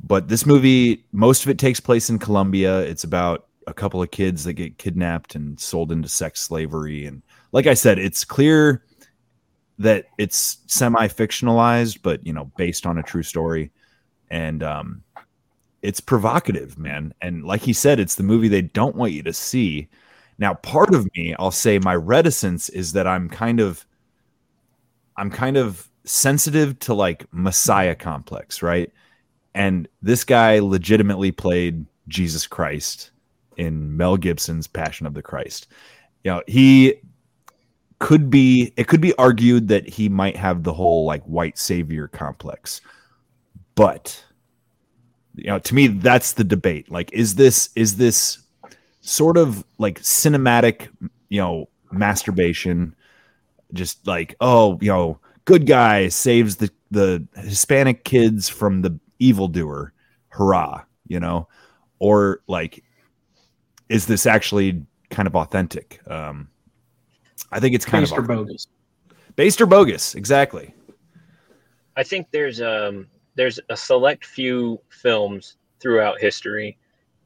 [0.00, 2.80] but this movie, most of it takes place in Colombia.
[2.80, 7.04] It's about a couple of kids that get kidnapped and sold into sex slavery.
[7.04, 7.22] And
[7.52, 8.82] like I said, it's clear
[9.78, 13.70] that it's semi fictionalized, but you know, based on a true story.
[14.30, 15.02] And um,
[15.82, 17.14] it's provocative, man.
[17.20, 19.88] And like he said, it's the movie they don't want you to see.
[20.38, 23.84] Now, part of me, I'll say my reticence is that I'm kind of
[25.16, 28.92] I'm kind of sensitive to like messiah complex, right?
[29.58, 33.10] And this guy legitimately played Jesus Christ
[33.56, 35.66] in Mel Gibson's Passion of the Christ.
[36.22, 36.94] You know, he
[37.98, 42.06] could be it could be argued that he might have the whole like white savior
[42.06, 42.80] complex
[43.74, 44.24] but
[45.34, 48.38] you know to me that's the debate like is this is this
[49.00, 50.86] sort of like cinematic
[51.28, 52.94] you know masturbation
[53.72, 59.92] just like oh you know good guy saves the the hispanic kids from the evildoer
[60.28, 61.48] hurrah you know
[61.98, 62.84] or like
[63.88, 66.48] is this actually kind of authentic um
[67.50, 68.66] I think it's kind Based of or bogus.
[69.36, 70.74] Based or bogus, exactly.
[71.96, 76.76] I think there's um there's a select few films throughout history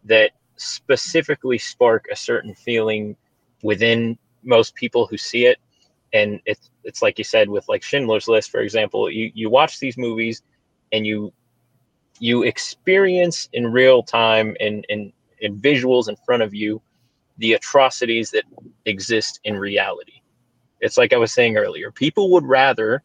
[0.05, 3.17] that specifically spark a certain feeling
[3.63, 5.59] within most people who see it
[6.13, 9.79] and it's it's like you said with like Schindler's List for example you you watch
[9.79, 10.43] these movies
[10.93, 11.33] and you
[12.23, 16.81] you experience in real time and in, in visuals in front of you
[17.39, 18.45] the atrocities that
[18.85, 20.23] exist in reality.
[20.79, 23.03] It's like I was saying earlier, people would rather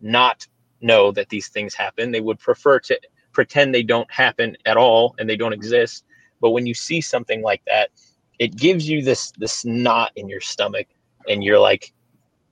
[0.00, 0.46] not
[0.80, 2.12] know that these things happen.
[2.12, 3.00] They would prefer to
[3.32, 6.04] pretend they don't happen at all and they don't exist.
[6.40, 7.90] But when you see something like that,
[8.38, 10.86] it gives you this this knot in your stomach
[11.28, 11.92] and you're like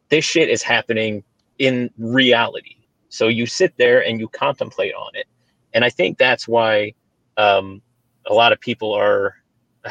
[0.09, 1.23] this shit is happening
[1.61, 2.75] in reality.
[3.09, 5.27] So you sit there and you contemplate on it.
[5.75, 6.95] And I think that's why
[7.37, 7.83] um,
[8.27, 9.37] a lot of people are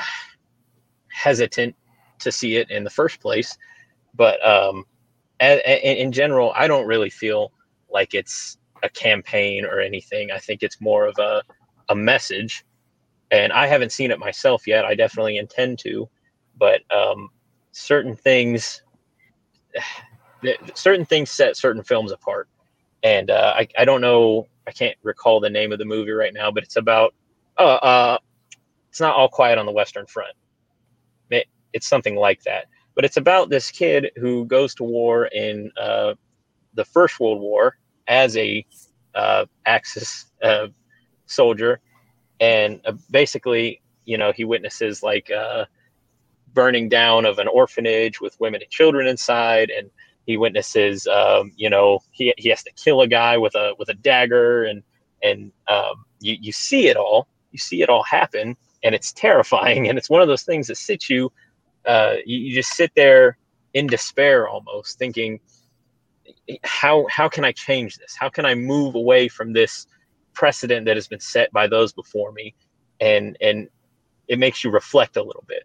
[1.12, 1.76] hesitant
[2.20, 3.58] to see it in the first place.
[4.16, 4.86] But um,
[5.42, 7.52] a, a, in general, I don't really feel
[7.90, 10.32] like it's a campaign or anything.
[10.32, 11.44] I think it's more of a,
[11.90, 12.66] a message.
[13.32, 14.86] And I haven't seen it myself yet.
[14.86, 16.10] I definitely intend to.
[16.58, 17.30] But um,
[17.72, 18.82] certain things,
[20.74, 22.48] certain things set certain films apart.
[23.04, 26.34] And uh, I, I don't know, I can't recall the name of the movie right
[26.34, 27.14] now, but it's about,
[27.58, 28.18] uh, uh,
[28.90, 30.36] it's not all quiet on the Western Front
[31.30, 32.66] it, it's something like that.
[32.96, 36.16] But it's about this kid who goes to war in uh,
[36.74, 38.66] the First World War as a
[39.14, 40.68] uh, Axis uh,
[41.26, 41.80] soldier,
[42.40, 45.66] and uh, basically, you know, he witnesses like uh,
[46.54, 49.90] burning down of an orphanage with women and children inside, and
[50.28, 53.88] he witnesses, um, you know, he, he has to kill a guy with a with
[53.88, 54.84] a dagger, and
[55.24, 59.88] and um, you you see it all, you see it all happen, and it's terrifying.
[59.88, 61.32] And it's one of those things that sits you.
[61.86, 63.38] Uh, you, you just sit there
[63.74, 65.40] in despair, almost thinking,
[66.64, 68.14] how how can I change this?
[68.14, 69.88] How can I move away from this
[70.34, 72.54] precedent that has been set by those before me?
[73.00, 73.70] And and
[74.28, 75.64] it makes you reflect a little bit.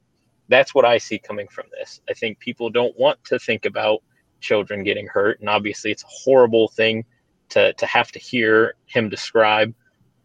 [0.48, 2.00] That's what I see coming from this.
[2.08, 4.04] I think people don't want to think about
[4.42, 7.04] children getting hurt, and obviously it's a horrible thing
[7.50, 9.74] to to have to hear him describe.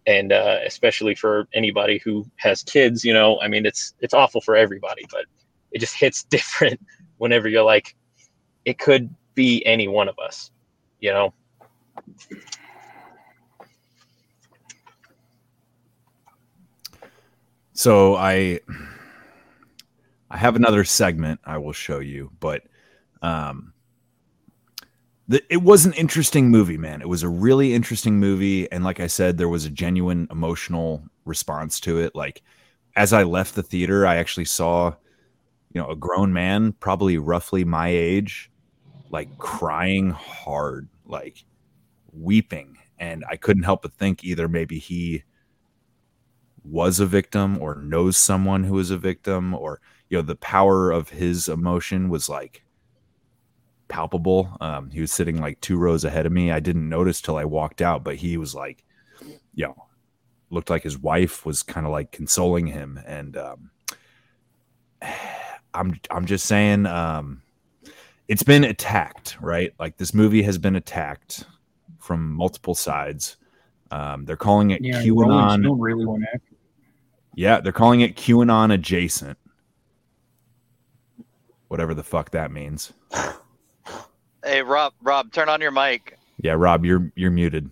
[0.06, 4.42] And uh, especially for anybody who has kids, you know, I mean, it's it's awful
[4.42, 5.26] for everybody, but
[5.72, 6.80] it just hits different
[7.18, 7.96] whenever you're like,
[8.66, 10.52] it could be any one of us,
[11.00, 11.34] you know.
[17.74, 18.60] So I
[20.32, 22.64] I have another segment I will show you, but
[23.22, 23.74] um
[25.28, 27.02] the, it was an interesting movie, man.
[27.02, 31.04] It was a really interesting movie and like I said there was a genuine emotional
[31.26, 32.16] response to it.
[32.16, 32.44] Like
[32.96, 34.94] as I left the theater, I actually saw
[35.74, 38.52] you know a grown man, probably roughly my age,
[39.10, 41.44] like crying hard, like
[42.14, 45.24] weeping and I couldn't help but think either maybe he
[46.64, 49.80] was a victim or knows someone who is a victim or
[50.10, 52.64] you know the power of his emotion was like
[53.88, 54.56] palpable.
[54.62, 56.52] Um he was sitting like two rows ahead of me.
[56.52, 58.84] I didn't notice till i walked out but he was like
[59.54, 59.76] you know
[60.50, 63.00] looked like his wife was kind of like consoling him.
[63.06, 63.72] And um
[65.74, 67.42] i'm i'm just saying um
[68.28, 69.74] it's been attacked right?
[69.80, 71.46] Like this movie has been attacked
[72.00, 73.38] from multiple sides.
[73.92, 75.76] Um they're calling it Yeah, qanon.
[75.78, 76.06] Really
[77.38, 79.38] yeah, they're calling it QAnon adjacent.
[81.68, 82.94] Whatever the fuck that means.
[84.48, 86.18] Hey, Rob, Rob, turn on your mic.
[86.42, 87.70] Yeah, Rob, you're you're muted.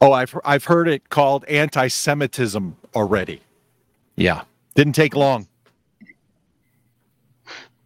[0.00, 3.40] Oh, I've I've heard it called anti-Semitism already.
[4.16, 4.42] Yeah,
[4.74, 5.46] didn't take long.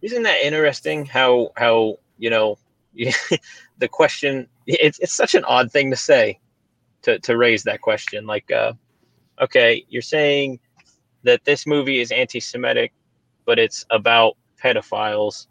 [0.01, 1.05] Isn't that interesting?
[1.05, 2.57] How how you know
[2.95, 4.47] the question?
[4.65, 6.39] It's it's such an odd thing to say,
[7.03, 8.25] to to raise that question.
[8.25, 8.73] Like, uh,
[9.39, 10.59] okay, you're saying
[11.21, 12.93] that this movie is anti-Semitic,
[13.45, 15.45] but it's about pedophiles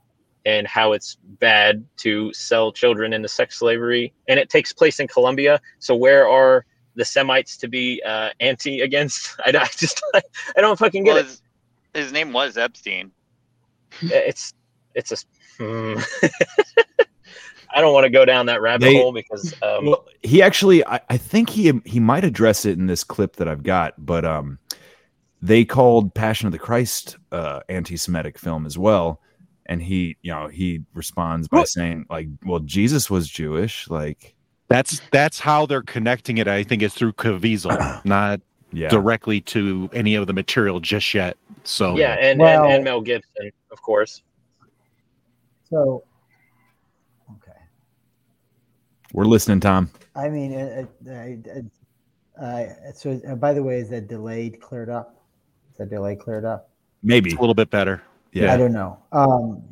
[0.46, 5.08] and how it's bad to sell children into sex slavery, and it takes place in
[5.08, 5.60] Colombia.
[5.80, 6.64] So where are
[6.94, 9.36] the Semites to be uh, anti against?
[9.44, 10.22] I, I just I
[10.60, 11.26] don't fucking get Well, it.
[11.26, 11.42] his,
[11.92, 13.10] his name was Epstein.
[14.00, 14.54] It's
[14.94, 15.16] it's a.
[15.62, 15.98] hmm.
[17.74, 20.86] I don't want to go down that rabbit They- hole because um, well, he actually,
[20.86, 24.24] I, I think he he might address it in this clip that I've got, but
[24.24, 24.58] um,
[25.42, 29.20] they called Passion of the Christ uh, anti-Semitic film as well,
[29.66, 34.34] and he, you know, he responds by saying like, "Well, Jesus was Jewish, like."
[34.68, 36.48] That's that's how they're connecting it.
[36.48, 38.40] I think it's through Caviezel, not
[38.72, 38.88] Yeah.
[38.88, 41.36] directly to any of the material just yet.
[41.62, 44.22] So yeah, and, Well- and and Mel Gibson, of course.
[45.70, 46.02] So
[47.30, 47.52] okay
[49.12, 49.88] We're listening, Tom.
[50.16, 54.90] I mean, uh, uh, uh, uh, so uh, by the way, is that delayed cleared
[54.90, 55.22] up?
[55.70, 56.70] Is that delay cleared up?
[57.04, 58.02] Maybe a little bit better.
[58.44, 58.98] Yeah, I don't know.
[59.12, 59.64] Um,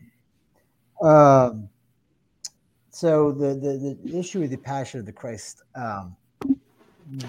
[1.07, 1.69] um,
[2.91, 6.16] so the, the the issue with the Passion of the Christ, um,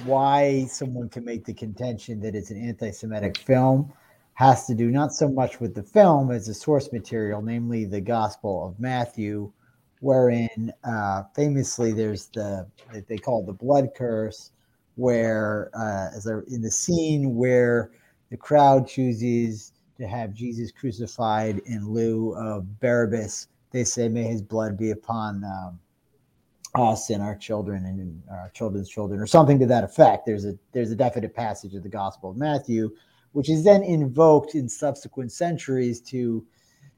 [0.06, 3.91] why someone can make the contention that it's an anti-Semitic film,
[4.36, 7.99] has to do not so much with the film as the source material, namely the
[7.99, 9.52] Gospel of Matthew,
[9.99, 12.66] wherein uh, famously there's the
[13.10, 14.52] they call it the blood curse,
[14.95, 17.91] where uh, as in the scene where
[18.30, 24.41] the crowd chooses to have Jesus crucified in lieu of Barabbas, they say, "May His
[24.41, 25.80] blood be upon um,
[26.76, 30.26] us and our children and our children's children," or something to that effect.
[30.26, 32.91] There's a there's a definite passage of the Gospel of Matthew,
[33.31, 36.45] which is then invoked in subsequent centuries to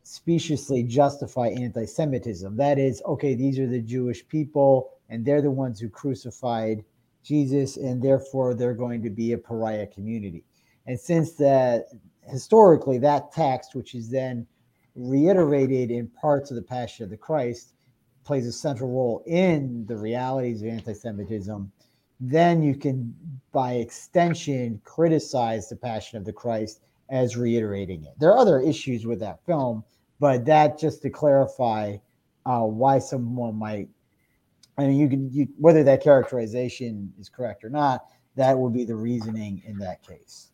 [0.04, 2.56] speciously justify anti-Semitism.
[2.56, 6.86] That is, okay, these are the Jewish people, and they're the ones who crucified
[7.24, 10.46] Jesus, and therefore they're going to be a pariah community.
[10.86, 11.88] And since that
[12.30, 14.46] historically that text, which is then
[14.96, 17.74] reiterated in parts of the Passion of the Christ,
[18.24, 21.72] plays a central role in the realities of anti-Semitism,
[22.20, 23.16] then you can,
[23.52, 28.14] by extension, criticize the Passion of the Christ as reiterating it.
[28.20, 29.84] There are other issues with that film,
[30.20, 31.98] but that just to clarify
[32.46, 33.90] uh, why someone might.
[34.78, 38.06] I mean, you can you, whether that characterization is correct or not.
[38.36, 40.52] That would be the reasoning in that case.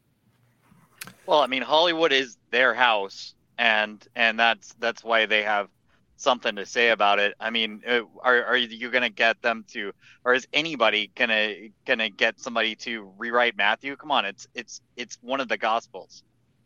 [1.25, 5.67] Well, I mean, Hollywood is their house, and and that's that's why they have
[6.17, 7.33] something to say about it.
[7.39, 9.91] I mean, uh, are are you gonna get them to,
[10.25, 11.53] or is anybody gonna
[11.85, 13.95] gonna get somebody to rewrite Matthew?
[13.95, 16.23] Come on, it's it's it's one of the Gospels.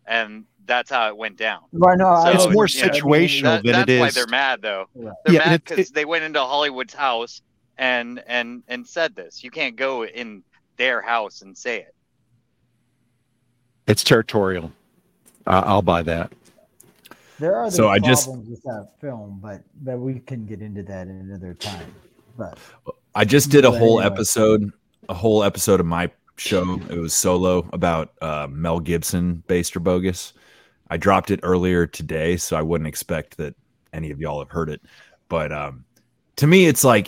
[0.09, 1.59] and that's how it went down.
[1.73, 3.99] Right, no, I- It's So, more you know, situational that- than it is.
[3.99, 4.85] that's why they're mad though.
[4.95, 7.41] They're Yeah, mad because they went into Hollywood's house
[7.77, 9.43] and and and said this.
[9.43, 10.43] You can't go in
[10.77, 11.93] their house and say it.
[13.87, 14.71] It's territorial.
[15.45, 16.31] Uh, I'll buy that.
[17.39, 21.07] There are So I just- with that film, but but we can get into that
[21.07, 21.93] in another time.
[22.37, 22.57] But
[23.15, 24.13] I just did a whole anyway.
[24.15, 24.71] episode,
[25.09, 26.79] a whole episode of my show.
[26.89, 30.33] It was solo about uh, Mel Gibson, based or bogus.
[30.89, 33.55] I dropped it earlier today, so I wouldn't expect that
[33.93, 34.81] any of y'all have heard it.
[35.29, 35.83] But um,
[36.37, 37.07] to me, it's like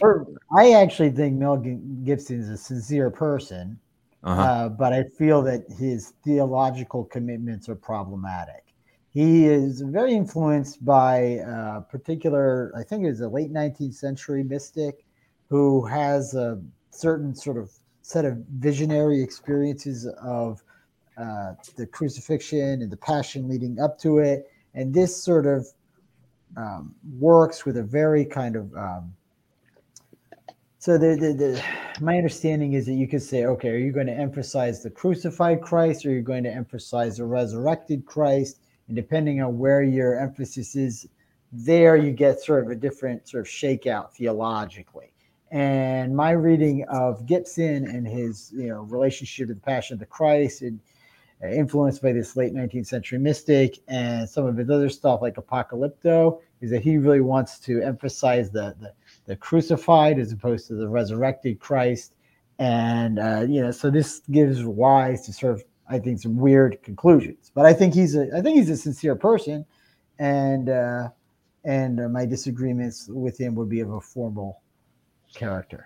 [0.56, 3.80] I actually think Mel Gibson is a sincere person,
[4.24, 4.42] Uh-huh.
[4.42, 8.66] uh, but I feel that his theological commitments are problematic.
[9.12, 14.44] He is very influenced by a particular, I think it was a late 19th century
[14.44, 15.06] mystic
[15.50, 17.72] who has a certain sort of
[18.02, 20.64] set of visionary experiences of
[21.18, 24.50] uh, the crucifixion and the passion leading up to it.
[24.74, 25.68] And this sort of
[26.56, 29.14] um, works with a very kind of um,
[30.80, 31.64] so the, the, the
[32.02, 35.62] my understanding is that you could say, okay, are you going to emphasize the crucified
[35.62, 38.62] Christ or are you going to emphasize the resurrected Christ?
[38.88, 41.06] And depending on where your emphasis is,
[41.52, 45.12] there you get sort of a different sort of shakeout theologically.
[45.52, 50.06] And my reading of Gibson and his you know relationship to the Passion of the
[50.06, 50.80] Christ and
[51.44, 55.36] uh, influenced by this late 19th century mystic and some of his other stuff like
[55.36, 58.94] Apocalypto is that he really wants to emphasize the, the,
[59.30, 62.16] the crucified as opposed to the resurrected Christ.
[62.58, 66.82] And, uh, you know, so this gives rise to sort of, I think, some weird
[66.82, 67.52] conclusions.
[67.54, 69.68] But I think he's a, I think he's a sincere person.
[70.18, 71.10] And, uh,
[71.64, 74.64] and uh, my disagreements with him would be of a formal
[75.36, 75.86] character.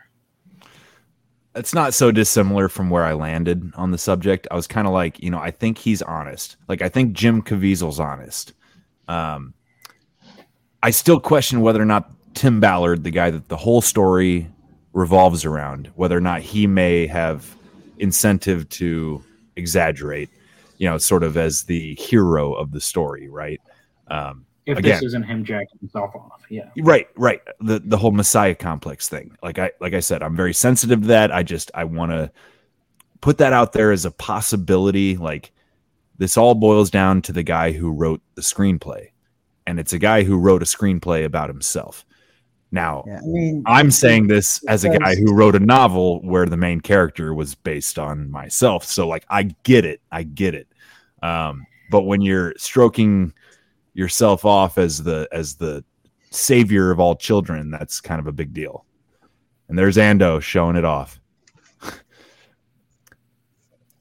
[1.55, 4.47] it's not so dissimilar from where I landed on the subject.
[4.49, 6.55] I was kind of like, you know, I think he's honest.
[6.67, 8.53] Like I think Jim Caviezel's honest.
[9.07, 9.53] Um,
[10.81, 14.47] I still question whether or not Tim Ballard, the guy that the whole story
[14.93, 17.55] revolves around, whether or not he may have
[17.97, 19.23] incentive to
[19.55, 20.29] exaggerate,
[20.77, 23.61] you know, sort of as the hero of the story, right?
[24.07, 26.69] Um, If again, this isn't him jacking himself off, yeah.
[26.77, 27.41] Right, right.
[27.59, 29.35] The the whole Messiah complex thing.
[29.43, 31.31] Like I like I said, I'm very sensitive to that.
[31.31, 32.31] I just I want to
[33.21, 35.17] put that out there as a possibility.
[35.17, 35.51] Like
[36.17, 39.09] this all boils down to the guy who wrote the screenplay,
[39.65, 42.05] and it's a guy who wrote a screenplay about himself.
[42.73, 46.47] Now, Yeah, I mean, I'm saying this as a guy who wrote a novel where
[46.47, 48.83] the main character was based on myself.
[48.83, 50.01] So like I get it.
[50.11, 50.67] I get it.
[51.21, 53.31] Um, but when you're stroking
[53.93, 55.85] yourself off as the as the
[56.31, 58.85] savior of all children, that's kind of a big deal.
[59.69, 61.19] And there's Ando showing it off.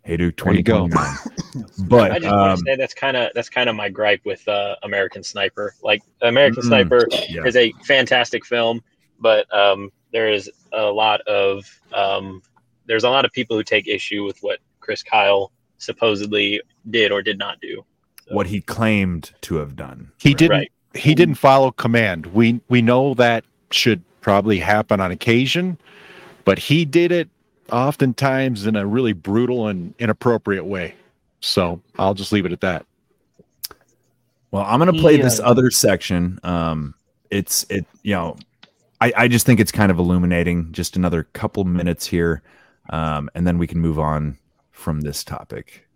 [0.05, 0.89] Hey dude, There you go.
[0.89, 1.89] 2029.
[1.89, 4.20] but I just want um, to say that's kind of that's kind of my gripe
[4.24, 5.74] with uh, American Sniper.
[5.83, 7.43] Like American Mm, Sniper yeah.
[7.45, 8.83] is a fantastic film,
[9.20, 11.65] but um, there is a lot of
[11.95, 12.43] um,
[12.87, 16.61] there's a lot of people who take issue with what Chris Kyle supposedly
[16.91, 17.85] did or did not do.
[18.31, 20.11] what he claimed to have done.
[20.19, 20.51] He didn't.
[20.57, 20.73] Right.
[20.95, 22.27] He didn't follow command.
[22.27, 25.79] We we know that should probably happen on occasion,
[26.45, 27.29] but he did it
[27.70, 30.94] oftentimes in a really brutal and inappropriate way.
[31.40, 32.86] So I'll just leave it at that.
[34.51, 36.39] Well, I'm gonna play He, this other section.
[36.43, 36.94] Um,
[37.30, 38.36] it's it, you know,
[39.01, 40.70] I I just think it's kind of illuminating.
[40.72, 42.43] Just another couple minutes here,
[42.90, 44.39] um, and then we can move on
[44.70, 45.89] from this topic.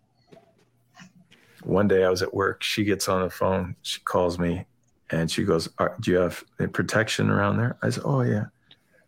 [1.63, 2.63] One day I was at work.
[2.63, 3.75] She gets on the phone.
[3.83, 4.65] She calls me,
[5.11, 5.69] and she goes,
[5.99, 8.45] "Do you have protection around there?" I said, "Oh yeah."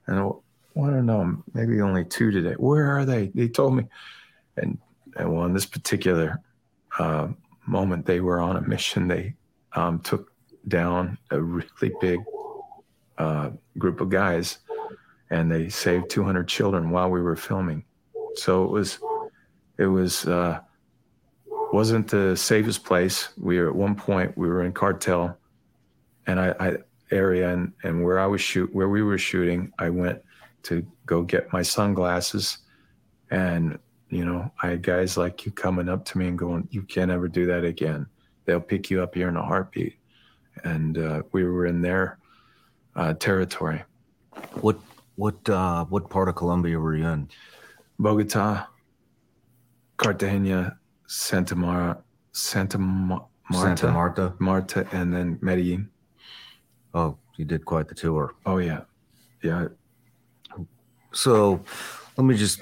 [0.06, 0.30] And I
[0.74, 2.54] well, I don't know, maybe only two today.
[2.54, 3.28] Where are they?
[3.34, 3.86] They told me,
[4.58, 4.78] and
[5.16, 6.40] and well, in this particular
[6.98, 7.30] uh,
[7.66, 9.08] moment, they were on a mission.
[9.08, 9.36] They
[9.74, 10.32] um, took
[10.68, 12.20] down a really big
[13.18, 14.60] uh, group of guys,
[15.30, 17.84] and they saved 200 children while we were filming.
[18.36, 19.00] So it was,
[19.78, 20.26] it was.
[20.26, 20.62] Uh,
[21.72, 23.30] wasn't the safest place.
[23.38, 25.38] We were at one point we were in cartel,
[26.26, 26.78] and I, I
[27.12, 30.22] area and and where I was shoot where we were shooting, I went
[30.64, 32.60] to go get my sunglasses,
[33.32, 33.80] and
[34.10, 37.12] you know I had guys like you coming up to me and going, "You can't
[37.12, 38.08] ever do that again.
[38.46, 39.96] They'll pick you up here in a heartbeat."
[40.64, 42.20] And uh, we were in their
[42.96, 43.84] uh, territory.
[44.62, 44.78] What
[45.16, 47.30] what uh what part of Colombia were you in?
[48.00, 48.68] Bogota,
[49.98, 50.78] Cartagena,
[51.08, 54.34] Santa Mara, Santa Ma- Marta, Santa Marta?
[54.40, 55.90] Marta, and then Medellin.
[56.94, 58.36] Oh, you did quite the tour.
[58.46, 58.82] Oh yeah,
[59.44, 59.68] yeah.
[61.12, 61.62] So
[62.18, 62.62] let me just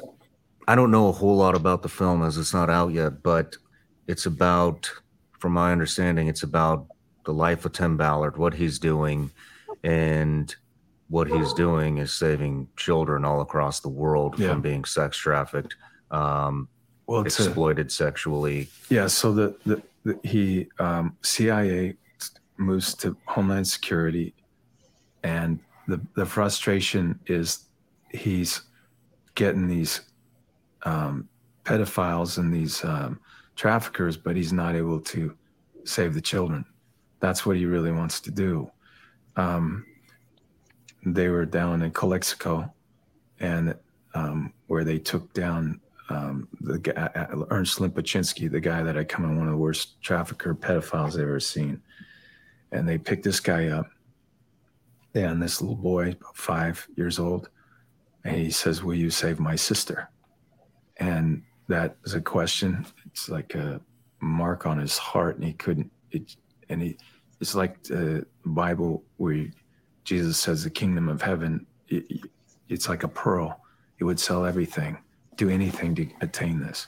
[0.68, 3.56] I don't know a whole lot about the film as it's not out yet, but
[4.07, 4.90] it's about
[5.40, 6.88] from my understanding, it's about
[7.26, 9.32] the life of Tim Ballard, what he's doing,
[9.84, 10.53] and
[11.10, 14.49] what he's doing is saving children all across the world Yeah.
[14.49, 15.76] from being sex trafficked,
[16.11, 16.68] um,
[17.06, 18.69] Well, it's a- exploited sexually.
[18.90, 21.95] Yeah, so the, the, the he um, CIA
[22.57, 24.34] moves to Homeland Security,
[25.24, 27.66] and the the frustration is
[28.18, 28.61] he's
[29.35, 30.02] getting these
[30.84, 31.27] um,
[31.64, 33.19] pedophiles and these um,
[33.56, 35.35] traffickers, but he's not able to
[35.84, 36.65] save the children.
[37.19, 38.72] That's what he really wants to do.
[39.35, 39.85] Um,
[41.06, 42.73] they were down in Calexico,
[43.39, 43.76] and
[44.14, 45.80] um, where they took down
[46.10, 47.10] um, the guy,
[47.49, 51.22] Ernst Limpachinsky, the guy that had come in one of the worst trafficker pedophiles I've
[51.22, 51.81] ever seen.
[52.72, 53.88] And they picked this guy up,
[55.14, 57.49] and this little boy, about five years old,
[58.28, 60.10] and he says, "Will you save my sister?"
[60.98, 62.86] And that is a question.
[63.06, 63.80] It's like a
[64.20, 65.91] mark on his heart, and he couldn't.
[66.12, 66.36] It,
[66.70, 66.98] and he,
[67.40, 69.48] it's like the Bible where
[70.04, 72.04] Jesus says, "The kingdom of heaven, it,
[72.68, 73.62] it's like a pearl.
[73.98, 74.98] He would sell everything,
[75.38, 76.88] do anything to attain this."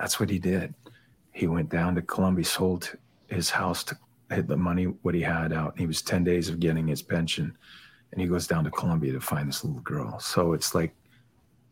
[0.00, 0.74] That's what he did.
[1.30, 2.92] He went down to Colombia, sold
[3.28, 3.96] his house to
[4.30, 5.78] hit the money what he had out.
[5.78, 7.56] He was ten days of getting his pension,
[8.12, 10.18] and he goes down to Colombia to find this little girl.
[10.20, 10.94] So it's like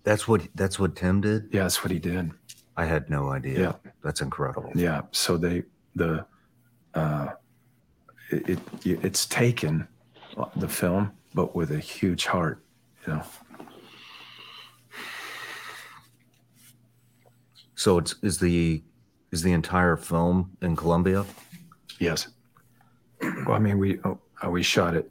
[0.03, 1.49] That's what that's what Tim did.
[1.53, 2.31] Yeah, that's what he did.
[2.77, 3.61] I had no idea.
[3.61, 3.93] Yeah.
[4.03, 4.73] that's incredible.
[4.75, 5.03] Yeah.
[5.12, 5.65] So they
[5.95, 6.25] the
[6.95, 7.29] uh,
[8.31, 8.59] it, it
[9.05, 9.87] it's taken
[10.57, 12.65] the film, but with a huge heart.
[13.07, 13.23] You know.
[17.75, 18.83] So it's is the
[19.31, 21.25] is the entire film in Colombia?
[21.99, 22.29] Yes.
[23.21, 25.11] Well, I mean, we oh, uh, we shot it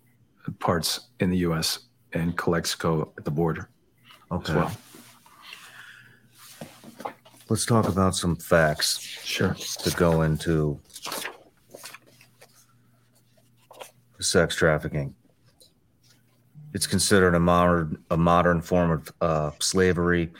[0.59, 1.79] parts in the U.S.
[2.13, 3.69] and Calexico at the border.
[4.31, 4.53] Okay.
[4.53, 4.71] As well.
[7.49, 8.99] Let's talk about some facts.
[8.99, 9.55] Sure.
[9.55, 10.79] To go into
[14.19, 15.15] sex trafficking.
[16.73, 20.31] It's considered a modern a modern form of uh, slavery.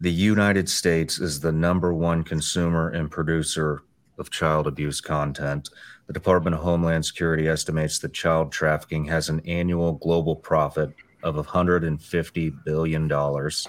[0.00, 3.82] The United States is the number one consumer and producer
[4.20, 5.70] of child abuse content.
[6.06, 10.92] The Department of Homeland Security estimates that child trafficking has an annual global profit
[11.22, 13.66] of 150 billion dollars.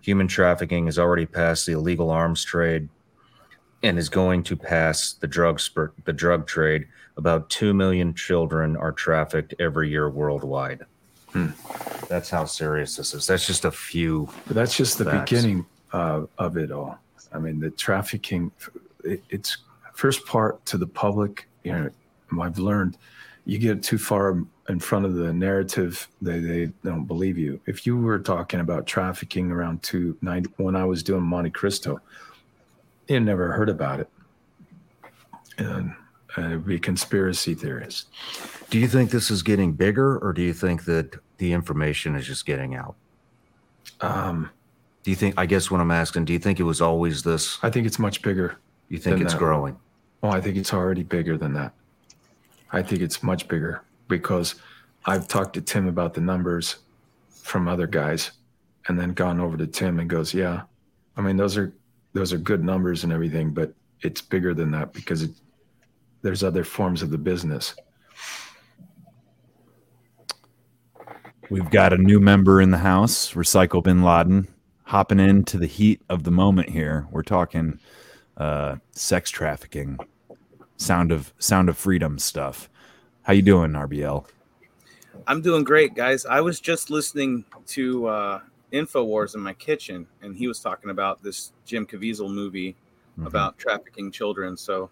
[0.00, 2.88] Human trafficking has already passed the illegal arms trade
[3.82, 5.60] and is going to pass the drug
[6.04, 6.86] the drug trade.
[7.16, 10.84] About 2 million children are trafficked every year worldwide.
[12.08, 13.26] That's how serious this is.
[13.26, 14.28] That's just a few.
[14.46, 15.30] But that's just the facts.
[15.30, 16.98] beginning uh, of it all.
[17.32, 18.52] I mean, the trafficking,
[19.04, 19.58] it, it's
[19.94, 21.48] first part to the public.
[21.62, 21.90] You know,
[22.42, 22.98] I've learned
[23.46, 27.60] you get too far in front of the narrative, they, they don't believe you.
[27.66, 32.00] If you were talking about trafficking around two ninety when I was doing Monte Cristo,
[33.06, 34.08] you never heard about it.
[35.58, 35.94] And,
[36.36, 38.06] it'd be conspiracy theories.
[38.70, 42.26] Do you think this is getting bigger, or do you think that the information is
[42.26, 42.96] just getting out?
[44.00, 44.50] Um,
[45.04, 45.34] do you think?
[45.36, 47.58] I guess what I'm asking, do you think it was always this?
[47.62, 48.56] I think it's much bigger.
[48.88, 49.38] You think it's that.
[49.38, 49.76] growing?
[50.24, 51.74] Oh, I think it's already bigger than that.
[52.72, 54.54] I think it's much bigger because
[55.04, 56.76] I've talked to Tim about the numbers
[57.28, 58.30] from other guys
[58.88, 60.62] and then gone over to Tim and goes, "Yeah.
[61.18, 61.74] I mean, those are
[62.14, 65.30] those are good numbers and everything, but it's bigger than that because it,
[66.22, 67.74] there's other forms of the business."
[71.50, 74.48] We've got a new member in the house, Recycle Bin Laden,
[74.84, 77.06] hopping into the heat of the moment here.
[77.10, 77.78] We're talking
[78.38, 79.98] uh, sex trafficking,
[80.76, 82.68] sound of sound of freedom stuff.
[83.22, 84.26] How you doing, RBL?
[85.26, 86.26] I'm doing great, guys.
[86.26, 88.40] I was just listening to uh,
[88.72, 92.76] Infowars in my kitchen, and he was talking about this Jim Caviezel movie
[93.24, 94.56] about trafficking children.
[94.56, 94.90] So,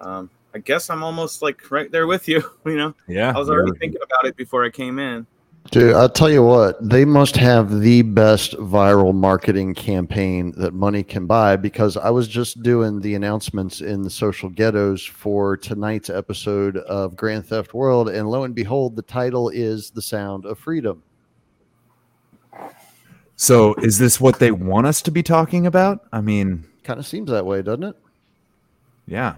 [0.00, 2.42] um, I guess I'm almost like right there with you.
[2.64, 5.26] You know, Yeah, I was already thinking about it before I came in.
[5.70, 11.02] Dude, I'll tell you what, they must have the best viral marketing campaign that money
[11.02, 16.10] can buy because I was just doing the announcements in the social ghettos for tonight's
[16.10, 20.58] episode of Grand Theft World, and lo and behold, the title is The Sound of
[20.58, 21.02] Freedom.
[23.36, 26.06] So, is this what they want us to be talking about?
[26.12, 27.96] I mean, kind of seems that way, doesn't it?
[29.06, 29.36] Yeah.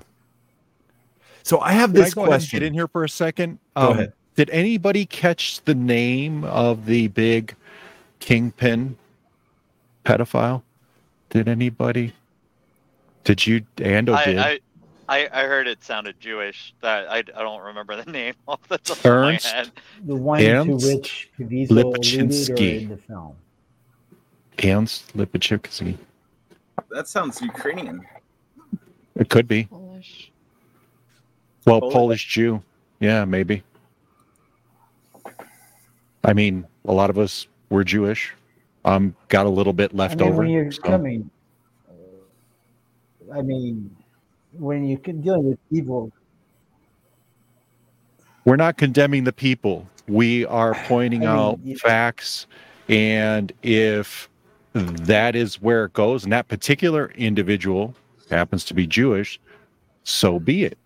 [1.42, 2.58] So I have this I go ahead question.
[2.60, 3.58] Get in here for a second.
[3.76, 4.12] Go Um, ahead.
[4.36, 7.54] Did anybody catch the name of the big
[8.18, 8.96] kingpin
[10.04, 10.62] pedophile?
[11.30, 12.12] Did anybody?
[13.22, 13.62] Did you?
[13.76, 14.38] Ando did.
[14.38, 14.60] I, I,
[15.08, 16.74] I, I heard it sounded Jewish.
[16.80, 19.70] That I, I don't remember the name off the top of my Ernst head.
[20.04, 22.82] The one to Ernst which Caviezel Lipchinsky.
[22.82, 23.36] in the film.
[24.64, 25.96] Ernst Lipachivsky.
[26.90, 28.04] That sounds Ukrainian.
[29.14, 29.64] It could be.
[29.64, 30.32] Polish.
[31.64, 31.94] Well, Polish?
[31.94, 32.62] Polish Jew.
[32.98, 33.62] Yeah, maybe.
[36.24, 38.32] I mean, a lot of us were Jewish.
[38.84, 40.42] Um, got a little bit left I mean, over.
[40.42, 41.30] when you're so- coming,
[43.34, 43.94] I mean,
[44.52, 46.12] when you're dealing with evil,
[48.46, 49.88] We're not condemning the people.
[50.06, 52.46] We are pointing I mean, out you- facts.
[52.90, 54.28] And if
[54.74, 57.94] that is where it goes, and that particular individual
[58.30, 59.40] happens to be Jewish,
[60.02, 60.76] so be it.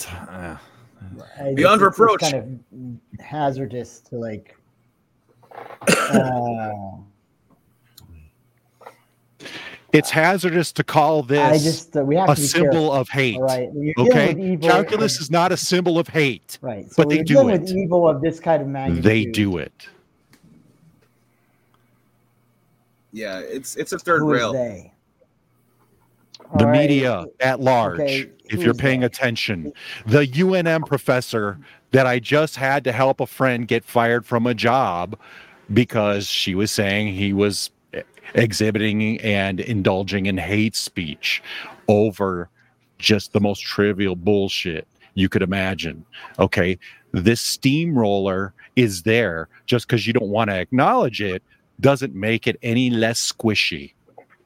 [0.00, 0.56] It's, uh,
[1.54, 2.20] Beyond it's- it's reproach.
[2.20, 2.64] kind
[3.18, 4.56] of hazardous to like.
[5.88, 6.70] Uh,
[9.92, 13.08] It's hazardous to call this I just uh, we have a to symbol careful, of
[13.08, 13.34] hate.
[13.38, 16.58] All right, when you're dealing Okay, with evil, calculus is not a symbol of hate.
[16.62, 17.68] Right, so but they do it.
[17.70, 19.02] evil of this kind of magnitude.
[19.02, 19.88] They do it.
[23.12, 24.52] Yeah, it's it's a third Who is rail.
[24.52, 24.89] they?
[26.58, 29.72] The right, media at large, okay, if you're paying attention,
[30.06, 31.58] the UNM professor
[31.92, 35.18] that I just had to help a friend get fired from a job
[35.72, 37.70] because she was saying he was
[38.34, 41.42] exhibiting and indulging in hate speech
[41.88, 42.48] over
[42.98, 46.04] just the most trivial bullshit you could imagine.
[46.38, 46.78] Okay.
[47.12, 51.42] This steamroller is there just because you don't want to acknowledge it
[51.80, 53.94] doesn't make it any less squishy.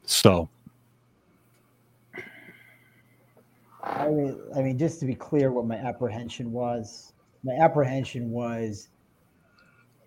[0.06, 0.48] So,
[3.85, 7.12] I mean, I mean, just to be clear, what my apprehension was,
[7.43, 8.89] my apprehension was,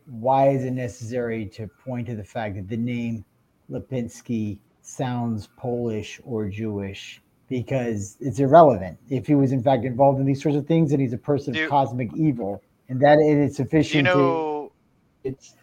[0.07, 3.23] why is it necessary to point to the fact that the name
[3.69, 7.21] Lipinski sounds Polish or Jewish?
[7.49, 8.97] Because it's irrelevant.
[9.09, 11.55] If he was in fact involved in these sorts of things, and he's a person
[11.55, 14.71] of cosmic evil, and that it is sufficient know-
[15.23, 15.55] to it's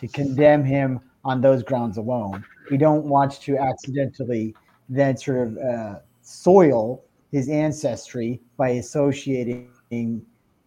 [0.00, 2.44] to condemn him on those grounds alone.
[2.70, 4.54] We don't want to accidentally
[4.88, 9.68] then sort of uh, soil his ancestry by associating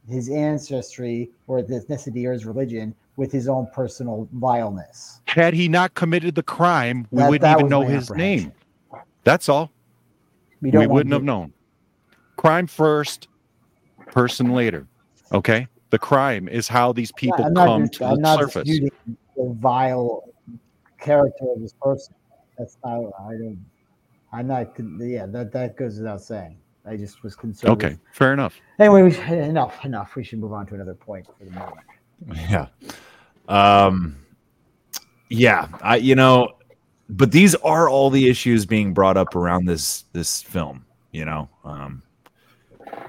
[0.10, 5.22] his ancestry or his ethnicity or his religion with his own personal vileness.
[5.28, 8.52] had he not committed the crime, we That- wouldn't that even know his name.
[9.24, 9.72] That's all.
[10.62, 11.54] We We, wouldn't to- have known.
[12.36, 13.28] Crime first,
[14.08, 14.86] person later.
[15.32, 15.68] Okay.
[15.92, 18.68] The crime is how these people I'm come dis- to I'm the not surface.
[18.68, 18.92] the
[19.38, 20.30] vile
[21.00, 22.14] character of this person.
[22.58, 23.00] That's not.
[23.20, 23.60] I don't.
[24.31, 24.73] I'm not.
[24.99, 26.57] Yeah, that that goes without saying.
[26.85, 27.72] I just was concerned.
[27.73, 28.60] Okay, with- fair enough.
[28.80, 29.84] Anyway, we, enough.
[29.85, 30.15] Enough.
[30.15, 31.88] We should move on to another point for the moment.
[32.49, 32.68] Yeah.
[33.47, 34.18] Um
[35.30, 36.53] yeah, I you know,
[37.10, 41.49] but these are all the issues being brought up around this this film, you know.
[41.64, 42.03] Um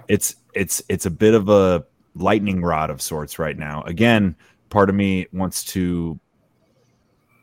[0.08, 1.84] it's it's it's a bit of a
[2.14, 3.82] lightning rod of sorts right now.
[3.82, 4.34] Again,
[4.70, 6.18] part of me wants to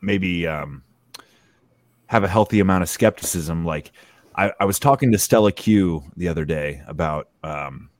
[0.02, 0.82] maybe um
[2.06, 3.92] have a healthy amount of skepticism like
[4.36, 7.90] I, I was talking to Stella Q the other day about um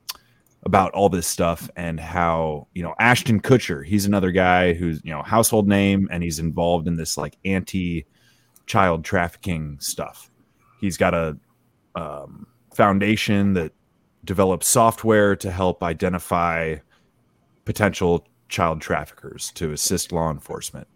[0.64, 5.10] about all this stuff and how you know Ashton Kutcher he's another guy who's you
[5.10, 8.06] know household name and he's involved in this like anti
[8.66, 10.30] child trafficking stuff.
[10.80, 11.36] He's got a
[11.94, 13.72] um, foundation that
[14.24, 16.76] develops software to help identify
[17.64, 20.86] potential child traffickers to assist law enforcement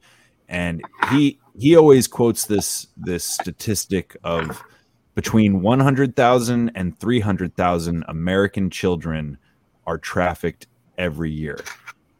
[0.49, 4.63] and he he always quotes this this statistic of
[5.15, 9.37] between 100,000 and 300,000 American children
[9.85, 11.59] are trafficked every year.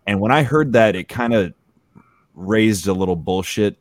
[0.09, 1.55] And when I heard that, it kind of
[2.35, 3.77] raised a little bullshit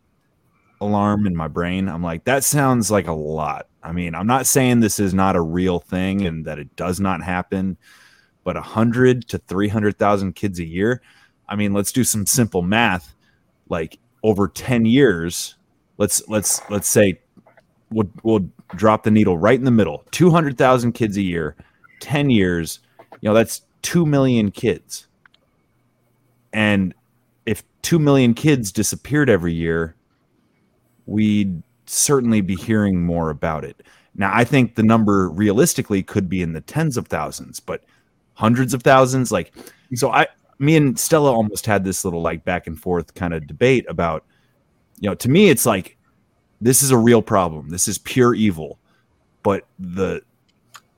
[0.82, 1.88] alarm in my brain.
[1.88, 3.68] I'm like, that sounds like a lot.
[3.82, 7.00] I mean, I'm not saying this is not a real thing and that it does
[7.00, 7.78] not happen,
[8.44, 11.02] but 100 to 300,000 kids a year.
[11.50, 13.16] I mean, let's do some simple math.
[13.70, 15.56] Like over 10 years,
[15.98, 17.18] let's let's let's say
[17.90, 21.56] we'll, we'll drop the needle right in the middle 200,000 kids a year,
[22.02, 22.80] 10 years,
[23.22, 25.08] you know, that's 2 million kids.
[26.52, 26.94] And
[27.46, 29.96] if 2 million kids disappeared every year,
[31.06, 33.82] we'd certainly be hearing more about it.
[34.14, 37.86] Now, I think the number realistically could be in the tens of thousands, but
[38.34, 39.54] hundreds of thousands, like,
[39.94, 40.28] so I,
[40.60, 44.24] me and Stella almost had this little like back and forth kind of debate about,
[45.00, 45.98] you know, to me, it's like,
[46.62, 47.70] this is a real problem.
[47.70, 48.80] This is pure evil,
[49.44, 50.22] but the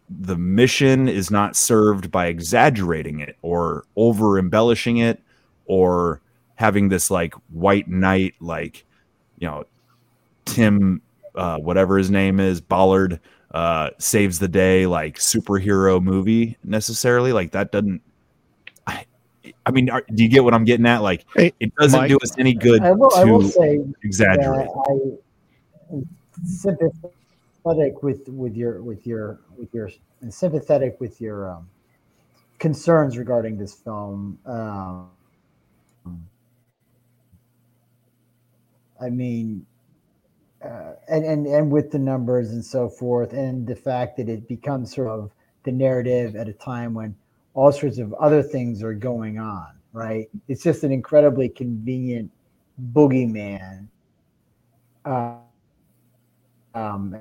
[0.10, 5.22] the mission is not served by exaggerating it or over embellishing it
[5.66, 6.20] or
[6.56, 8.86] having this like white knight like
[9.38, 9.64] you know
[10.46, 11.00] tim
[11.36, 13.20] uh, whatever his name is Ballard
[13.52, 18.02] uh, saves the day like superhero movie necessarily like that doesn't
[19.66, 22.10] i, I mean are, do you get what i'm getting at like it doesn't Mike,
[22.10, 25.18] do us any good I will, to I will say exaggerate that
[26.46, 29.90] sympathetic with with your with your with your
[30.22, 31.70] and sympathetic with your um,
[32.58, 34.38] concerns regarding this film.
[34.46, 35.10] Um,
[39.02, 39.66] I mean,
[40.64, 44.48] uh, and, and and with the numbers and so forth, and the fact that it
[44.48, 45.32] becomes sort of
[45.64, 47.16] the narrative at a time when
[47.54, 50.30] all sorts of other things are going on, right?
[50.48, 52.32] It's just an incredibly convenient
[52.94, 53.88] boogeyman.
[55.06, 55.36] Uh,
[56.76, 57.18] um,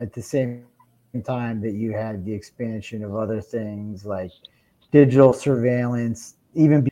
[0.00, 0.66] at the same
[1.24, 4.32] time that you had the expansion of other things like
[4.90, 6.88] digital surveillance, even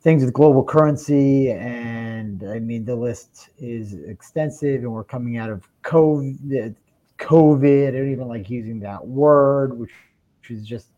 [0.00, 1.50] things with global currency.
[1.50, 6.74] And I mean, the list is extensive, and we're coming out of COVID.
[7.18, 7.88] COVID.
[7.88, 9.92] I don't even like using that word, which,
[10.40, 10.88] which is just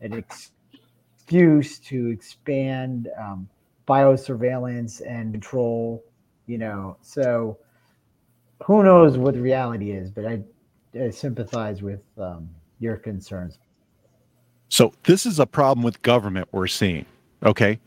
[0.00, 3.48] an excuse to expand um,
[3.86, 6.04] biosurveillance and control.
[6.46, 7.58] You know, so
[8.64, 10.10] who knows what the reality is?
[10.10, 10.42] But I,
[10.98, 12.48] I sympathize with um,
[12.80, 13.58] your concerns.
[14.68, 17.06] So this is a problem with government we're seeing.
[17.44, 17.78] Okay.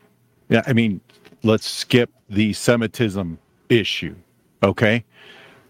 [0.49, 0.63] Yeah.
[0.65, 1.01] I mean,
[1.43, 3.37] let's skip the Semitism
[3.69, 4.15] issue.
[4.63, 5.03] Okay.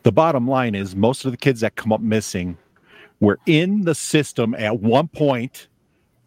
[0.03, 2.57] The bottom line is most of the kids that come up missing
[3.19, 5.67] were in the system at one point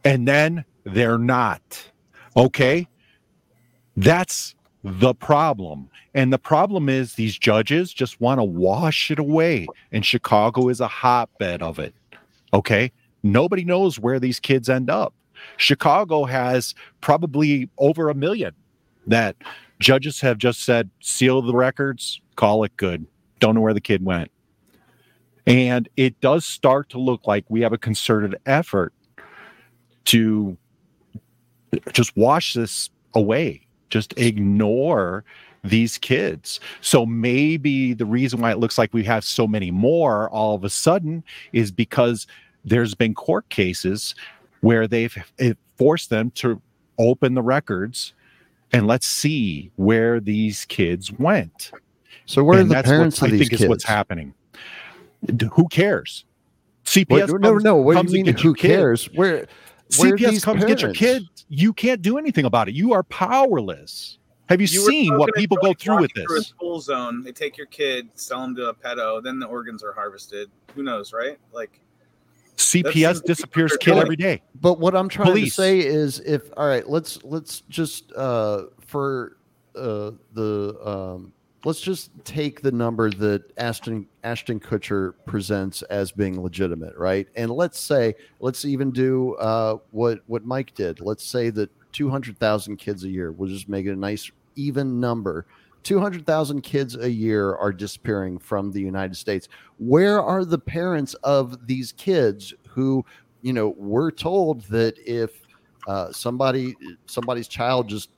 [0.05, 1.91] and then they're not.
[2.37, 2.89] Okay.
[3.97, 5.89] That's the problem.
[6.15, 9.67] And the problem is these judges just want to wash it away.
[9.93, 11.95] And Chicago is a hotbed of it.
[12.53, 12.93] Okay.
[13.23, 15.15] Nobody knows where these kids end up.
[15.57, 18.53] Chicago has probably over a million
[19.07, 19.37] that
[19.81, 23.07] judges have just said, seal the records, call it good.
[23.41, 24.31] Don't know where the kid went.
[25.47, 28.95] And it does start to look like we have a concerted effort
[30.07, 30.57] to
[31.93, 35.25] just wash this away, just ignore
[35.65, 36.61] these kids.
[36.81, 40.63] So maybe the reason why it looks like we have so many more all of
[40.65, 42.27] a sudden is because
[42.65, 44.15] there's been court cases
[44.61, 45.17] where they've
[45.77, 46.61] forced them to
[46.99, 48.13] open the records
[48.73, 51.71] and let's see where these kids went.
[52.27, 53.63] So where And are the that's what parents of I these think kids?
[53.63, 54.35] is what's happening.
[55.53, 56.25] Who cares?
[56.85, 57.77] CPS What- no, comes- no.
[57.77, 58.37] What do you mean?
[58.37, 59.07] Who cares?
[59.15, 59.37] Where?
[59.37, 59.47] where
[59.91, 61.25] CPS these comes get your kid.
[61.49, 62.75] You can't do anything about it.
[62.75, 64.19] You are powerless.
[64.49, 66.49] Have you, You seen what people go through with walking through a this?
[66.49, 67.23] school zone.
[67.23, 70.51] They take your kid, sell them to a pedo, then the organs are harvested.
[70.75, 71.39] Who knows, right?
[71.53, 71.81] Like
[72.57, 74.43] CPS disappears they're kid every day.
[74.61, 75.57] But what I'm trying Police.
[75.57, 79.37] to say is, if all right, let's let's just uh, for
[79.75, 81.33] uh, the um,
[81.65, 87.27] let's just take the number that Ashton Ashton Kutcher presents as being legitimate, right?
[87.37, 91.01] And let's say let's even do uh, what what Mike did.
[91.01, 93.33] Let's say that 200,000 kids a year.
[93.33, 95.47] We'll just make it a nice even number.
[95.85, 99.49] 200,000 kids a year are disappearing from the United States.
[99.79, 103.05] Where are the parents of these kids who,
[103.43, 105.31] you know, were told that if
[105.87, 106.75] uh, somebody
[107.07, 108.11] somebody's child just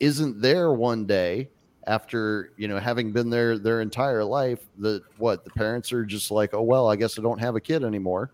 [0.00, 1.48] isn't there one day
[1.86, 6.30] after you know having been there their entire life that what the parents are just
[6.30, 8.30] like oh well i guess i don't have a kid anymore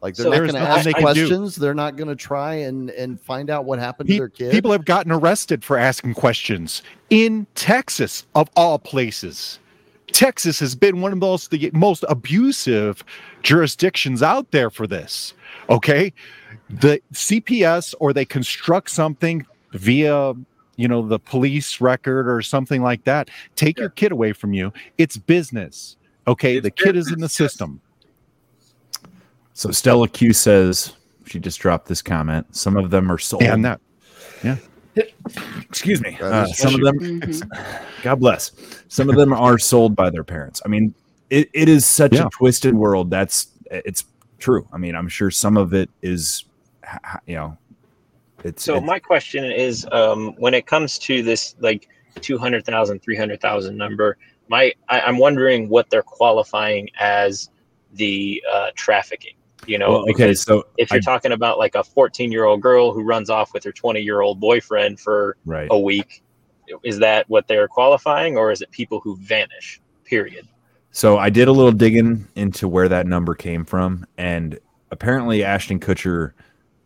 [0.00, 2.90] like they're So not going to ask they questions they're not going to try and
[2.90, 6.14] and find out what happened Pe- to their kid People have gotten arrested for asking
[6.14, 9.58] questions in Texas, of all places.
[10.12, 13.02] Texas has been one of those the most abusive
[13.42, 15.34] jurisdictions out there for this.
[15.70, 16.12] Okay,
[16.68, 20.34] the CPS or they construct something via
[20.76, 23.30] you know the police record or something like that.
[23.56, 24.72] Take your kid away from you.
[24.98, 25.96] It's business.
[26.26, 27.80] Okay, the kid is in the system.
[29.52, 30.94] So Stella Q says
[31.26, 32.46] she just dropped this comment.
[32.54, 33.42] Some of them are sold.
[33.44, 33.80] And that,
[34.42, 34.56] yeah.
[35.60, 36.16] Excuse me.
[36.20, 36.84] Uh, some of you.
[36.84, 37.82] them, Mhm.
[38.02, 38.52] God bless.
[38.88, 40.60] Some of them are sold by their parents.
[40.64, 40.94] I mean,
[41.30, 42.26] it, it is such Yeah.
[42.26, 43.10] a twisted world.
[43.10, 44.04] That's it's
[44.38, 44.68] true.
[44.72, 46.44] I mean, I'm sure some of it is,
[46.84, 47.56] h- h- you know,
[48.44, 51.88] it's So it's- my question is, um, when it comes to this like
[52.20, 54.16] 200,000, 300,000 number,
[54.48, 57.50] my I, I'm wondering what they're qualifying as
[57.94, 59.34] the uh, trafficking.
[59.66, 62.44] You know, Well, okay, because so if you're I- talking about like a 14 year
[62.44, 65.68] old girl who runs off with her 20 year old boyfriend for Right.
[65.70, 66.22] a week,
[66.82, 69.80] is that what they're qualifying, or is it people who vanish?
[70.04, 70.46] Period.
[70.90, 74.58] So I did a little digging into where that number came from, and
[74.90, 76.32] apparently Ashton Kutcher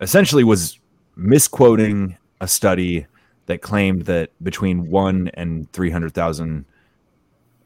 [0.00, 0.78] essentially was
[1.18, 3.06] misquoting a study
[3.46, 6.64] that claimed that between one and three hundred thousand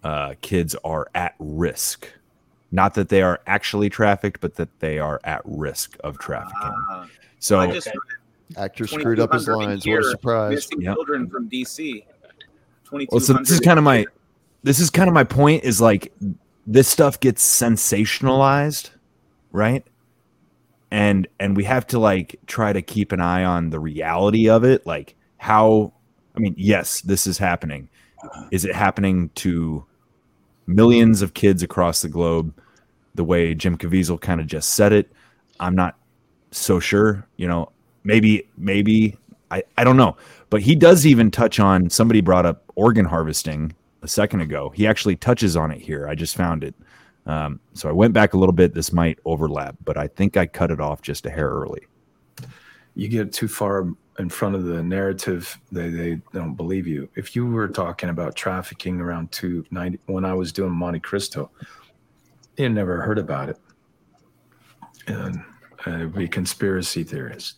[0.02, 2.08] uh, kids are at risk.
[2.72, 6.72] Not that they are actually trafficked, but that they are at risk of trafficking.
[7.38, 7.88] so I just
[8.56, 10.94] actor screwed up his lines year what a surprise Missing Yep.
[10.94, 12.04] children from DC.
[13.10, 14.04] Well, so this is kind of my
[14.62, 16.12] this is kind of my point is like
[16.66, 18.90] this stuff gets sensationalized,
[19.50, 19.84] right?
[20.92, 24.62] And and we have to like try to keep an eye on the reality of
[24.62, 25.94] it, like how
[26.36, 27.88] I mean, yes, this is happening.
[28.50, 29.84] Is it happening to
[30.66, 32.54] millions of kids across the globe
[33.14, 35.10] the way Jim Caviezel kind of just said it?
[35.60, 35.96] I'm not
[36.50, 37.26] so sure.
[37.36, 37.72] You know,
[38.04, 39.16] maybe maybe
[39.50, 40.16] I, I don't know.
[40.50, 44.70] But he does even touch on somebody brought up organ harvesting a second ago.
[44.74, 46.06] He actually touches on it here.
[46.06, 46.74] I just found it.
[47.26, 48.74] Um, so I went back a little bit.
[48.74, 51.82] This might overlap, but I think I cut it off just a hair early.
[52.94, 53.86] You get too far
[54.18, 57.08] in front of the narrative, they, they don't believe you.
[57.16, 61.50] If you were talking about trafficking around 290, when I was doing Monte Cristo,
[62.56, 63.58] you never heard about it.
[65.06, 65.42] And
[65.86, 67.54] uh, it'd be conspiracy theorists.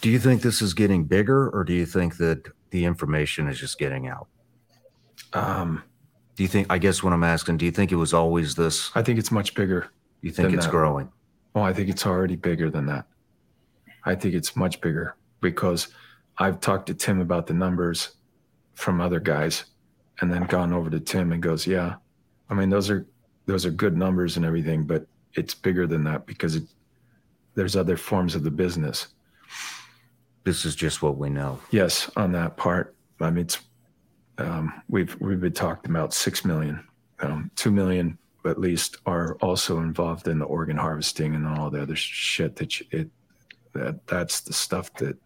[0.00, 3.58] Do you think this is getting bigger, or do you think that the information is
[3.58, 4.26] just getting out?
[5.32, 5.82] Um,
[6.36, 6.66] do you think?
[6.70, 8.90] I guess what I'm asking, do you think it was always this?
[8.94, 9.88] I think it's much bigger.
[10.20, 10.70] You think than it's that.
[10.70, 11.10] growing?
[11.54, 13.06] Oh, I think it's already bigger than that.
[14.04, 15.88] I think it's much bigger because
[16.38, 18.16] I've talked to Tim about the numbers
[18.74, 19.64] from other guys
[20.20, 21.96] and then gone over to Tim and goes, "Yeah.
[22.50, 23.06] I mean, those are
[23.46, 26.64] those are good numbers and everything, but it's bigger than that because it,
[27.54, 29.08] there's other forms of the business."
[30.44, 31.58] This is just what we know.
[31.70, 32.94] Yes, on that part.
[33.20, 33.60] I mean, it's
[34.38, 36.84] um, we've we've been talking about six million,
[37.20, 41.80] um, two million at least are also involved in the organ harvesting and all the
[41.80, 43.10] other shit that you, it
[43.72, 45.16] that that's the stuff that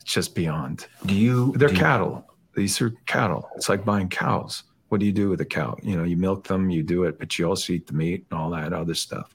[0.00, 0.86] it's just beyond.
[1.06, 1.52] Do you?
[1.56, 2.26] They're do you- cattle.
[2.54, 3.48] These are cattle.
[3.56, 4.62] It's like buying cows.
[4.88, 5.76] What do you do with a cow?
[5.82, 8.38] You know, you milk them, you do it, but you also eat the meat and
[8.38, 9.34] all that other stuff.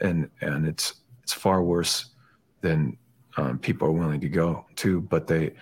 [0.00, 2.10] And and it's it's far worse
[2.60, 2.96] than
[3.36, 5.00] um, people are willing to go to.
[5.00, 5.54] But they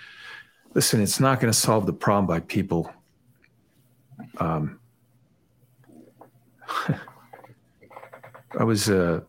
[0.74, 1.00] listen.
[1.02, 2.92] It's not going to solve the problem by people.
[4.38, 4.80] Um,
[8.58, 8.88] I was.
[8.90, 9.20] Uh,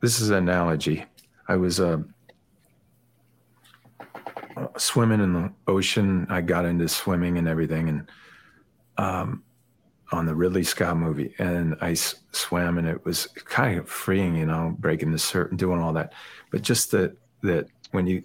[0.00, 1.04] this is an analogy.
[1.48, 1.80] I was.
[1.80, 1.98] Uh,
[4.76, 6.26] swimming in the ocean.
[6.28, 8.10] I got into swimming and everything, and
[8.96, 9.42] um,
[10.12, 14.34] on the Ridley Scott movie, and I s- swam, and it was kind of freeing,
[14.36, 16.12] you know, breaking the surf and doing all that.
[16.50, 18.22] But just that that when you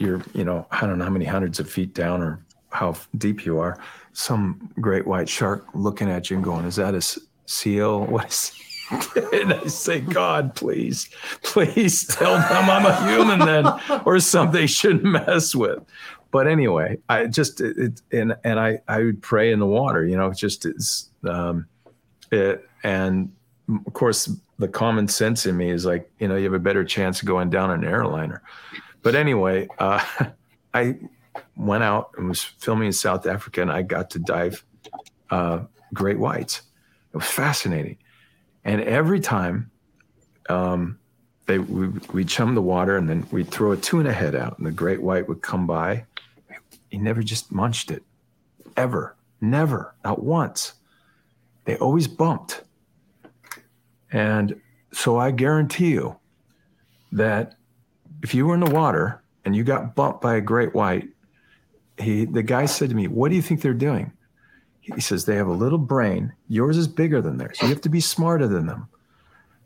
[0.00, 3.44] you're, you know, I don't know how many hundreds of feet down or how deep
[3.44, 3.78] you are,
[4.12, 8.06] some great white shark looking at you and going, "Is that a seal?
[8.06, 8.52] What is?"
[9.32, 11.08] and I say, God, please,
[11.44, 15.80] please tell them I'm a human then, or something they shouldn't mess with.
[16.32, 20.16] But anyway, I just it, and and I I would pray in the water, you
[20.16, 21.66] know, just is um,
[22.30, 23.32] it and
[23.86, 26.84] of course the common sense in me is like, you know, you have a better
[26.84, 28.42] chance of going down an airliner.
[29.02, 30.04] But anyway, uh,
[30.74, 30.96] I
[31.56, 34.64] went out and was filming in South Africa, and I got to dive
[35.30, 35.60] uh,
[35.92, 36.62] great whites.
[37.12, 37.98] It was fascinating.
[38.64, 39.70] And every time
[40.48, 40.98] um,
[41.46, 44.66] they we we chum the water and then we'd throw a tuna head out and
[44.66, 46.04] the great white would come by.
[46.90, 48.02] He never just munched it.
[48.76, 49.16] Ever.
[49.40, 49.94] Never.
[50.04, 50.74] Not once.
[51.64, 52.62] They always bumped.
[54.12, 54.60] And
[54.92, 56.16] so I guarantee you
[57.12, 57.56] that
[58.22, 61.08] if you were in the water and you got bumped by a great white,
[61.98, 64.12] he the guy said to me, What do you think they're doing?
[64.80, 66.32] He says they have a little brain.
[66.48, 67.58] Yours is bigger than theirs.
[67.62, 68.88] You have to be smarter than them.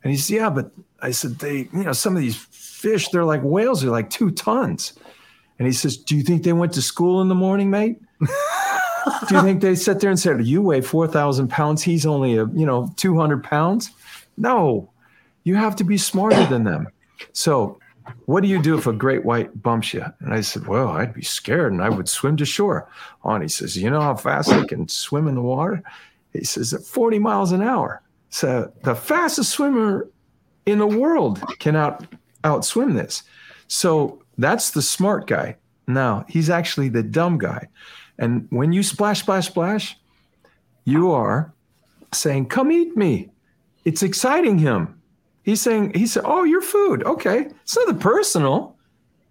[0.02, 0.70] And he says, Yeah, but
[1.00, 4.30] I said, they, you know, some of these fish, they're like whales, they're like two
[4.30, 4.92] tons.
[5.58, 8.00] And he says, Do you think they went to school in the morning, mate?
[9.28, 12.46] Do you think they sat there and said, You weigh 4,000 pounds, he's only a,
[12.46, 13.90] you know, 200 pounds?
[14.36, 14.90] No,
[15.44, 16.88] you have to be smarter than them.
[17.32, 17.78] So,
[18.26, 20.04] what do you do if a great white bumps you?
[20.20, 22.88] And I said, Well, I'd be scared and I would swim to shore.
[23.24, 25.82] And he says, You know how fast I can swim in the water?
[26.32, 28.02] He says, At 40 miles an hour.
[28.30, 30.08] So, the fastest swimmer
[30.66, 32.06] in the world can out
[32.42, 33.22] outswim this.
[33.68, 35.56] So, that's the smart guy.
[35.86, 37.68] Now, he's actually the dumb guy.
[38.18, 39.96] And when you splash, splash, splash,
[40.84, 41.52] you are
[42.12, 43.30] saying, Come eat me.
[43.84, 45.00] It's exciting him.
[45.44, 47.04] He's saying, he said, Oh, your food.
[47.04, 47.46] Okay.
[47.62, 48.76] It's nothing personal.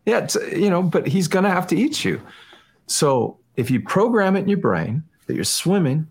[0.05, 2.21] Yeah, you know, but he's going to have to eat you.
[2.87, 6.07] So if you program it in your brain that you're swimming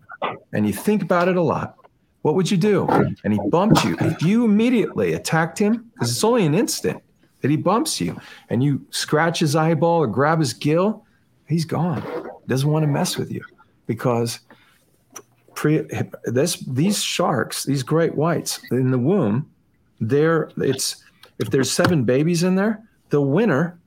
[0.51, 1.77] and you think about it a lot,
[2.23, 2.87] what would you do?
[3.23, 3.97] And he bumped you.
[3.99, 7.03] If you immediately attacked him, because it's only an instant
[7.41, 8.19] that he bumps you,
[8.49, 11.05] and you scratch his eyeball or grab his gill,
[11.47, 12.01] he's gone.
[12.47, 13.43] Doesn't want to mess with you
[13.85, 14.39] because
[15.53, 15.85] pre
[16.23, 19.49] this these sharks, these great whites in the womb,
[20.09, 21.03] they're it's
[21.39, 23.79] if there's seven babies in there, the winner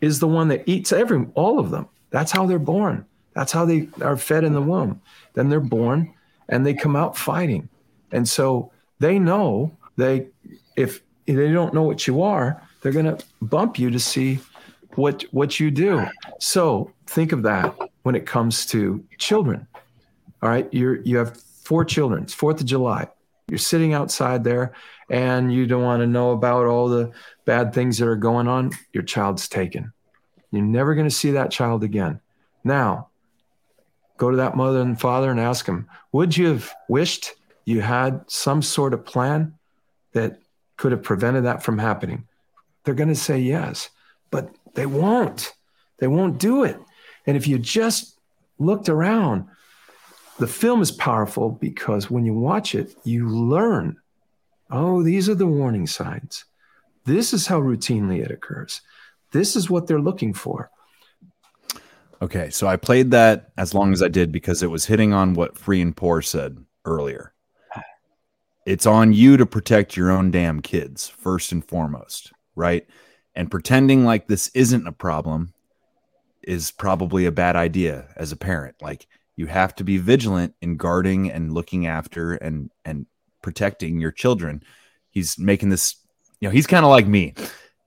[0.00, 1.88] is the one that eats every all of them.
[2.10, 3.04] That's how they're born.
[3.34, 5.00] That's how they are fed in the womb.
[5.34, 6.12] Then they're born
[6.48, 7.68] and they come out fighting.
[8.10, 10.28] And so they know they
[10.76, 14.40] if they don't know what you are, they're going to bump you to see
[14.94, 16.06] what what you do.
[16.40, 19.66] So think of that when it comes to children.
[20.42, 22.22] All right, you're you have four children.
[22.22, 23.08] It's Fourth of July.
[23.48, 24.72] You're sitting outside there,
[25.10, 27.12] and you don't want to know about all the
[27.44, 28.72] bad things that are going on.
[28.92, 29.92] Your child's taken.
[30.50, 32.20] You're never going to see that child again.
[32.64, 33.08] Now,
[34.16, 38.24] go to that mother and father and ask them, would you have wished you had
[38.26, 39.54] some sort of plan
[40.12, 40.40] that
[40.76, 42.26] could have prevented that from happening?
[42.84, 43.90] They're going to say yes,
[44.30, 45.52] but they won't.
[45.98, 46.78] They won't do it.
[47.26, 48.18] And if you just
[48.58, 49.46] looked around,
[50.38, 53.96] the film is powerful because when you watch it, you learn
[54.70, 56.44] oh, these are the warning signs.
[57.04, 58.82] This is how routinely it occurs.
[59.32, 60.70] This is what they're looking for.
[62.20, 65.34] Okay, so I played that as long as I did because it was hitting on
[65.34, 67.32] what Free and Poor said earlier.
[68.66, 72.86] It's on you to protect your own damn kids first and foremost, right?
[73.34, 75.54] And pretending like this isn't a problem
[76.42, 78.76] is probably a bad idea as a parent.
[78.82, 83.06] Like you have to be vigilant in guarding and looking after and and
[83.42, 84.62] protecting your children.
[85.10, 85.96] He's making this,
[86.40, 87.34] you know, he's kind of like me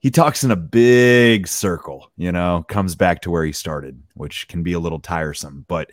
[0.02, 4.48] he talks in a big circle, you know, comes back to where he started, which
[4.48, 5.64] can be a little tiresome.
[5.68, 5.92] But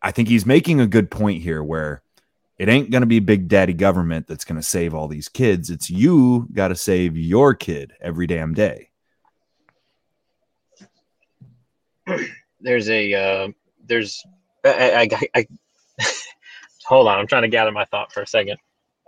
[0.00, 2.02] I think he's making a good point here where
[2.56, 5.68] it ain't going to be big daddy government that's going to save all these kids.
[5.68, 8.88] It's you got to save your kid every damn day.
[12.58, 13.48] There's a, uh,
[13.84, 14.24] there's,
[14.64, 15.46] I, I, I,
[16.90, 18.58] hold on, I'm trying to gather my thought for a second.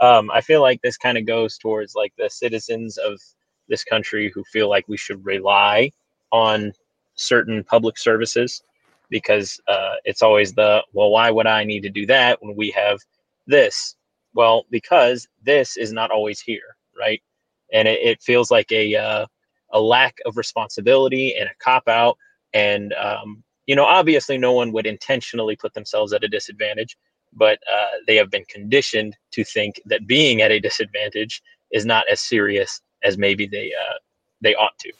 [0.00, 3.20] Um, I feel like this kind of goes towards like the citizens of
[3.68, 5.90] this country who feel like we should rely
[6.30, 6.72] on
[7.16, 8.62] certain public services
[9.10, 12.70] because uh, it's always the well why would i need to do that when we
[12.70, 12.98] have
[13.46, 13.96] this
[14.34, 17.20] well because this is not always here right
[17.72, 19.26] and it, it feels like a uh,
[19.72, 22.16] a lack of responsibility and a cop out
[22.54, 26.96] and um, you know obviously no one would intentionally put themselves at a disadvantage
[27.32, 32.04] but uh, they have been conditioned to think that being at a disadvantage is not
[32.10, 33.94] as serious as maybe they uh,
[34.40, 34.92] they ought to.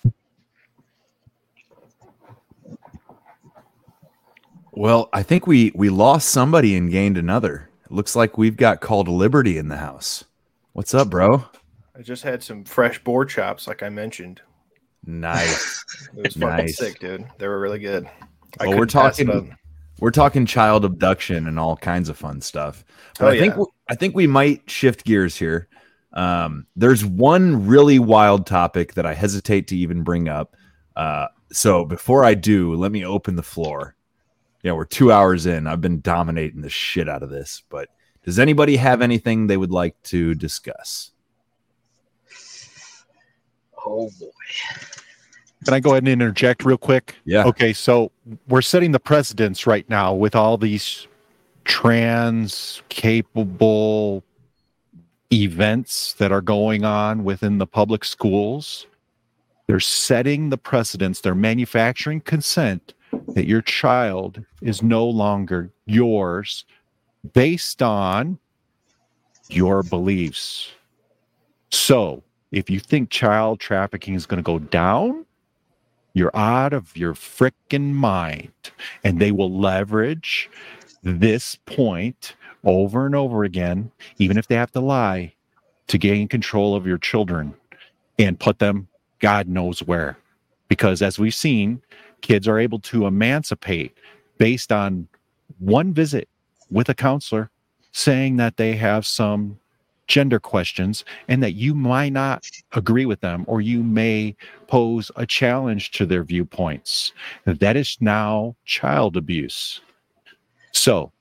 [4.73, 7.69] Well, I think we we lost somebody and gained another.
[7.85, 10.25] It looks like we've got Call to Liberty in the house.
[10.73, 11.45] What's up, bro?
[11.95, 14.41] I just had some fresh boar chops, like I mentioned.
[15.05, 15.85] Nice.
[16.17, 16.79] it was fucking Nice.
[16.79, 17.27] sick, dude.
[17.39, 18.09] They were really good.
[18.61, 19.59] I Well, we're couldn't pass it talking up.
[20.01, 22.85] We're talking child abduction and all kinds of fun stuff.
[23.19, 23.65] But Oh, I think yeah.
[23.89, 25.69] I think we might shift gears here.
[26.15, 30.57] Um, there's one really wild topic that I hesitate to even bring up.
[30.97, 33.95] Uh, so before I do, let me open the floor.
[34.63, 35.67] Yeah, we're two hours in.
[35.67, 37.89] I've been dominating the shit out of this, but
[38.25, 41.11] does anybody have anything they would like to discuss?
[43.85, 44.29] Oh boy.
[45.65, 47.17] Can I go ahead and interject real quick?
[47.25, 47.45] Yeah.
[47.45, 48.11] Okay, so
[48.49, 51.07] we're setting the precedence right now with all these
[51.65, 54.25] trans capable
[55.33, 58.87] events that are going on within the public schools.
[59.67, 62.95] They're setting the precedence, they're manufacturing consent
[63.29, 66.65] that your child is no longer yours
[67.33, 68.39] based on
[69.49, 70.73] your beliefs.
[71.71, 75.25] So, if you think child trafficking is going to go down,
[76.15, 78.53] you're out of your frickin' mind.
[79.05, 80.51] And they will leverage
[81.03, 82.35] this point
[82.65, 85.35] over and over again, even if they have to lie,
[85.89, 87.55] to gain control of your children
[88.19, 90.19] and put them God knows where.
[90.69, 91.83] Because as we've seen,
[92.21, 93.97] kids are able to emancipate
[94.39, 95.09] based on
[95.59, 96.29] one visit
[96.71, 97.51] with a counselor
[97.93, 99.59] saying that they have some
[100.07, 105.27] gender questions and that you might not agree with them or you may pose a
[105.27, 107.13] challenge to their viewpoints.
[107.45, 109.81] That is now child abuse.
[110.73, 111.13] So,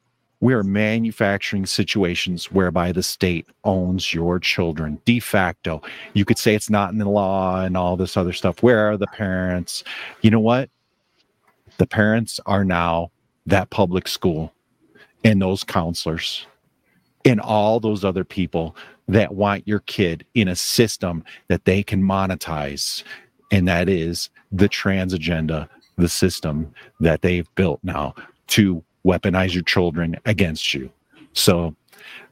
[0.41, 5.83] we're manufacturing situations whereby the state owns your children de facto.
[6.13, 8.63] You could say it's not in the law and all this other stuff.
[8.63, 9.83] Where are the parents?
[10.21, 10.71] You know what?
[11.77, 13.11] The parents are now
[13.45, 14.51] that public school
[15.23, 16.47] and those counselors
[17.25, 18.75] and all those other people
[19.07, 23.03] that want your kid in a system that they can monetize.
[23.51, 28.15] And that is the trans agenda, the system that they've built now
[28.47, 30.89] to weaponize your children against you.
[31.33, 31.75] So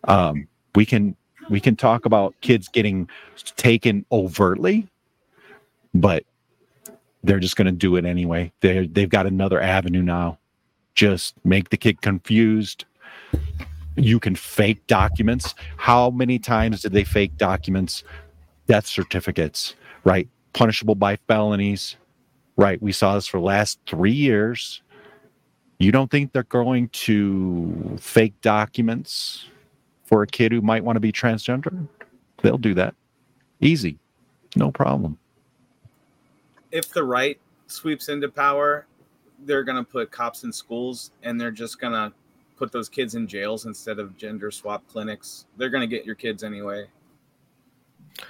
[0.06, 1.16] um, we can
[1.50, 3.10] we can talk about kids getting
[3.56, 4.88] taken overtly,
[5.94, 6.24] but
[7.24, 8.52] they're just going to do it anyway.
[8.62, 10.38] They they've got another avenue now.
[10.96, 12.86] Just make the kid confused
[14.00, 15.56] you can fake documents.
[15.78, 18.04] How many times did they fake documents?
[18.68, 20.28] Death certificates, right?
[20.54, 21.98] Punishable by felonies,
[22.56, 22.82] right?
[22.82, 24.82] We saw this for the last three years.
[25.80, 29.48] You don't think they're going to fake documents
[30.04, 31.88] for a kid who might want to be transgender?
[32.42, 32.96] They'll do that.
[33.62, 33.98] Easy.
[34.56, 35.18] No problem.
[36.72, 38.86] If the right sweeps into power,
[39.46, 42.14] they're going to put cops in schools and they're just going to
[42.60, 45.46] put those kids in jails instead of gender swap clinics.
[45.58, 46.86] They're going to get your kids anyway.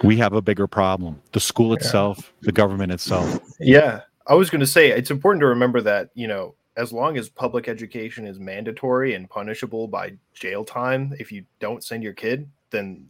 [0.04, 1.20] We have a bigger problem.
[1.32, 3.40] The school itself, the government itself.
[3.58, 7.18] Yeah, I was going to say it's important to remember that you know as long
[7.18, 12.12] as public education is mandatory and punishable by jail time if you don't send your
[12.12, 13.04] kid, then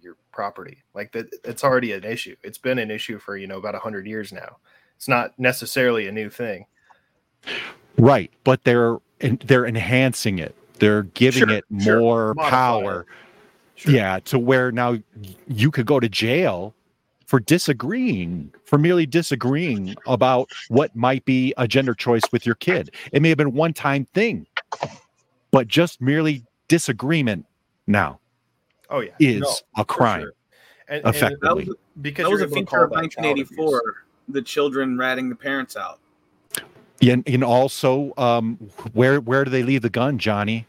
[0.00, 2.36] your property like that it's already an issue.
[2.44, 4.58] It's been an issue for you know about hundred years now.
[4.96, 6.66] It's not necessarily a new thing.
[7.98, 8.62] Right, but
[9.22, 10.54] they're they're enhancing it.
[10.78, 12.00] They're giving Sure, it sure.
[12.00, 13.06] more Modify power.
[13.86, 14.98] Yeah, to where now
[15.48, 16.74] you could go to jail
[17.26, 22.90] for disagreeing, for merely disagreeing about what might be a gender choice with your kid.
[23.12, 24.46] It may have been one time thing,
[25.50, 27.46] but just merely disagreement
[27.86, 28.18] now
[28.90, 30.20] Oh yeah, is No, a crime.
[30.22, 30.32] sure.
[30.88, 31.68] And- and effectively.
[32.02, 34.04] because that was a able to feature of that child 1984.
[34.28, 35.98] The children ratting the parents out.
[37.02, 38.56] And, and also, um,
[38.92, 40.66] where where do they leave the gun, Johnny?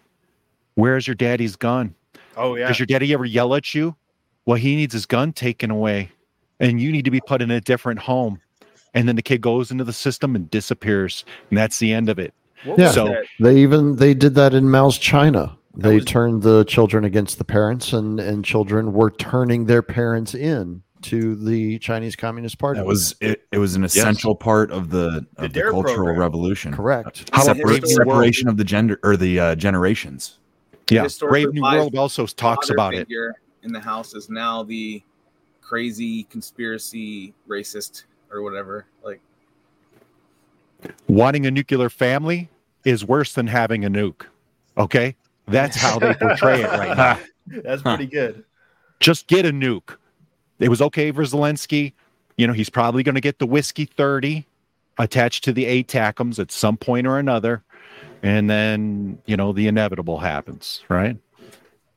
[0.76, 1.94] Where's your daddy's gun?
[2.36, 2.68] Oh yeah.
[2.68, 3.96] Does your daddy ever yell at you?
[4.46, 6.12] Well, he needs his gun taken away,
[6.60, 8.42] and you need to be put in a different home.
[8.96, 12.20] And then the kid goes into the system and disappears, and that's the end of
[12.20, 12.34] it.
[12.78, 12.92] Yeah.
[12.92, 15.56] So they even they did that in Mao's China.
[15.76, 20.84] They turned the children against the parents, and and children were turning their parents in
[21.04, 22.80] to the Chinese Communist Party.
[22.80, 23.46] That was it.
[23.52, 26.20] It was an essential part of the of the, DARE cultural program.
[26.20, 26.74] revolution.
[26.74, 27.30] Correct.
[27.34, 27.92] How about Separa- Brave World?
[27.92, 30.40] separation of the gender or the uh, generations.
[30.90, 33.08] Yeah, Historic Brave New World also talks about it.
[33.08, 35.02] figure In the house is now the
[35.62, 38.86] crazy conspiracy racist or whatever.
[39.04, 39.22] Like
[41.08, 42.50] Wanting a nuclear family
[42.84, 44.24] is worse than having a nuke.
[44.78, 45.16] Okay,
[45.48, 47.20] that's how they portray it right now.
[47.46, 48.46] That's pretty good.
[49.02, 49.98] just get a nuke.
[50.60, 51.94] It was okay for Zelensky.
[52.38, 54.46] You know, he's probably going to get the whiskey 30
[54.98, 57.64] attached to the ATACMs at some point or another.
[58.22, 61.18] And then, you know, the inevitable happens, right?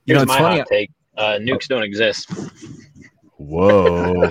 [0.06, 2.30] You Here's my hot take: uh, nukes don't exist.
[3.36, 4.30] Whoa.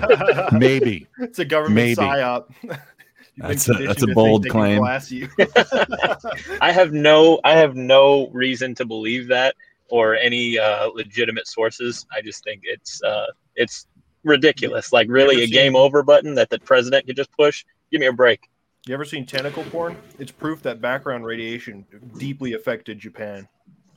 [0.52, 1.06] Maybe.
[1.18, 1.94] It's a government Maybe.
[1.96, 2.46] psyop.
[2.62, 4.82] You've That's a- that's a bold claim.
[5.08, 5.28] you.
[6.62, 9.54] I have no I have no reason to believe that
[9.90, 12.06] or any uh, legitimate sources.
[12.16, 13.88] I just think it's uh, it's
[14.26, 14.92] ridiculous.
[14.92, 17.64] Like really a seen- game over button that the president could just push.
[17.90, 18.48] Give me a break.
[18.86, 19.96] You ever seen tentacle porn?
[20.18, 21.84] It's proof that background radiation
[22.18, 23.48] deeply affected Japan.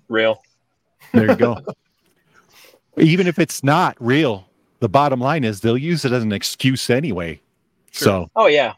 [0.08, 0.42] Real.
[1.14, 1.58] There you go.
[2.98, 4.48] Even if it's not real,
[4.80, 7.40] the bottom line is they'll use it as an excuse anyway.
[7.92, 8.74] So, Oh yeah,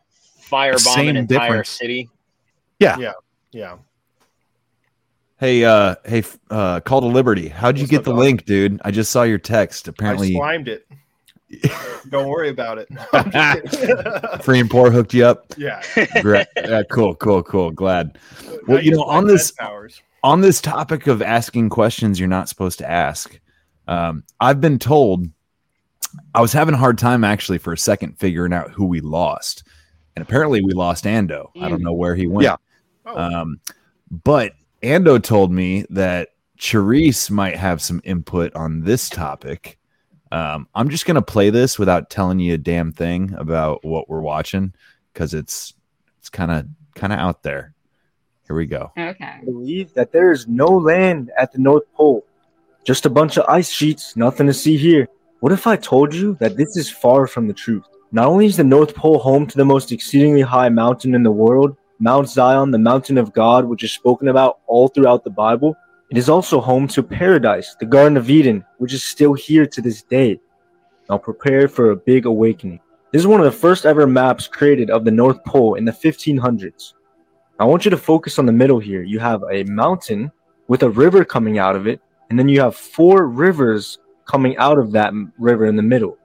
[0.50, 1.70] firebomb Same an entire difference.
[1.70, 2.10] city.
[2.80, 2.98] yeah.
[2.98, 3.14] Yeah.
[3.52, 3.76] Yeah.
[5.40, 7.48] Hey, uh, hey, uh, Call to Liberty.
[7.48, 8.80] How'd you get the link, dude?
[8.86, 9.88] I just saw your text.
[9.88, 10.86] Apparently, I slimed it.
[12.10, 12.88] Don't worry about it.
[13.14, 13.98] I'm just kidding.
[14.42, 15.54] Free and Poor hooked you up.
[15.58, 15.82] Yeah.
[16.22, 16.48] Great.
[16.56, 17.72] Yeah, cool, cool, cool.
[17.72, 18.18] Glad.
[18.68, 20.02] Well, I you know, on this powers.
[20.24, 23.40] on this topic of asking questions you're not supposed to ask,
[23.88, 25.28] um, I've been told
[26.36, 29.64] I was having a hard time actually for a second figuring out who we lost,
[30.16, 31.50] and apparently we lost Ando.
[31.60, 32.44] I don't know where he went.
[32.44, 32.58] Yeah.
[33.12, 33.60] Um,
[34.24, 34.54] but
[34.84, 39.78] Ando told me that Charisse might have some input on this topic.
[40.32, 44.22] Um, I'm just gonna play this without telling you a damn thing about what we're
[44.22, 44.74] watching
[45.14, 45.74] because it's
[46.20, 47.74] it's kind of kind of out there.
[48.48, 48.92] Here we go.
[48.98, 49.40] Okay.
[49.46, 52.26] believe that there is no land at the North Pole.
[52.84, 55.08] Just a bunch of ice sheets, nothing to see here.
[55.40, 57.86] What if I told you that this is far from the truth?
[58.12, 61.32] Not only is the North Pole home to the most exceedingly high mountain in the
[61.32, 65.76] world, Mount Zion, the mountain of God, which is spoken about all throughout the Bible,
[66.12, 69.82] it is also home to paradise, the Garden of Eden, which is still here to
[69.82, 70.42] this day.
[71.10, 72.82] Now prepare for a big awakening.
[73.14, 75.92] This is one of the first ever maps created of the North Pole in the
[75.94, 76.96] 1500s.
[77.62, 79.04] I want you to focus on the middle here.
[79.04, 80.34] You have a mountain
[80.68, 84.78] with a river coming out of it, and then you have four rivers coming out
[84.78, 86.18] of that river in the middle.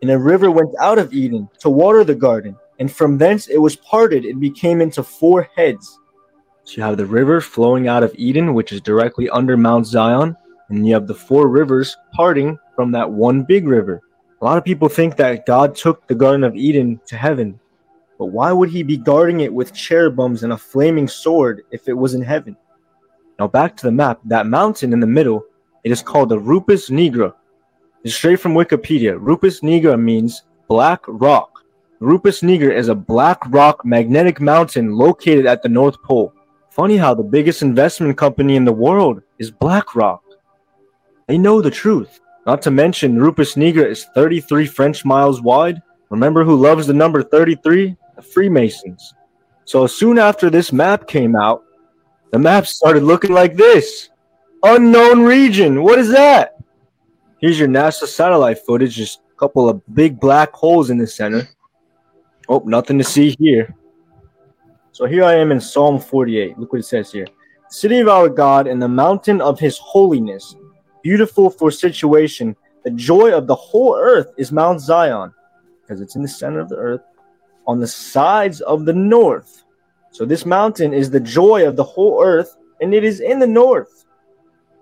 [0.00, 3.58] And a river went out of Eden to water the garden, and from thence it
[3.58, 5.98] was parted and became into four heads.
[6.70, 10.36] So you have the river flowing out of Eden, which is directly under Mount Zion,
[10.68, 14.00] and you have the four rivers parting from that one big river.
[14.40, 17.58] A lot of people think that God took the Garden of Eden to heaven,
[18.20, 21.92] but why would he be guarding it with cherubims and a flaming sword if it
[21.92, 22.56] was in heaven?
[23.40, 24.20] Now back to the map.
[24.26, 25.44] That mountain in the middle,
[25.82, 27.34] it is called the Rupes Nigra.
[28.04, 29.18] It's straight from Wikipedia.
[29.18, 31.64] Rupes Nigra means black rock.
[31.98, 36.32] Rupes Nigra is a black rock magnetic mountain located at the North Pole.
[36.70, 40.22] Funny how the biggest investment company in the world is BlackRock.
[41.26, 42.20] They know the truth.
[42.46, 45.82] Not to mention, Rupes Nigra is 33 French miles wide.
[46.10, 47.96] Remember who loves the number 33?
[48.14, 49.14] The Freemasons.
[49.64, 51.64] So soon after this map came out,
[52.30, 54.10] the map started looking like this.
[54.62, 55.82] Unknown region.
[55.82, 56.56] What is that?
[57.40, 58.94] Here's your NASA satellite footage.
[58.94, 61.48] Just a couple of big black holes in the center.
[62.48, 63.74] Oh, nothing to see here.
[65.00, 66.58] So here I am in Psalm 48.
[66.58, 67.26] Look what it says here.
[67.70, 70.54] City of our God and the mountain of his holiness,
[71.02, 72.54] beautiful for situation.
[72.84, 75.32] The joy of the whole earth is Mount Zion,
[75.80, 77.00] because it's in the center of the earth,
[77.66, 79.64] on the sides of the north.
[80.10, 83.46] So this mountain is the joy of the whole earth, and it is in the
[83.46, 84.04] north.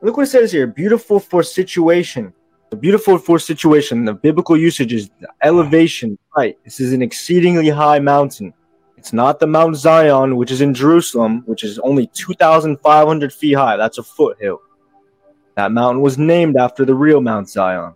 [0.03, 2.35] Look what it says here beautiful for situation.
[2.70, 6.59] The beautiful for situation, the biblical usage is the elevation, right?
[6.65, 8.53] This is an exceedingly high mountain.
[8.98, 13.76] It's not the Mount Zion, which is in Jerusalem, which is only 2,500 feet high.
[13.76, 14.60] That's a foothill.
[15.54, 17.94] That mountain was named after the real Mount Zion.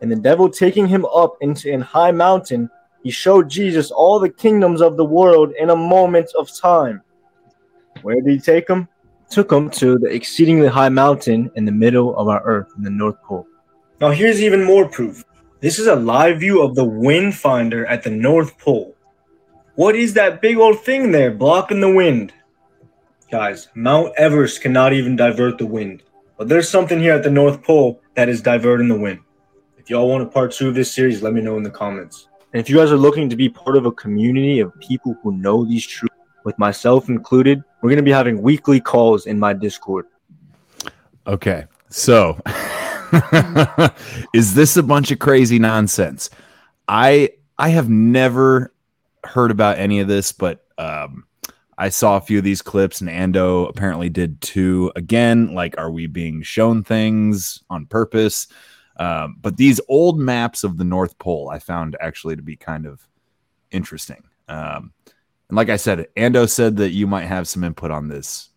[0.00, 2.68] And the devil taking him up into an high mountain,
[3.04, 7.00] he showed Jesus all the kingdoms of the world in a moment of time.
[8.02, 8.88] Where did he take him?
[9.30, 12.90] Took him to the exceedingly high mountain in the middle of our earth in the
[12.90, 13.46] North Pole.
[14.00, 15.24] Now, here's even more proof.
[15.60, 18.96] This is a live view of the wind finder at the North Pole.
[19.78, 22.32] What is that big old thing there blocking the wind?
[23.30, 26.02] Guys, Mount Everest cannot even divert the wind.
[26.36, 29.20] But there's something here at the North Pole that is diverting the wind.
[29.76, 32.26] If y'all want a part two of this series, let me know in the comments.
[32.52, 35.30] And if you guys are looking to be part of a community of people who
[35.30, 39.52] know these truths, with myself included, we're going to be having weekly calls in my
[39.52, 40.06] Discord.
[41.24, 41.66] Okay.
[41.88, 42.40] So,
[44.34, 46.30] is this a bunch of crazy nonsense?
[46.88, 48.72] I I have never
[49.24, 51.24] heard about any of this, but um,
[51.76, 54.92] I saw a few of these clips, and Ando apparently did too.
[54.96, 58.48] Again, like, are we being shown things on purpose?
[58.96, 62.84] Um, but these old maps of the North Pole, I found actually to be kind
[62.84, 63.00] of
[63.70, 64.24] interesting.
[64.48, 64.92] Um,
[65.48, 68.50] and like I said, Ando said that you might have some input on this,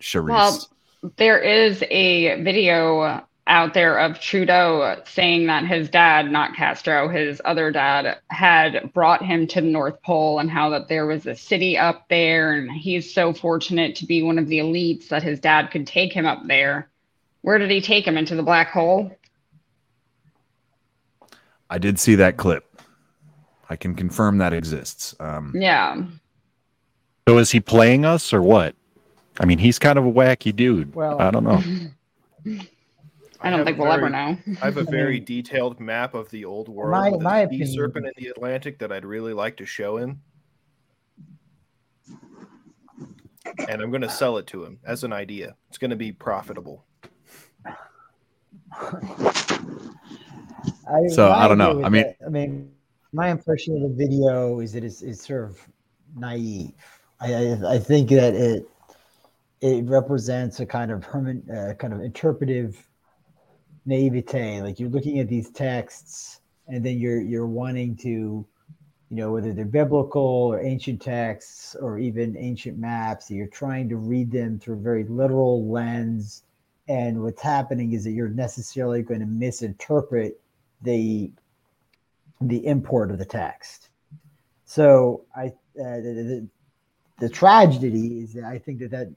[0.00, 0.28] Charisse.
[0.28, 0.68] Well,
[1.16, 7.40] there is a video out there of Trudeau saying that his dad, not Castro, his
[7.44, 11.34] other dad, had brought him to the North Pole and how that there was a
[11.34, 12.52] city up there.
[12.52, 16.12] And he's so fortunate to be one of the elites that his dad could take
[16.12, 16.90] him up there.
[17.40, 18.18] Where did he take him?
[18.18, 19.16] Into the black hole?
[21.70, 22.64] I did see that clip.
[23.70, 25.14] I can confirm that exists.
[25.20, 26.02] Um, Yeah.
[27.26, 28.74] So is he playing us or what?
[29.38, 30.94] I mean, he's kind of a wacky dude.
[30.94, 31.62] Well- I don't know.
[33.40, 34.36] I don't have think we'll ever know.
[34.60, 37.42] I have a very mean- detailed map of the old world My- with my a
[37.48, 40.20] sea opinion- serpent in the Atlantic that I'd really like to show him.
[43.68, 45.56] And I'm going to sell it to him as an idea.
[45.68, 46.84] It's going to be profitable.
[50.90, 51.82] I, So, I don't know.
[51.84, 52.70] I mean- that- I mean,
[53.12, 55.58] my impression of the video is that it's, it's sort of
[56.16, 56.72] naive.
[57.20, 58.68] I, I, I think that it
[59.60, 62.86] it represents a kind of hermit, uh, kind of interpretive
[63.88, 64.62] naivete.
[64.62, 68.46] Like you're looking at these texts, and then you're you're wanting to, you
[69.16, 74.30] know, whether they're biblical or ancient texts or even ancient maps, you're trying to read
[74.30, 76.44] them through a very literal lens.
[76.88, 80.40] And what's happening is that you're necessarily going to misinterpret
[80.82, 81.32] the
[82.40, 83.88] the import of the text.
[84.64, 85.46] So I
[85.80, 86.48] uh, the, the,
[87.20, 89.08] the tragedy is that I think that that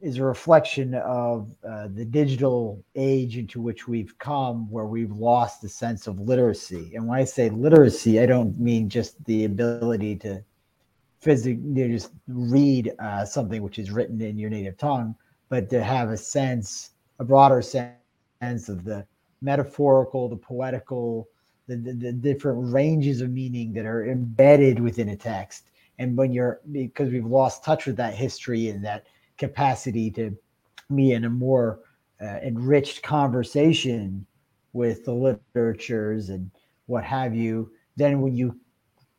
[0.00, 5.62] is a reflection of uh, the digital age into which we've come, where we've lost
[5.62, 6.92] the sense of literacy.
[6.94, 10.42] And when I say literacy, I don't mean just the ability to
[11.20, 15.14] physically just read uh, something which is written in your native tongue,
[15.48, 19.06] but to have a sense, a broader sense of the
[19.40, 21.28] metaphorical, the poetical,
[21.68, 25.68] the, the, the different ranges of meaning that are embedded within a text.
[25.98, 29.06] And when you're, because we've lost touch with that history and that
[29.42, 30.36] capacity to
[30.94, 31.80] be in a more
[32.20, 34.24] uh, enriched conversation
[34.72, 36.48] with the literatures and
[36.86, 38.56] what have you, then when you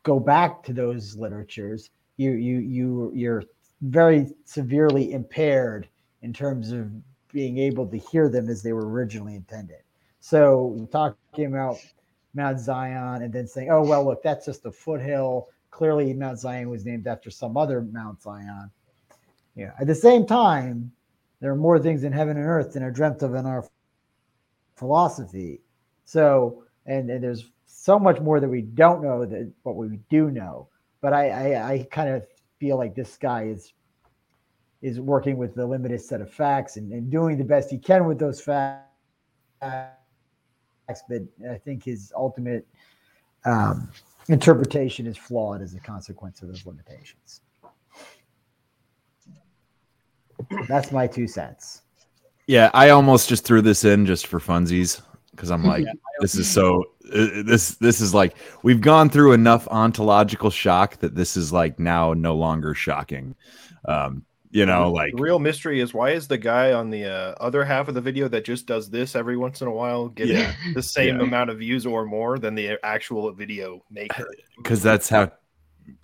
[0.02, 3.44] go back to those literatures, you you you you're
[3.82, 5.88] very severely impaired
[6.22, 6.90] in terms of
[7.30, 9.82] being able to hear them as they were originally intended.
[10.20, 11.76] So talking about
[12.32, 16.70] Mount Zion and then saying, "Oh well, look, that's just a foothill." Clearly, Mount Zion
[16.70, 18.70] was named after some other Mount Zion.
[19.54, 19.72] Yeah.
[19.80, 20.92] At the same time,
[21.40, 23.64] there are more things in heaven and earth than are dreamt of in our
[24.76, 25.60] philosophy.
[26.04, 30.30] So, and, and there's so much more that we don't know that what we do
[30.30, 30.68] know.
[31.00, 32.26] But I, I, I kind of
[32.58, 33.72] feel like this guy is
[34.82, 38.04] is working with the limited set of facts and, and doing the best he can
[38.04, 38.84] with those facts.
[39.60, 42.66] But I think his ultimate
[43.46, 43.90] um,
[44.28, 47.40] interpretation is flawed as a consequence of those limitations.
[50.68, 51.82] That's my two cents.
[52.46, 55.00] Yeah, I almost just threw this in just for funsies
[55.30, 55.92] because I'm like, Yeah.
[56.20, 56.84] this is so.
[57.14, 61.78] uh, This this is like we've gone through enough ontological shock that this is like
[61.78, 63.34] now no longer shocking.
[63.86, 67.34] Um, you know, like the real mystery is why is the guy on the uh,
[67.40, 70.36] other half of the video that just does this every once in a while getting
[70.36, 70.54] Yeah.
[70.74, 71.24] the same Yeah.
[71.24, 74.28] amount of views or more than the actual video maker?
[74.56, 75.32] because that's how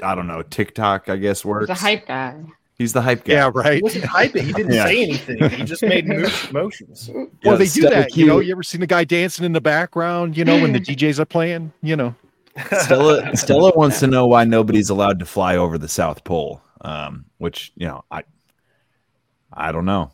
[0.02, 1.68] I don't know TikTok I guess works.
[1.68, 2.42] He's a hype guy.
[2.80, 3.34] He's the hype guy.
[3.34, 3.74] Yeah, right.
[3.76, 4.40] He wasn't hyping.
[4.40, 4.84] He didn't Yeah.
[4.86, 5.50] say anything.
[5.50, 6.08] He just made
[6.50, 7.10] motions.
[7.12, 8.16] Well, Yeah, they do Stella that.
[8.16, 10.34] You know, you ever seen the guy dancing in the background?
[10.34, 11.74] You know, when the DJs are playing.
[11.82, 12.14] You know,
[12.78, 16.62] Stella Stella wants to know why nobody's allowed to fly over the South Pole.
[16.80, 18.22] Um, which you know, I
[19.52, 20.10] I don't know.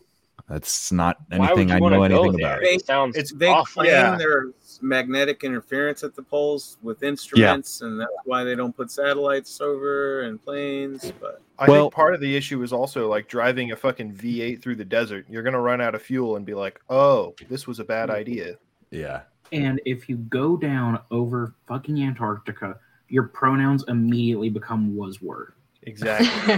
[0.49, 2.55] That's not anything I know anything there?
[2.57, 2.63] about.
[2.65, 3.83] They, sounds it's, they awful.
[3.85, 4.17] claim Yeah.
[4.17, 9.61] there's magnetic interference at the poles with instruments, and that's why they don't put satellites
[9.61, 11.13] over and planes.
[11.21, 14.63] But I Well- think part of the issue is also like driving a fucking V8
[14.63, 15.27] through the desert.
[15.29, 18.15] You're gonna run out of fuel and be like, "Oh, this was a bad mm.
[18.15, 18.57] idea."
[18.91, 19.23] Yeah.
[19.53, 25.53] And if you go down over fucking Antarctica, your pronouns immediately become was word.
[25.87, 26.55] Exactly.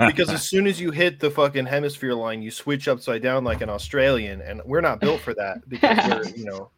[0.08, 3.60] because as soon as you hit the fucking hemisphere line, you switch upside down like
[3.60, 6.70] an Australian, and we're not built for that because we're, you know,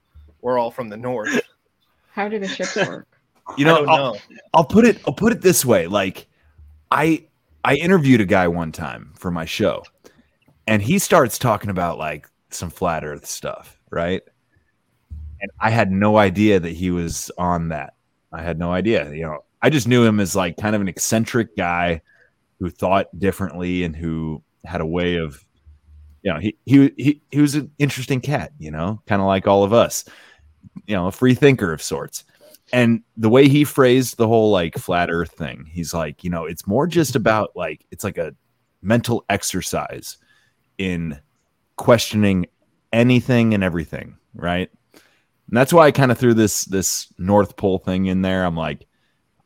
[0.43, 1.41] we're all from the north.
[2.12, 3.07] How do the ships work?
[3.57, 4.20] You I know, don't I'll, know.
[4.55, 5.86] I'll put it I'll put it this way.
[5.86, 6.27] Like
[6.91, 7.25] I
[7.65, 9.85] I interviewed a guy one time for my show,
[10.67, 14.23] and he starts talking about like some flat earth stuff, right?
[15.41, 17.94] And I had no idea that he was on that.
[18.33, 19.10] I had no idea.
[19.12, 22.02] You know, I just knew him as like kind of an eccentric guy
[22.59, 25.44] who thought differently and who had a way of
[26.23, 29.47] you know, he he he, he was an interesting cat, you know, kind of like
[29.47, 30.05] all of us.
[30.86, 32.24] You know, a free thinker of sorts.
[32.72, 36.44] And the way he phrased the whole like flat earth thing, he's like, you know,
[36.44, 38.34] it's more just about like it's like a
[38.82, 40.18] mental exercise
[40.78, 41.18] in
[41.76, 42.47] questioning
[42.92, 44.70] anything and everything, right?
[44.92, 48.44] And that's why I kind of threw this this North Pole thing in there.
[48.44, 48.86] I'm like,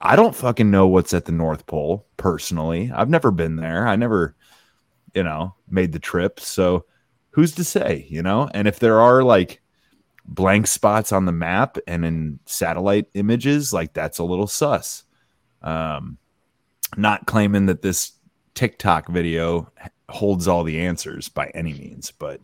[0.00, 2.92] I don't fucking know what's at the North Pole personally.
[2.94, 3.88] I've never been there.
[3.88, 4.36] I never,
[5.14, 6.40] you know, made the trip.
[6.40, 6.84] So
[7.30, 8.50] who's to say, you know?
[8.52, 9.62] And if there are like
[10.24, 15.04] blank spots on the map and in satellite images, like that's a little sus.
[15.62, 16.18] Um,
[16.96, 18.12] not claiming that this
[18.54, 19.70] TikTok video
[20.08, 22.40] holds all the answers by any means, but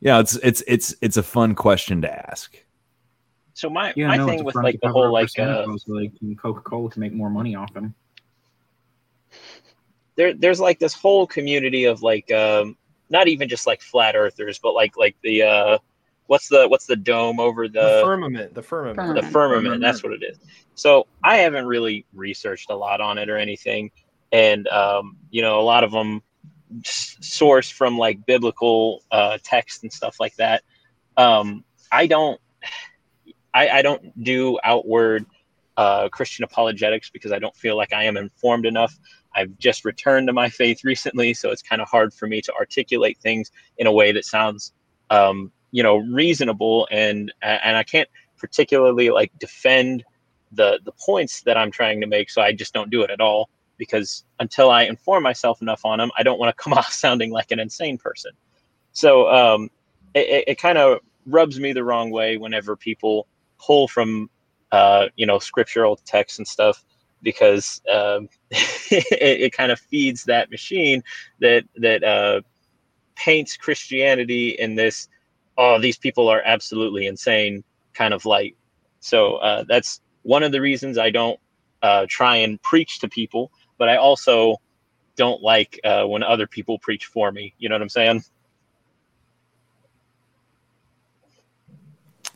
[0.00, 2.56] yeah, it's it's it's it's a fun question to ask.
[3.54, 6.08] So my Yeah, my no, thing with like the whole like uh, Claus so they
[6.08, 7.94] can Coca Cola can make more money off them.
[10.16, 12.76] there there's like this whole community of like um
[13.08, 15.78] not even just like flat earthers, but like like the uh
[16.26, 20.12] what's the what's the dome over The the firmament, the firmament, the firmament that's what
[20.12, 20.38] it is.
[20.74, 23.90] So i haven't really researched a lot on it or anything.
[24.32, 26.22] And um, you know a lot of them
[26.84, 30.62] source from like biblical uh, text and stuff like that.
[31.16, 32.40] Um, i don't
[33.54, 35.24] I, I don't do outward
[35.76, 38.98] uh, christian apologetics because i don't feel like i am informed enough.
[39.34, 42.52] I've just returned to my faith recently so it's kind of hard for me to
[42.54, 44.72] articulate things in a way that sounds
[45.10, 50.04] um, you know reasonable and and i can't particularly like defend
[50.52, 53.20] the the points that i'm trying to make so i just don't do it at
[53.20, 56.92] all because until i inform myself enough on them i don't want to come off
[56.92, 58.32] sounding like an insane person.
[58.92, 59.70] So um
[60.14, 63.26] it, it, kind of rubs me the wrong way whenever people
[63.58, 64.30] pull from
[64.72, 66.84] uh you know scriptural texts and stuff
[67.22, 71.02] because um it, it kind of feeds that machine
[71.40, 72.40] that that uh
[73.14, 75.08] paints christianity in this
[75.58, 77.62] oh these people are absolutely insane
[77.94, 78.56] kind of light
[79.00, 81.38] so uh, that's one of the reasons I don't
[81.82, 84.56] uh, try and preach to people, but I also
[85.14, 87.54] don't like uh, when other people preach for me.
[87.58, 88.24] You know what I'm saying?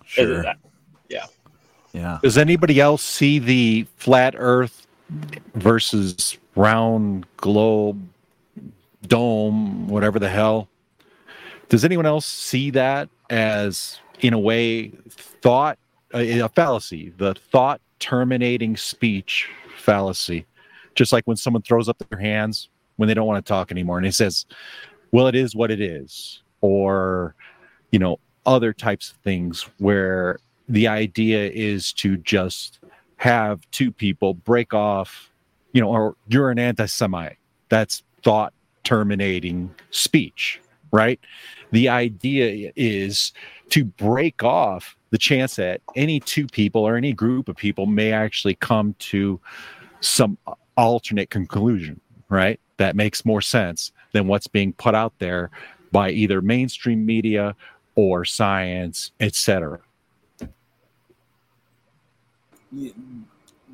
[0.06, 0.42] Sure.
[0.42, 0.58] That-
[1.08, 1.26] yeah.
[1.92, 2.20] Yeah.
[2.22, 4.86] Does anybody else see the flat Earth
[5.54, 8.00] versus round globe
[9.08, 10.69] dome, whatever the hell?
[11.70, 15.78] Does anyone else see that as, in a way, thought
[16.12, 20.46] a, fallacy, the thought terminating speech fallacy?
[20.96, 23.96] Just like when someone throws up their hands when they don't want to talk anymore,
[23.98, 24.44] and he says,
[25.12, 27.36] well, it is what it is, or
[27.92, 32.80] you know, other types of things where the idea is to just
[33.16, 35.30] have two people break off,
[35.72, 37.36] you know, or you're an anti-Semite.
[37.68, 40.60] That's thought terminating speech,
[40.92, 41.20] right?
[41.72, 43.32] The idea is
[43.70, 48.12] to break off the chance that any two people or any group of people may
[48.12, 49.40] actually come to
[50.00, 50.38] some
[50.76, 52.58] alternate conclusion, right?
[52.78, 55.50] That makes more sense than what's being put out there
[55.92, 57.54] by either mainstream media
[57.94, 59.80] or science, etc.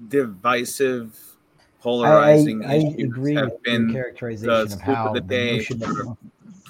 [0.08, 1.18] divisive,
[1.80, 5.26] polarizing I issues agree have with your been characterization the of how of the the
[5.26, 6.16] day of- for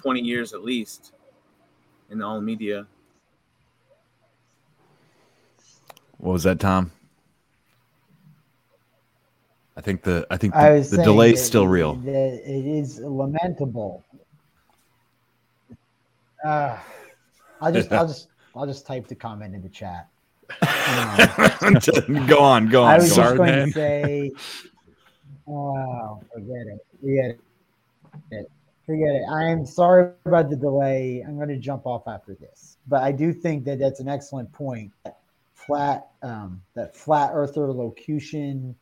[0.07, 1.11] 20 years at least
[2.13, 2.87] in all media.
[6.19, 6.93] What was that, Tom?
[9.77, 11.95] I think the I think I the, was the saying delay's that- still real.
[11.97, 14.05] That it is lamentable.
[16.45, 16.79] Uh,
[17.61, 20.07] I'll just, I'll just, I'll just type the comment in the chat.
[22.29, 22.93] go on, go on.
[22.93, 23.37] I was go just on.
[23.39, 24.33] going to say,
[25.47, 27.37] wow, forget it, forget
[28.31, 28.51] it,
[28.87, 29.25] forget it.
[29.31, 31.25] I am sorry about the delay.
[31.27, 34.51] I'm going to jump off after this, but I do think that that's an excellent
[34.53, 34.93] point.
[35.55, 38.77] Flat, um, that flat earther locution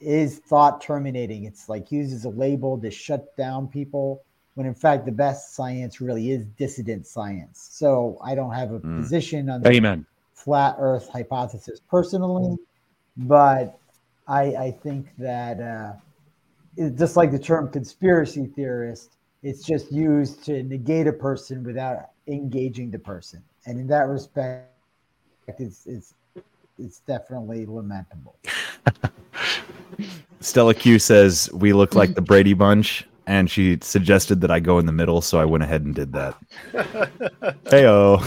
[0.00, 1.44] is thought terminating.
[1.44, 4.22] It's like used as a label to shut down people
[4.54, 7.68] when in fact the best science really is dissident science.
[7.72, 8.96] So I don't have a Mm.
[8.96, 10.04] position on the Amen.
[10.34, 12.56] flat earth hypothesis personally,
[13.16, 13.78] but
[14.26, 15.92] I, I think that uh,
[16.96, 22.90] just like the term conspiracy theorist, it's just used to negate a person without engaging
[22.90, 23.42] the person.
[23.66, 24.70] And in that respect,
[25.46, 26.14] it's, it's,
[26.78, 28.36] it's definitely lamentable.
[30.40, 34.78] Stella Q says we look like the Brady Bunch, and she suggested that I go
[34.78, 36.36] in the middle, so I went ahead and did that.
[37.64, 38.20] Heyo.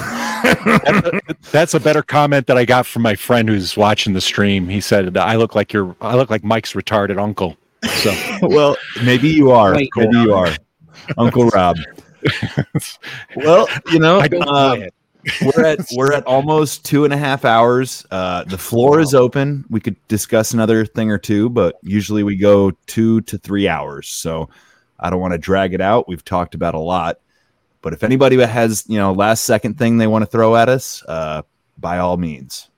[0.43, 4.22] that's, a, that's a better comment that I got from my friend who's watching the
[4.22, 4.67] stream.
[4.67, 9.30] He said, "I look like your, I look like Mike's retarded uncle." So, well, maybe
[9.30, 9.73] you are.
[9.73, 10.53] Wait, maybe you are,
[11.18, 11.78] Uncle Rob.
[13.36, 14.88] well, you know, I uh,
[15.42, 18.06] we're at we're at almost two and a half hours.
[18.11, 19.66] Uh, the floor is open.
[19.70, 24.10] We could discuss another thing or two, but usually we go two to three hours.
[24.10, 24.50] So
[25.00, 26.08] I don't want to drag it out.
[26.08, 27.20] We've talked about a lot,
[27.82, 31.03] but if anybody has you know last second thing they want to throw at us,
[31.08, 31.44] uh,
[31.78, 32.70] by all means.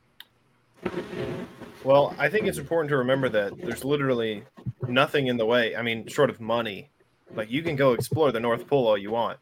[1.83, 4.43] Well, I think it's important to remember that there's literally
[4.87, 5.75] nothing in the way.
[5.75, 6.89] I mean, short of money,
[7.35, 9.39] like you can go explore the North Pole all you want.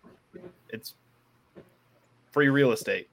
[0.69, 0.95] It's
[2.31, 3.09] free real estate.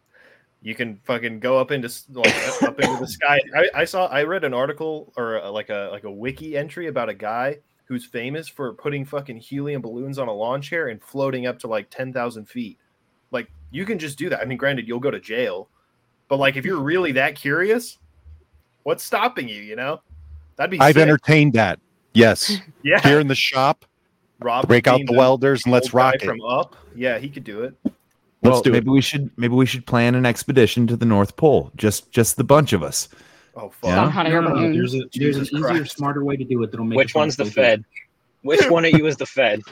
[0.62, 3.40] You can fucking go up into like up into the sky.
[3.56, 6.88] I, I saw I read an article or a, like a like a wiki entry
[6.88, 11.02] about a guy who's famous for putting fucking helium balloons on a lawn chair and
[11.02, 12.78] floating up to like ten thousand feet.
[13.30, 14.40] Like you can just do that.
[14.40, 15.68] I mean, granted, you'll go to jail,
[16.28, 17.98] but like if you're really that curious,
[18.82, 19.62] what's stopping you?
[19.62, 20.00] You know,
[20.56, 20.80] that'd be.
[20.80, 21.02] I've sick.
[21.02, 21.78] entertained that.
[22.14, 22.58] Yes.
[22.82, 23.00] Yeah.
[23.00, 23.84] Here in the shop,
[24.40, 26.22] Rob break out the welders and let's rock it.
[26.22, 26.76] from up.
[26.94, 27.74] Yeah, he could do it.
[27.84, 27.92] Well,
[28.54, 28.74] Let's do it.
[28.74, 31.72] maybe we should maybe we should plan an expedition to the North Pole.
[31.76, 33.08] Just just the bunch of us.
[33.56, 33.90] Oh, fuck.
[33.90, 35.96] Some hot air No, no, no, there's a there's an Jesus easier, Christ.
[35.96, 37.54] smarter way to do it that'll make Which it one's the for you.
[37.54, 37.84] Fed?
[38.42, 39.62] Which one of you is the Fed?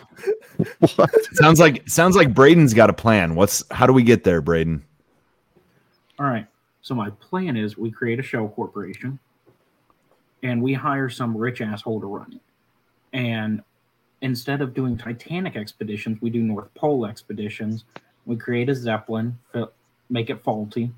[1.34, 3.36] sounds like sounds like Braden's got a plan.
[3.36, 4.84] What's how do we get there, Braden?
[6.18, 6.46] All right.
[6.82, 9.18] So my plan is we create a shell corporation
[10.42, 12.40] and we hire some rich asshole to run it.
[13.16, 13.62] And
[14.26, 17.84] instead of doing Titanic expeditions, we do North Pole expeditions.
[18.26, 19.38] We create a Zeppelin,
[20.10, 20.90] make it faulty,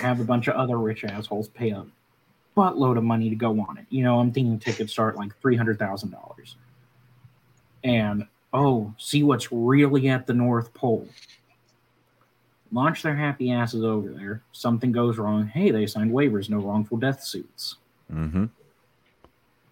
[0.00, 1.84] have a bunch of other rich assholes pay a
[2.56, 3.86] buttload of money to go on it.
[3.90, 6.54] You know, I'm thinking tickets start like $300,000.
[7.82, 11.08] And, oh, see what's really at the North Pole
[12.72, 14.42] launch their happy asses over there.
[14.52, 15.46] Something goes wrong.
[15.46, 17.76] Hey, they signed waivers, no wrongful death suits.
[18.12, 18.46] Mm-hmm.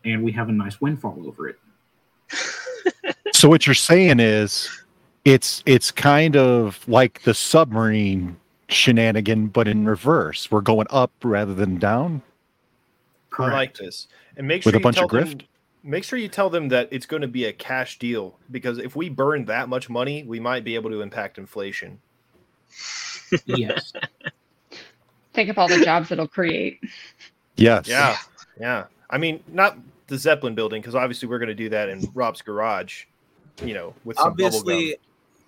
[0.04, 1.58] And we have a nice windfall over it.
[3.42, 4.70] So what you're saying is,
[5.24, 8.36] it's it's kind of like the submarine
[8.68, 10.48] shenanigan, but in reverse.
[10.48, 12.22] We're going up rather than down.
[13.36, 14.06] I like this.
[14.36, 15.46] And make sure With a you bunch tell of them, grift?
[15.82, 18.94] make sure you tell them that it's going to be a cash deal because if
[18.94, 21.98] we burn that much money, we might be able to impact inflation.
[23.46, 23.92] Yes.
[25.34, 26.78] Think of all the jobs it'll create.
[27.56, 27.88] Yes.
[27.88, 28.16] Yeah.
[28.60, 28.84] Yeah.
[29.10, 32.40] I mean, not the Zeppelin building because obviously we're going to do that in Rob's
[32.40, 33.06] garage,
[33.64, 34.96] you know, with some Obviously, gum.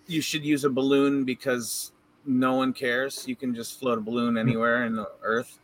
[0.06, 1.92] you should use a balloon because
[2.26, 3.24] no one cares.
[3.26, 5.58] You can just float a balloon anywhere in the earth.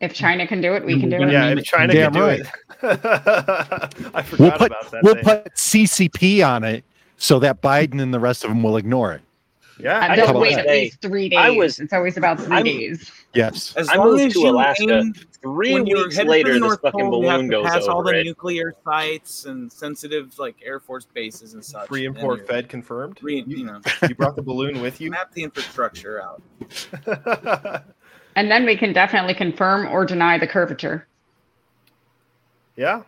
[0.00, 1.30] If China can do it, we can do it.
[1.30, 2.40] Yeah, if China Damn can do right.
[2.40, 2.46] it.
[4.14, 5.02] I forgot We'll put about that.
[5.02, 5.24] we'll thing.
[5.24, 6.84] put CCP on it,
[7.16, 9.22] so that Biden and the rest of them will ignore it.
[9.78, 11.38] Yeah, Uh, How they'll wait at least three days.
[11.40, 13.10] I was- it's always about 3 I'm- days.
[13.34, 13.74] Yes.
[13.76, 14.98] As I long moved as to you Alaska.
[14.98, 18.18] aim- Three weeks later, the this fucking Pole, have balloon to goes pass all the
[18.20, 18.24] it.
[18.24, 21.88] nuclear sites and sensitive like Air Force bases and such.
[21.88, 23.18] Free and import you're- Fed confirmed.
[23.20, 25.10] Re, you know, You brought the balloon with you.
[25.10, 26.40] map the infrastructure out.
[28.36, 31.06] And then we can definitely confirm or deny the curvature.
[32.74, 33.02] Yeah.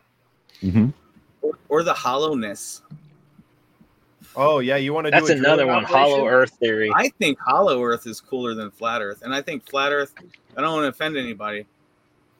[0.62, 0.90] Mm-hmm.
[1.42, 2.82] Or, or the hollowness.
[4.36, 5.84] Oh yeah, you want to do That's a another one.
[5.84, 5.96] operation?
[5.98, 6.90] Hollow Earth theory.
[6.94, 10.14] I think hollow Earth is cooler than flat Earth, and I think flat Earth.
[10.56, 11.66] I don't want to offend anybody,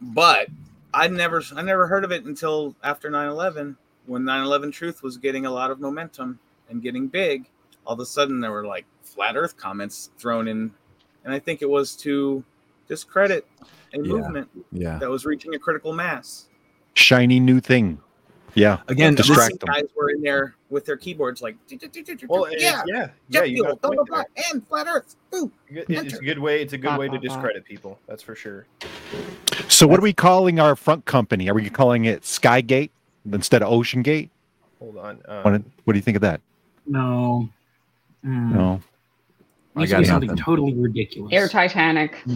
[0.00, 0.48] but
[0.92, 3.76] I never, I never heard of it until after 9/11,
[4.06, 7.48] when 9/11 truth was getting a lot of momentum and getting big.
[7.86, 10.72] All of a sudden, there were like flat Earth comments thrown in,
[11.24, 12.44] and I think it was to
[12.88, 13.46] discredit
[13.94, 14.02] a Yeah.
[14.02, 14.98] movement Yeah.
[14.98, 16.48] that was reaching a critical mass.
[16.94, 18.00] Shiny new thing.
[18.56, 18.78] Yeah.
[18.88, 19.66] Again, And the distract them.
[19.72, 21.56] guys were in there with their keyboards, like,
[22.28, 25.14] Well, yeah, yeah, yeah, you got fuel, a blah, blah, blah, and flat Earth.
[25.30, 25.52] Boo.
[25.68, 26.62] It- It's a good way.
[26.62, 27.98] It's a good way to discredit people.
[28.08, 28.66] That's for sure.
[29.68, 31.48] So what are we calling our front company?
[31.50, 32.90] Are we calling it Skygate
[33.30, 34.30] instead of Ocean Gate?
[34.78, 35.20] Hold on.
[35.28, 36.40] Um, What, what do you think of that?
[36.86, 37.48] No.
[38.24, 38.52] Mm.
[38.54, 38.80] No.
[39.74, 41.32] Needs I to got something totally ridiculous.
[41.32, 42.16] Air Titanic.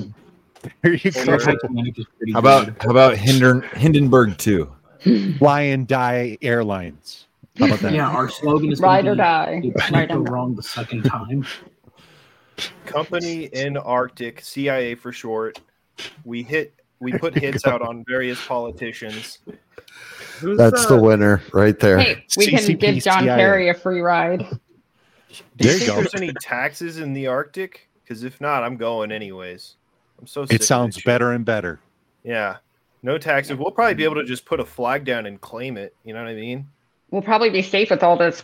[0.83, 1.39] Here you go.
[1.39, 4.71] Titanic is pretty How about how about Hinden, Hindenburg too?
[5.03, 5.33] Hmm.
[5.41, 7.27] Lion Die Airlines.
[7.59, 7.93] How about that?
[7.93, 9.61] Yeah, our slogan is Ride or be, die.
[9.65, 11.47] "You can't Ride go or wrong the second time.
[12.87, 15.61] Company in Arctic, CIA for short.
[16.25, 16.75] We hit.
[17.01, 19.39] We put hits out on various politicians.
[20.39, 21.99] Who's, That's the uh, winner right there.
[21.99, 23.37] Hey, we can CCP give John CIA.
[23.37, 24.41] Kerry a free ride.
[24.41, 25.97] Do you There you think go.
[25.97, 27.89] there's any taxes in the Arctic?
[28.03, 29.77] Because if not, I'm going anyways.
[30.19, 30.45] I'm so.
[30.45, 31.81] sick It sounds this better and better.
[32.25, 32.57] Yeah,
[33.03, 33.57] no taxes.
[33.57, 35.95] We'll probably be able to just put a flag down and claim it.
[36.05, 36.67] You know what I mean?
[37.11, 38.43] We'll probably be safe with all this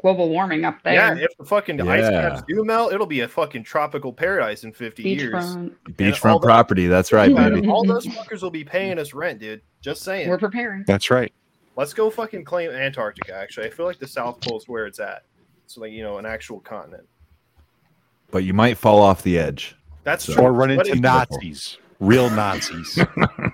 [0.00, 0.94] global warming up there.
[0.94, 1.14] Yeah.
[1.16, 5.02] If the fucking ice caps do melt, it'll be a fucking tropical paradise in 50
[5.02, 5.32] years.
[5.34, 5.74] Beachfront.
[5.92, 6.86] Beachfront property.
[6.86, 7.66] That's right, baby.
[7.68, 9.60] All those fuckers will be paying us rent, dude.
[9.80, 10.28] Just saying.
[10.28, 10.84] We're preparing.
[10.86, 11.32] That's right.
[11.76, 13.34] Let's go fucking claim Antarctica.
[13.34, 15.24] Actually, I feel like the South Pole is where it's at.
[15.66, 17.06] It's like you know an actual continent.
[18.30, 19.76] But you might fall off the edge.
[20.04, 20.44] That's So- true.
[20.44, 21.78] Or run But into if- Nazis.
[22.00, 22.98] Real Nazis.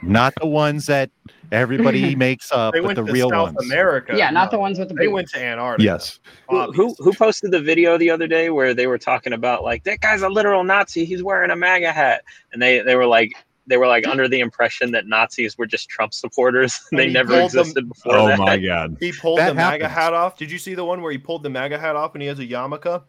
[0.02, 1.10] Not the ones that
[1.52, 3.70] everybody makes up, They but went the to real South ones.
[3.70, 4.14] America.
[4.16, 5.12] Yeah, not the ones with the They boots.
[5.14, 5.84] went to Antarctica.
[5.84, 6.18] Yes.
[6.48, 9.84] Who, who who posted the video the other day where they were talking about like
[9.84, 11.04] that guy's a literal Nazi?
[11.04, 12.22] He's wearing a MAGA hat,
[12.52, 13.32] and they they were like
[13.68, 16.80] they were like under the impression that Nazis were just Trump supporters.
[16.90, 18.38] They never pulled them- existed before Oh that.
[18.38, 18.96] my god.
[18.98, 20.36] He pulled That the MAGA hat off.
[20.36, 22.40] Did you see the one where he pulled the MAGA hat off and he has
[22.40, 23.02] a yarmulke?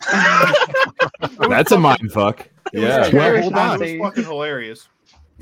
[1.48, 2.48] That's a mind fuck.
[2.72, 3.02] It was Yeah.
[3.04, 3.98] fucking- Well, it hold was on.
[4.00, 4.88] fucking hilarious.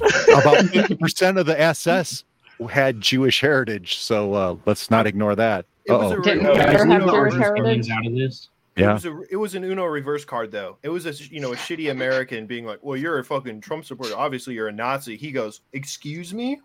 [0.01, 2.25] About 50% of the SS
[2.71, 5.67] had Jewish heritage, so uh, let's not ignore that.
[5.87, 6.17] It was Uh-oh.
[6.17, 7.91] a re- Hitler it was a Jewish reverse- heritage?
[7.91, 8.49] out of this.
[8.77, 8.93] It Yeah.
[8.93, 10.77] was it was an Uno reverse card though.
[10.85, 13.85] It was a you know a shitty American being like, "Well, you're a fucking Trump
[13.85, 14.15] supporter.
[14.17, 16.61] Obviously, you're a Nazi." He goes, "Excuse me."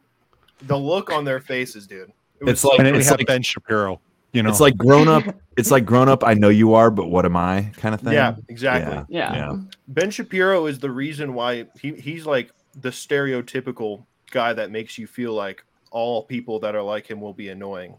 [0.67, 2.11] The look on their faces, dude.
[2.39, 3.99] It was It's like and then we it's have like, Ben Shapiro.
[4.33, 5.23] You know, it's like grown up.
[5.55, 6.23] It's like grown up.
[6.23, 7.71] I know you are, but what am I?
[7.77, 8.13] Kind of thing.
[8.13, 8.93] Yeah, exactly.
[9.09, 9.33] Yeah.
[9.33, 9.35] Yeah.
[9.35, 9.57] Yeah.
[9.87, 15.07] Ben Shapiro is the reason why he, he's like the stereotypical guy that makes you
[15.07, 17.95] feel like all people that are like him will be annoying.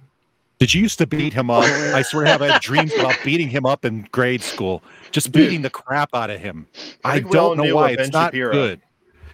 [0.58, 1.64] Did you used to beat him up?
[1.64, 5.62] I swear I have had dreams about beating him up in grade school, just beating
[5.62, 6.66] the crap out of him.
[7.04, 7.90] I I think we all don't know why.
[7.90, 8.52] It's Ben not Shapiro.
[8.52, 8.80] good.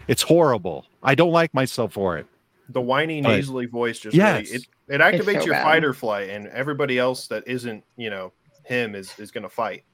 [0.08, 0.86] It's horrible.
[1.02, 2.26] I don't like myself for it.
[2.68, 4.44] The whiny, But- nasally voice just Yes.
[4.50, 5.62] really, it, it activates so your bad.
[5.62, 8.32] fight or flight, and everybody else that isn't, you know,
[8.64, 9.84] him is is gonna fight.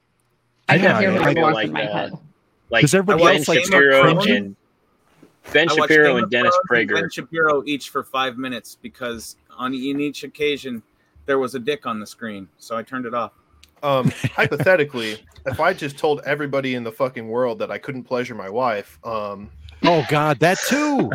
[0.69, 2.13] I Yeah, can hear I my like, in my uh, head.
[2.71, 4.27] Like Does everybody Ben else, like, Shapiro cringe?
[4.27, 4.57] and
[5.53, 7.01] Ben Shapiro and Dennis Thrones and Prager.
[7.03, 10.83] Ben Shapiro each for five minutes because on in each occasion
[11.27, 13.33] there was a dick on the screen, so I turned it off.
[13.83, 18.35] Um, hypothetically, if I just told everybody in the fucking world that I couldn't pleasure
[18.35, 19.51] my wife, um,
[19.83, 21.11] Oh God, that too.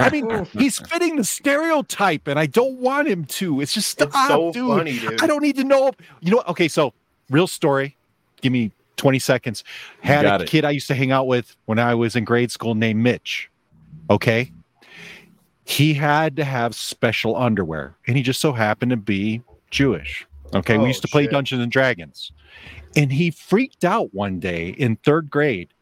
[0.00, 3.60] I mean, he's fitting the stereotype, and I don't want him to.
[3.60, 4.68] It's just stop, it's so dude.
[4.68, 5.22] funny, dude.
[5.22, 5.92] I don't need to know.
[6.20, 6.48] You know what?
[6.48, 6.94] Okay, so
[7.30, 7.96] real story.
[8.40, 9.62] Give me 20 seconds.
[10.00, 10.48] Had a it.
[10.48, 13.50] kid I used to hang out with when I was in grade school named Mitch.
[14.10, 14.50] Okay.
[15.64, 20.26] He had to have special underwear, and he just so happened to be Jewish.
[20.54, 20.76] Okay.
[20.76, 21.26] Oh, we used to play.
[21.26, 22.32] Dungeons and Dragons.
[22.96, 25.72] And he freaked out one day in third grade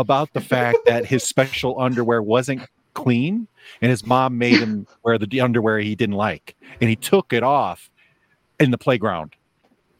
[0.00, 2.62] about the fact that his special underwear wasn't
[2.94, 3.46] clean
[3.80, 7.42] and his mom made him wear the underwear he didn't like and he took it
[7.42, 7.88] off
[8.58, 9.34] in the playground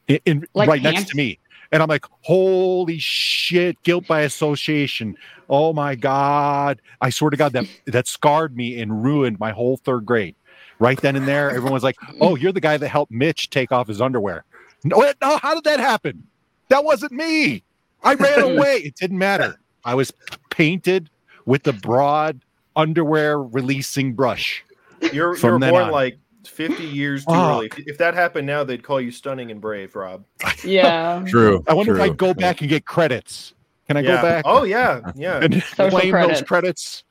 [0.08, 1.38] in, in- Like right next to me
[1.70, 5.16] and i'm like holy shit guilt by association
[5.48, 9.76] oh my god i swear to god that that scarred me and ruined my whole
[9.78, 10.34] third grade
[10.78, 13.72] right then and there everyone was like oh you're the guy that helped mitch take
[13.72, 14.44] off his underwear
[14.84, 16.24] No, no, how did that happen?
[16.68, 17.62] That wasn't me.
[18.02, 18.78] I ran away.
[18.78, 19.60] It didn't matter.
[19.84, 20.12] I was
[20.50, 21.10] painted
[21.46, 22.40] with the broad
[22.76, 24.64] underwear releasing brush.
[25.12, 25.90] You're From you're born on.
[25.90, 27.56] like 50 years too Oh.
[27.58, 27.70] early.
[27.86, 30.24] If that happened now, they'd call you stunning and brave, Rob.
[30.64, 31.24] Yeah.
[31.28, 31.64] True.
[31.68, 33.54] I wonder if I go back and get credits.
[33.88, 34.16] Can I Yeah.
[34.16, 34.44] go back?
[34.46, 35.40] Oh yeah, yeah.
[35.42, 36.40] and Social claim credits.
[36.40, 37.04] those credits.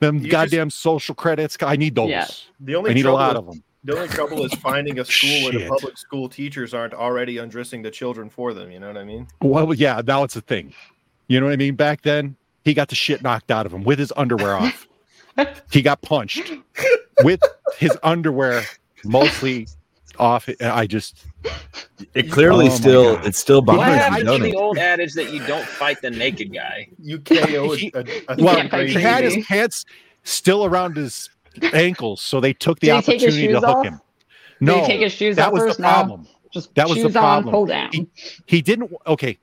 [0.00, 1.56] Them You goddamn social credits.
[1.62, 2.10] I need those.
[2.10, 2.26] Yeah.
[2.60, 3.62] The only I need a trouble lot is- of them.
[3.86, 7.82] The only trouble is finding a school where the public school teachers aren't already undressing
[7.82, 8.70] the children for them.
[8.70, 9.28] You know what I mean?
[9.42, 10.72] Well, yeah, now it's a thing.
[11.34, 11.74] You know what I mean?
[11.74, 14.86] Back then, he got the shit knocked out of him with his underwear off.
[15.72, 16.52] he got punched
[17.24, 17.40] with
[17.76, 18.62] his underwear
[19.04, 19.66] mostly
[20.16, 20.48] off.
[20.60, 21.24] I just
[22.14, 23.26] It clearly Oh still God.
[23.26, 26.00] it still What bothers happened you, to don't the old adage that you don't fight
[26.02, 26.86] the naked guy?
[27.02, 29.84] You KO He- a, a well, can't fight he had his pants
[30.22, 31.30] still around his
[31.72, 33.84] ankles, so they took the Did he take opportunity to hook off?
[33.86, 33.94] him.
[33.94, 35.76] Did No, he take his shoes that off was first?
[35.78, 35.88] the No.
[35.88, 36.28] problem.
[36.52, 37.52] Just That was the shoes on, problem.
[37.52, 37.90] pull down.
[37.92, 38.06] He,
[38.46, 38.92] he didn't.
[39.08, 39.36] Okay.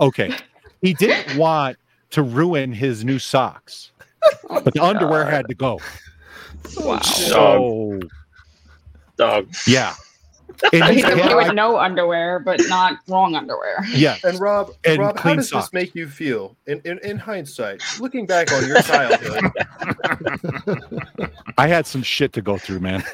[0.00, 0.34] Okay.
[0.82, 1.76] He didn't want
[2.10, 3.90] to ruin his new socks,
[4.48, 5.32] Oh but the my underwear God.
[5.32, 5.80] had to go.
[6.78, 7.00] Wow.
[7.00, 8.00] So
[9.16, 9.48] Dog.
[9.66, 9.94] yeah.
[10.72, 13.84] And So his he's okay pant- with no underwear, but not wrong underwear.
[13.90, 14.16] yeah.
[14.24, 15.66] And Rob, And Rob, how does socks.
[15.66, 19.52] this make you feel in, in, in hindsight, looking back on your childhood?
[21.58, 23.04] I had some shit to go through, man.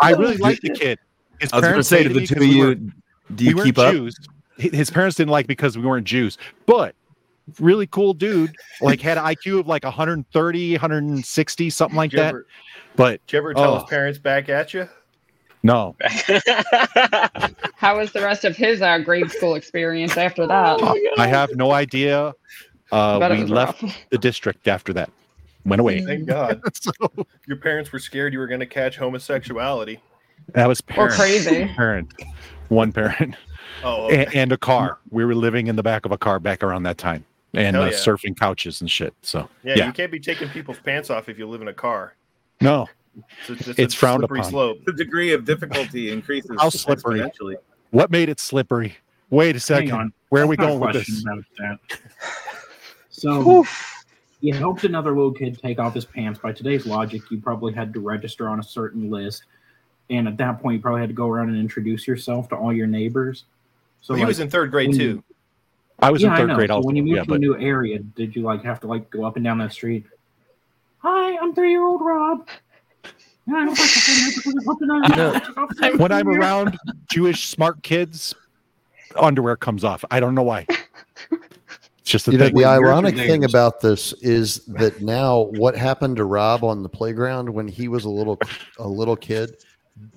[0.00, 0.98] I really liked the kid.
[1.40, 2.92] His I was going to say to the two two 'cause of we you, weren't-
[3.36, 3.92] do you weren't keep up?
[3.92, 4.16] Jews.
[4.60, 6.94] Hi- His parents didn't like because we weren't Jews, but
[7.60, 8.54] really cool dude.
[8.80, 12.28] Like had an IQ of like 130, 160, something like Did that.
[12.28, 12.46] ever,
[12.96, 14.88] But did you ever tell oh, his parents back at you?
[15.62, 15.96] no,
[17.76, 20.80] How was the rest of his uh, grade school experience after that?
[21.18, 22.34] I have no idea.
[22.92, 23.96] Uh, we left rough.
[24.10, 25.10] the district after that.
[25.64, 26.04] Went away.
[26.04, 26.60] Thank God.
[26.74, 26.92] so
[27.48, 29.98] Your parents were scared you were going to catch homosexuality.
[30.54, 31.66] that was Or crazy.
[31.74, 32.12] Parent,
[32.68, 33.34] one parent,
[33.84, 34.24] Oh, okay.
[34.26, 34.98] and, and a car.
[35.10, 37.24] We were living in the back of a car back around that time,
[37.54, 37.90] and uh, yeah.
[37.90, 39.14] surfing couches and shit.
[39.22, 41.74] So yeah, yeah, you can't be taking people's pants off if you live in a
[41.74, 42.14] car.
[42.60, 42.88] no,
[43.48, 44.50] It's, a, it's, It's a frowned slippery upon.
[44.50, 44.78] slope.
[44.86, 47.20] The degree of difficulty increases How slippery?
[47.20, 47.56] exponentially.
[47.90, 48.96] what made it slippery?
[49.30, 49.92] Wait a second.
[49.92, 50.12] on.
[50.30, 51.24] Where are we I've got a going with question this?
[51.24, 51.44] about
[51.90, 52.00] that.
[53.10, 53.64] So,
[54.42, 56.38] you helped another little kid take off his pants.
[56.38, 59.44] By today's logic, you probably had to register on a certain list,
[60.10, 62.74] and at that point, you probably had to go around and introduce yourself to all
[62.74, 63.44] your neighbors.
[64.06, 65.02] So he like, was in third grade too.
[65.02, 65.24] you-
[65.98, 66.54] I was yeah, in third know.
[66.54, 66.86] grade So also.
[66.86, 69.10] when you moved yeah, to but a new area, did you like have to like
[69.10, 70.04] go up and down that street?
[70.98, 72.46] Hi, I'm three-year-old Rob.
[73.04, 73.10] I
[73.50, 75.98] don't like to say that because it's up and down.
[75.98, 76.76] when I'm around
[77.10, 78.32] Jewish smart kids,
[79.16, 80.04] underwear comes off.
[80.08, 80.66] I don't know why.
[80.68, 86.16] It's just a You know, the ironic thing about this is that now what happened
[86.18, 88.38] to Rob on the playground when he was a little
[88.78, 89.56] a little kid,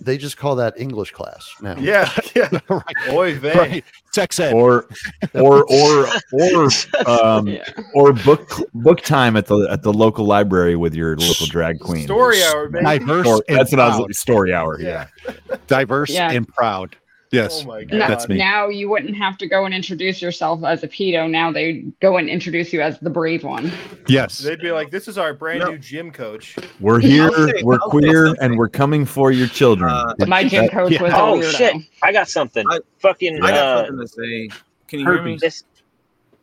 [0.01, 1.75] they just call that English class now.
[1.77, 2.49] Yeah, yeah.
[2.69, 3.53] right, Oy vey.
[3.57, 3.85] right.
[4.11, 4.53] Sex ed.
[4.53, 4.87] or
[5.35, 6.69] or or or
[7.07, 7.57] um
[7.93, 12.03] or book book time at the at the local library with your local drag queen.
[12.03, 12.83] Story hour, baby.
[12.85, 14.79] diverse Or- and that's what I was story hour.
[14.81, 15.07] Yeah.
[15.27, 15.55] Yeah.
[15.67, 16.31] diverse Yeah.
[16.31, 16.95] and proud.
[17.31, 18.09] Yes, Oh my Now, God.
[18.09, 18.37] that's me.
[18.37, 21.29] now you wouldn't have to go and introduce yourself as a pedo.
[21.29, 23.71] Now they go and introduce you as the brave one.
[24.07, 25.69] Yes, They'd be like, "This is our brand No.
[25.71, 27.29] new gym coach." We're here.
[27.31, 29.91] Say- we're I'll queer, and we're coming for your children.
[29.91, 31.03] Uh, My gym coach yeah.
[31.03, 31.55] was Oh weirdo.
[31.55, 31.75] shit!
[32.01, 32.65] I got something.
[32.67, 34.49] I- fucking I got uh, something to say.
[34.87, 35.37] Can you hear me?
[35.39, 35.63] this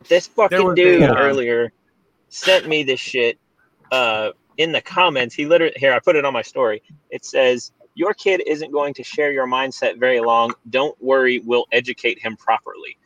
[0.08, 1.72] this fucking dude uh, earlier
[2.28, 3.38] sent me this shit
[3.90, 7.72] uh in the comments he literally here i put it on my story it says
[7.96, 12.36] your kid isn't going to share your mindset very long don't worry we'll educate him
[12.36, 12.96] properly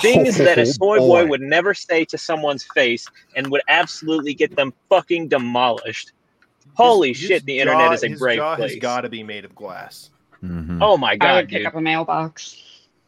[0.00, 1.26] things that a Oh, soy boy boy.
[1.26, 3.06] would never say to someone's face
[3.36, 6.12] and would absolutely get them fucking demolished
[6.74, 9.00] holy His- shit his the internet jaw- is a his great jaw place has got
[9.02, 10.10] to be made of glass.
[10.42, 10.78] Mhm.
[10.82, 12.56] oh my god, I god would pick dude up a mailbox.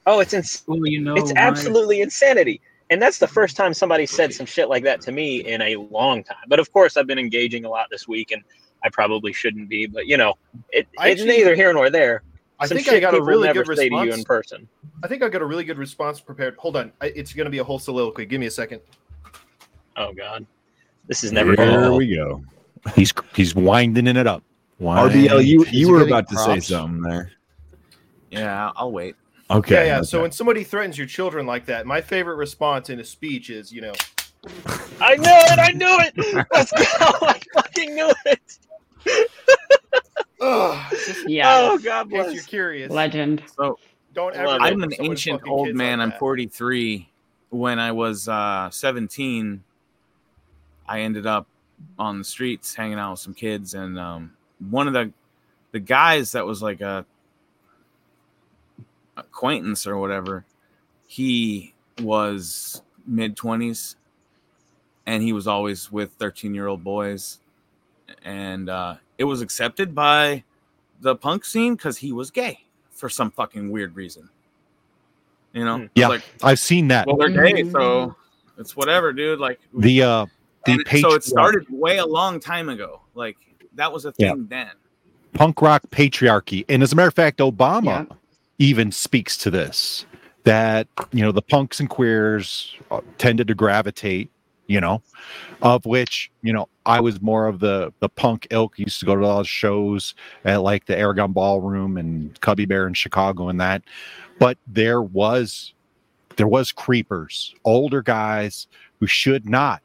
[0.07, 2.61] oh it's ins- Well, you know, it's my- absolutely insanity.
[2.91, 5.77] And that's the first time somebody said some shit like that to me in a
[5.77, 6.45] long time.
[6.49, 8.43] But of course, I've been engaging a lot this week, and
[8.85, 9.87] I probably shouldn't be.
[9.87, 10.35] But you know,
[10.71, 12.23] it, I it's actually- neither here nor there.
[12.61, 14.19] I Some think I got a really good say to you response.
[14.19, 14.69] in person.
[15.03, 16.55] I think I got a really good response prepared.
[16.59, 18.27] Hold on, I, it's going to be a whole soliloquy.
[18.27, 18.81] Give me a second.
[19.97, 20.47] Oh God,
[21.09, 21.97] this is never Here going.
[21.97, 22.45] we go.
[22.95, 24.43] he's he's winding it up.
[24.81, 27.33] RBL, you you were getting about to say something there.
[28.31, 29.17] Yeah, I'll wait.
[29.51, 29.75] Okay.
[29.75, 29.97] yeah, yeah.
[29.99, 30.07] okay.
[30.07, 33.73] So when somebody threatens your children like that, my favorite response in a speech is,
[33.73, 33.93] you know,
[35.01, 35.59] I knew it.
[35.59, 36.47] I knew it.
[36.53, 36.83] Let's go.
[37.27, 38.59] I fucking knew it.
[40.41, 43.43] Oh, just Yeah, Oh God in case you're curious, legend.
[43.57, 43.79] So
[44.15, 44.49] don't ever.
[44.49, 45.99] I'm an ancient old man.
[45.99, 47.09] like I'm 43.
[47.51, 49.63] When I was uh, 17,
[50.89, 51.47] I ended up
[51.99, 54.33] on the streets hanging out with some kids, and um,
[54.71, 55.13] one of the
[55.73, 57.05] the guys that was like a
[59.17, 60.45] acquaintance or whatever,
[61.07, 63.97] he was mid twenties,
[65.07, 67.41] and he was always with thirteen year old boys,
[68.25, 70.43] and uh, it was accepted by
[71.01, 74.29] the punk scene because he was gay for some fucking weird reason.
[75.53, 77.07] You know, Yeah, like, I've seen that.
[77.07, 78.17] well, they're gay, so
[78.59, 79.39] it's whatever, dude.
[79.39, 80.27] Like The uh,
[80.67, 83.03] the and it- so it started way a long time ago.
[83.15, 83.37] Like
[83.75, 84.31] that was a Yeah.
[84.33, 84.71] thing then.
[85.35, 86.65] punk rock patriarchy.
[86.69, 88.09] And as a matter of fact, Obama
[88.59, 90.07] even speaks to this
[90.45, 94.31] that, you know, the punks and queers uh, tended to gravitate,
[94.67, 95.03] you know,
[95.63, 98.79] of which, you know, I was more of the the punk ilk.
[98.79, 102.87] Used to go to all the shows at like the Aragon Ballroom and Cubby Bear
[102.87, 103.83] in Chicago and that.
[104.39, 105.75] But there was
[106.37, 108.67] there was creepers, older guys
[109.01, 109.83] who should not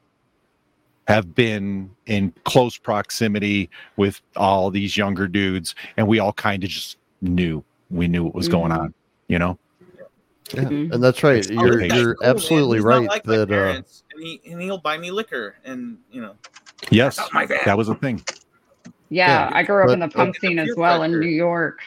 [1.08, 6.70] have been in close proximity with all these younger dudes and we all kind of
[6.70, 8.80] just knew we knew what was going Mhm.
[8.80, 8.94] on
[9.28, 9.58] you know
[10.54, 11.48] Yeah, and that's right.
[11.50, 11.96] You're okay.
[11.96, 13.86] you're Cool, absolutely He's right like my that uh, and
[14.20, 16.36] he and he'll buy me liquor, and you know.
[16.92, 18.24] yes my that was a thing
[19.10, 21.80] Yeah, Yeah, I grew up in the punk but- scene as well in New York.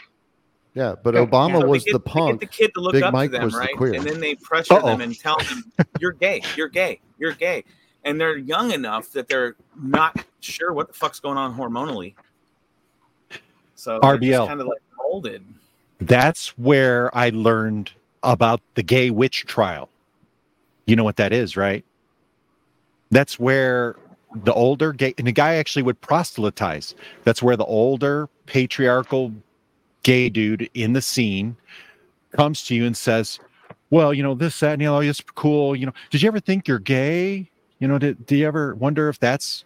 [0.74, 2.40] yeah, but Obama So was get- the punk.
[2.40, 3.68] the kid to look Big up Mike to them, was right?
[3.72, 3.94] the queer.
[3.94, 4.86] And then they pressure Uh-oh.
[4.86, 5.64] them and tell them,
[6.00, 6.42] "You're gay.
[6.56, 7.00] You're gay.
[7.18, 7.64] You're gay."
[8.04, 12.14] And they're young enough that they're not sure what the fuck's going on hormonally.
[13.74, 14.46] So they're RBL.
[14.46, 15.44] kind of like molded.
[16.00, 17.92] that's where i learned
[18.22, 19.88] about the gay witch trial
[20.86, 21.84] you know what that is right
[23.10, 23.96] that's where
[24.44, 26.94] the older gay and the guy actually would proselytize
[27.24, 29.32] that's where the older patriarchal
[30.02, 31.56] gay dude in the scene
[32.32, 33.38] comes to you and says
[33.90, 36.40] well you know this that and the other it's cool you know did you ever
[36.40, 39.64] think you're gay you know did, do you ever wonder if that's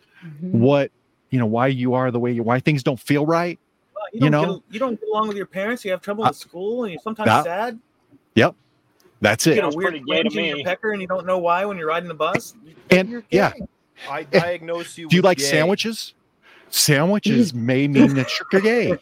[0.51, 0.91] what
[1.31, 3.59] you know why you are the way you why things don't feel right
[3.95, 4.55] Well, you, You don't know?
[4.55, 5.85] get, you don't get along with your parents.
[5.85, 7.79] You have trouble Uh, school, and you're sometimes sad.
[8.37, 8.55] Yep
[9.23, 9.57] that's it.
[9.57, 10.65] You it get a weird pretty gay to twinge in your me.
[10.65, 12.55] pecker, and you don't know why when you're riding the bus.
[12.91, 13.53] and yeah
[14.09, 15.09] I eh, diagnose you.
[15.09, 15.45] do you like gay.
[15.45, 16.13] sandwiches
[16.71, 18.95] sandwiches may mean that you're gay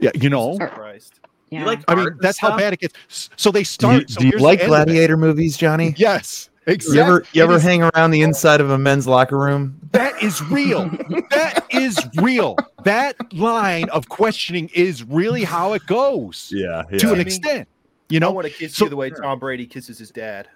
[0.00, 1.20] yeah you know Christ.
[1.50, 1.64] Yeah.
[1.64, 4.10] like i mean art and that's how bad it gets so they Do you, start
[4.10, 4.84] so do you like end of it.
[4.84, 5.94] gladiator movies, Johnny?
[5.96, 6.96] yes Exactly.
[6.96, 9.78] You ever you ever is- hang around the inside of a men's locker room?
[9.92, 10.88] That is real.
[11.30, 12.56] that is real.
[12.84, 16.50] That line of questioning is really how it goes.
[16.50, 17.68] Yeah, To an extent.
[18.08, 20.48] You I know, want to kiss so- you the way Tom Brady kisses his dad.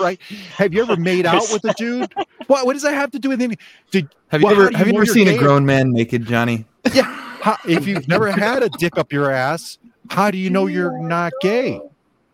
[0.00, 0.18] right?
[0.56, 2.12] Have you ever made out with a dude?
[2.48, 3.64] What what does that have to do with anything?
[3.92, 5.36] Did Have you well, ever do have you ever seen gay?
[5.36, 6.64] a grown man naked, Johnny?
[6.92, 7.04] Yeah.
[7.04, 9.78] How, if you've never had a dick up your ass,
[10.10, 11.80] how do you know you're not gay?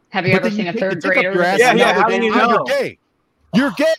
[0.08, 1.32] Have you But ever then seen a third dick up grader?
[1.34, 2.98] your ass Yeah, yeah, how do you "Ah, know?" You're gay.
[3.54, 3.94] You're gay.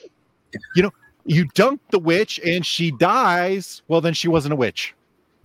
[0.75, 0.91] You know,
[1.25, 3.83] you dunk the witch and she dies.
[3.89, 4.95] Well, then she wasn't a witch.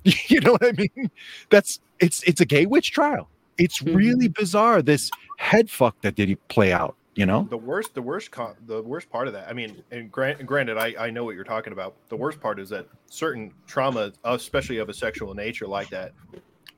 [0.28, 1.10] You know what I mean?
[1.50, 3.28] That's it's it's a gay witch trial.
[3.58, 3.96] It's Mm-hmm.
[3.96, 4.82] really bizarre.
[4.82, 6.96] This head fuck that did he play out?
[7.14, 7.46] You know?
[7.48, 9.48] The worst, the worst, con- the worst part of that.
[9.48, 11.94] I mean, and grant, granted, I, I know what you're talking about.
[12.10, 16.12] The worst part is that certain trauma, especially of a sexual nature like that,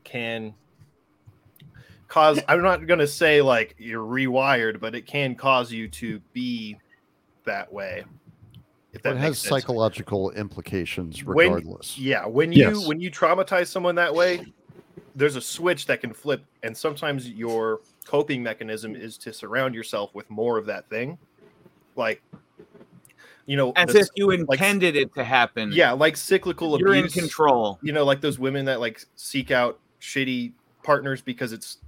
[0.04, 0.54] can
[2.06, 2.40] cause.
[2.48, 6.76] I'm not going to say like you're rewired, but it can cause you to be
[7.44, 8.04] that way.
[8.92, 9.48] If that it has sense.
[9.50, 11.98] psychological implications When- regardless.
[11.98, 12.86] yeah, when you Yes.
[12.86, 14.46] when you traumatize someone that way,
[15.18, 20.14] there's a switch that can flip, and sometimes your coping mechanism is to surround yourself
[20.14, 21.18] with more of that thing,
[21.96, 22.22] like
[23.46, 25.72] you know, As the- if you like- intended it to happen.
[25.72, 27.78] yeah, like cyclical You're in control.
[27.82, 31.78] You know, like those women that like seek out shitty partners because it's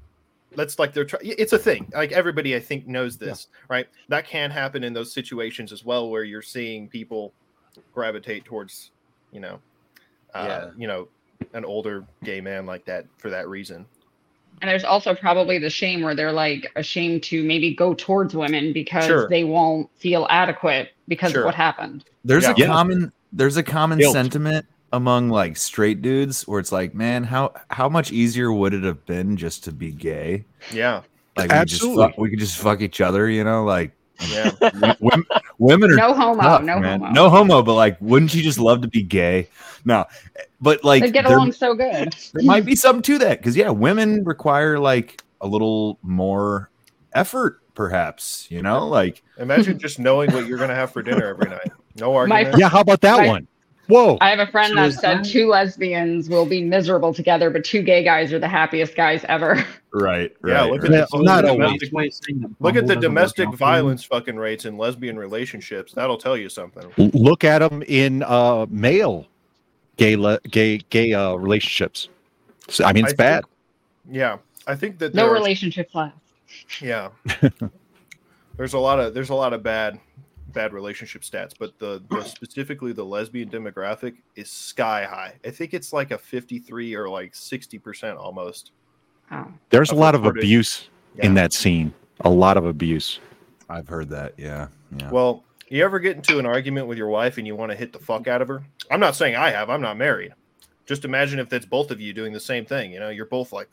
[0.56, 1.88] that's like they're try- it's a thing.
[1.94, 3.86] Like everybody, I think, knows this, right?
[4.08, 7.32] That can happen in those situations as well, where you're seeing people
[7.94, 8.90] gravitate towards,
[9.30, 9.60] you know,
[10.34, 10.70] uh, Yeah.
[10.76, 11.08] you know,
[11.54, 13.86] an older gay man like that for that reason.
[14.62, 18.72] And there's also probably the shame where they're like ashamed to maybe go towards women
[18.72, 19.28] because Sure.
[19.28, 21.40] they won't feel adequate because Sure.
[21.42, 22.04] of what happened.
[22.24, 22.64] There's Yeah.
[22.64, 24.12] a common there's a common Guilt.
[24.12, 28.82] sentiment among like straight dudes where it's like, man, how how much easier would it
[28.82, 30.44] have been just to be gay?
[30.72, 31.02] Yeah,
[31.36, 32.04] Like we could just Absolutely.
[32.08, 33.92] fuck, we could just fuck each other, you know, like
[34.28, 34.94] yeah.
[35.00, 35.26] women,
[35.58, 37.00] women are No homo, tough, no man.
[37.00, 37.12] homo.
[37.12, 39.48] no homo, but like, wouldn't you just love to be gay?
[39.84, 40.04] No,
[40.60, 42.12] but like, they get there, along so good.
[42.34, 46.70] there might be something to that because yeah, women require like a little more
[47.14, 48.46] effort, perhaps.
[48.50, 51.70] You know, like Imagine just knowing what you're gonna have for dinner every night.
[51.96, 52.58] No argument.
[52.58, 53.28] Yeah, how about that Right.
[53.28, 53.46] one?
[53.90, 54.18] Whoa.
[54.20, 55.24] I have a friend that said man.
[55.24, 59.56] two lesbians will be miserable together, but two gay guys are the happiest guys ever.
[59.92, 60.52] right, right.
[60.52, 60.92] Yeah, look right.
[60.92, 63.52] at the, Well, not the domestic, way of saying that look at the domestic out
[63.52, 63.58] for you.
[63.58, 65.92] violence fucking rates in lesbian relationships.
[65.92, 66.90] That'll tell you something.
[67.14, 69.26] Look at them in uh male
[69.96, 72.08] gay le- gay gay uh relationships.
[72.68, 73.44] So, I mean, it's I bad.
[73.44, 74.36] think- Yeah,
[74.66, 76.16] I think that No relationships are- left.
[76.82, 77.08] Yeah.
[78.56, 79.98] there's a lot of there's a lot of bad
[80.52, 85.34] bad relationship stats, but the, the specifically the lesbian demographic is sky high.
[85.44, 88.72] I think it's like a 53 or like 60% almost.
[89.30, 89.46] Oh.
[89.70, 90.88] There's a lot of reported- abuse
[91.18, 91.92] in that scene.
[92.22, 93.20] A lot of abuse.
[93.68, 94.34] I've heard that.
[94.36, 94.68] Yeah.
[94.98, 95.10] Yeah.
[95.10, 97.92] Well, you ever get into an argument with your wife and you want to hit
[97.92, 98.62] the fuck out of her?
[98.90, 99.70] I'm not saying I have.
[99.70, 100.34] I'm not married.
[100.84, 102.92] Just imagine if that's both of you doing the same thing.
[102.92, 103.68] You know, you're both like,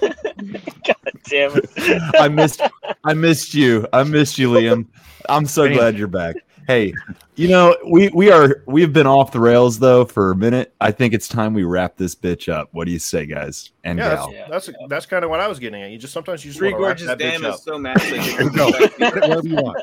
[0.00, 1.70] God damn it.
[2.18, 2.60] I missed
[3.04, 3.86] I missed you.
[3.92, 4.86] I missed you, Liam.
[5.28, 5.74] I'm so Same.
[5.74, 6.36] glad you're back.
[6.66, 6.94] Hey,
[7.34, 10.74] you know, we we are we've been off the rails though for a minute.
[10.80, 12.68] I think it's time we wrap this bitch up.
[12.72, 13.72] What do you say, guys?
[13.84, 14.32] And yeah, gal.
[14.48, 15.90] that's that's, that's kind of what I was getting at.
[15.90, 17.54] You just sometimes you just Three want wrap Gorges that bitch up.
[17.54, 18.54] is so massive.
[18.54, 18.70] Go.
[18.72, 19.78] Put wherever you want.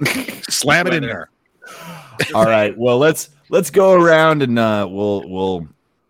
[0.50, 1.30] Slam it in there.
[2.34, 2.76] All right.
[2.76, 5.68] Well, let's let's go around and uh, we'll we'll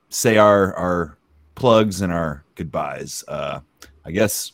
[0.08, 1.16] say our our
[1.57, 3.25] plugs and our goodbyes.
[3.26, 3.59] Uh,
[4.05, 4.52] I guess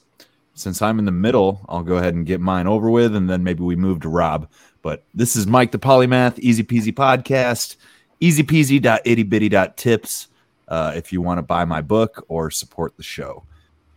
[0.55, 3.45] since I'm in the middle, I'll go ahead and get mine over with, and then
[3.45, 4.49] maybe we move to Rob.
[4.81, 7.77] But this is Mike the Polymath, Easy Peasy Podcast,
[8.21, 10.29] easypeasy.ittybitty.tips
[10.69, 13.45] uh, if you want to buy my book or support the show.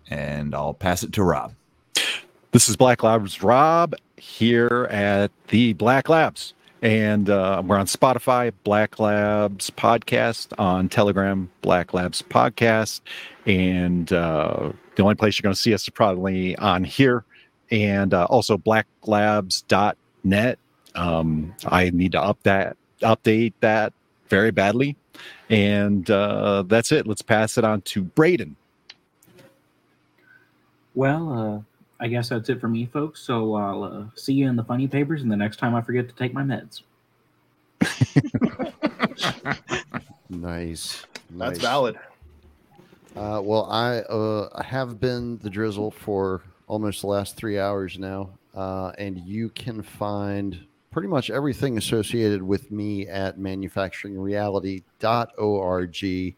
[0.09, 1.53] And I'll pass it to Rob.
[2.51, 6.53] This is Black Labs Rob here at the Black Labs.
[6.85, 13.01] And uh, we're on Spotify, Black Labs Podcast, on Telegram, Black Labs Podcast.
[13.47, 17.23] And uh, the only place you're going to see us is probably on here.
[17.71, 20.59] And uh, also blacklabs.net.
[20.93, 23.91] Um, I need to up that, update that
[24.29, 24.95] very badly.
[25.49, 27.07] And uh, that's it.
[27.07, 28.55] Let's pass it on to Braden.
[30.93, 31.61] Well, uh,
[32.05, 33.21] I guess that's it for me, folks.
[33.21, 36.07] So I'll uh, see you in the funny papers, and the next time I forget
[36.07, 36.83] to take my meds.
[40.29, 41.05] Nice.
[41.31, 41.59] That's nice.
[41.59, 41.97] valid.
[43.15, 48.31] Uh, well, I uh, have been the drizzle for almost the last three hours now,
[48.53, 50.59] uh, and you can find
[50.91, 56.35] pretty much everything associated with me at manufacturingreality.org.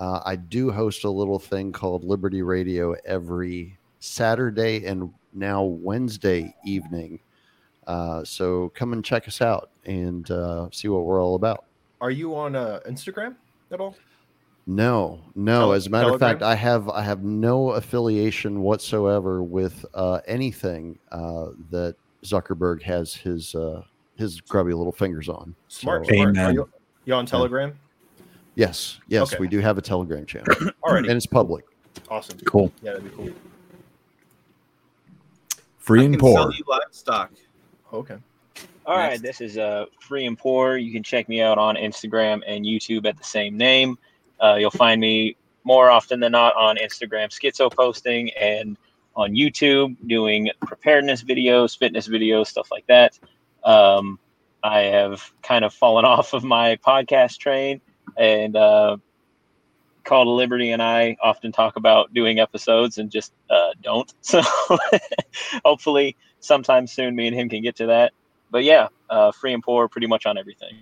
[0.00, 6.54] Uh, I do host a little thing called Liberty Radio every Saturday and now Wednesday
[6.64, 7.20] evening.
[7.86, 11.64] Uh, so come and check us out and uh, see what we're all about.
[12.00, 13.34] Are you on uh, Instagram
[13.72, 13.96] at all?
[14.66, 15.60] No, no.
[15.60, 20.20] Tele- As a matter of fact, I have I have no affiliation whatsoever with uh,
[20.26, 23.82] anything uh, that Zuckerberg has his uh,
[24.16, 25.54] his grubby little fingers on.
[25.68, 26.06] Smart.
[26.06, 26.36] So- smart.
[26.36, 26.68] Are you,
[27.06, 27.72] you on Telegram?
[28.56, 29.40] Yes, yes, Okay.
[29.40, 30.52] we do have a Telegram channel,
[30.84, 30.98] Alrighty.
[31.08, 31.64] and it's public.
[32.10, 32.38] Awesome.
[32.44, 32.72] Cool.
[32.82, 33.30] Yeah, that'd be cool.
[35.88, 36.34] Free I and can poor.
[36.34, 37.32] sell you livestock.
[37.94, 38.18] Okay.
[38.84, 40.76] All right, this is uh, Free and Poor.
[40.76, 43.96] You can check me out on Instagram and YouTube at the same name.
[44.38, 45.34] Uh, you'll find me
[45.64, 48.76] more often than not on Instagram, schizo posting, and
[49.16, 53.18] on YouTube doing preparedness videos, fitness videos, stuff like that.
[53.64, 54.18] Um,
[54.62, 57.80] I have kind of fallen off of my podcast train,
[58.18, 58.98] and uh,
[60.04, 64.12] Call to Liberty and I often talk about doing episodes and just uh, don't.
[64.22, 64.42] So
[65.64, 68.12] hopefully, sometime soon, me and him can get to that.
[68.50, 70.76] But yeah, uh, free and poor, pretty much on everything.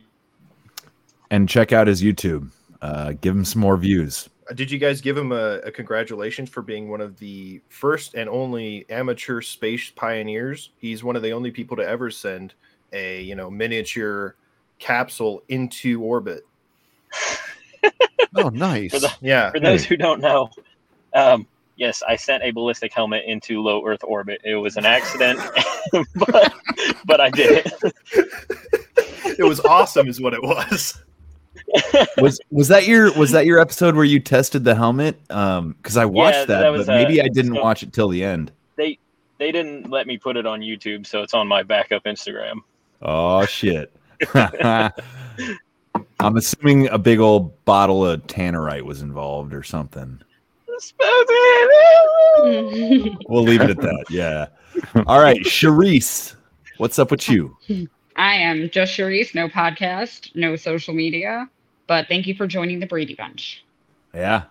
[1.30, 2.50] And check out his YouTube.
[2.80, 4.28] Uh, give him some more views.
[4.48, 8.14] Uh, Did you guys give him a, a congratulations for being one of the first
[8.14, 10.70] and only amateur space pioneers?
[10.78, 12.54] He's one of the only people to ever send
[12.92, 14.36] a you know miniature
[14.78, 16.46] capsule into orbit.
[18.38, 18.90] Oh, nice.
[18.90, 19.50] For, the, Yeah.
[19.50, 20.50] for those who don't know,
[21.14, 24.42] um, yes, I sent a ballistic helmet into low Earth orbit.
[24.44, 25.40] It was an accident,
[26.14, 26.52] but,
[27.06, 27.72] but I did it.
[29.38, 31.00] It was awesome, is what it was.
[32.18, 35.18] was was that your was that your episode where you tested the helmet?
[35.30, 37.82] Um, because I watched Yeah, that, that was, but maybe uh, I didn't so- watch
[37.82, 38.52] it till the end.
[38.76, 38.98] They
[39.38, 42.58] they didn't let me put it on YouTube, so it's on my backup Instagram.
[43.00, 43.90] Oh shit!
[46.20, 50.20] I'm assuming a big old bottle of tannerite was involved or something.
[52.38, 54.04] We'll leave it at that.
[54.10, 54.48] Yeah.
[55.06, 56.36] All right, Charisse,
[56.76, 57.56] what's up with you?
[58.16, 61.48] I am just Charisse, no podcast, no social media,
[61.86, 63.64] but thank you for joining the Brady Bunch.
[64.14, 64.44] Yeah.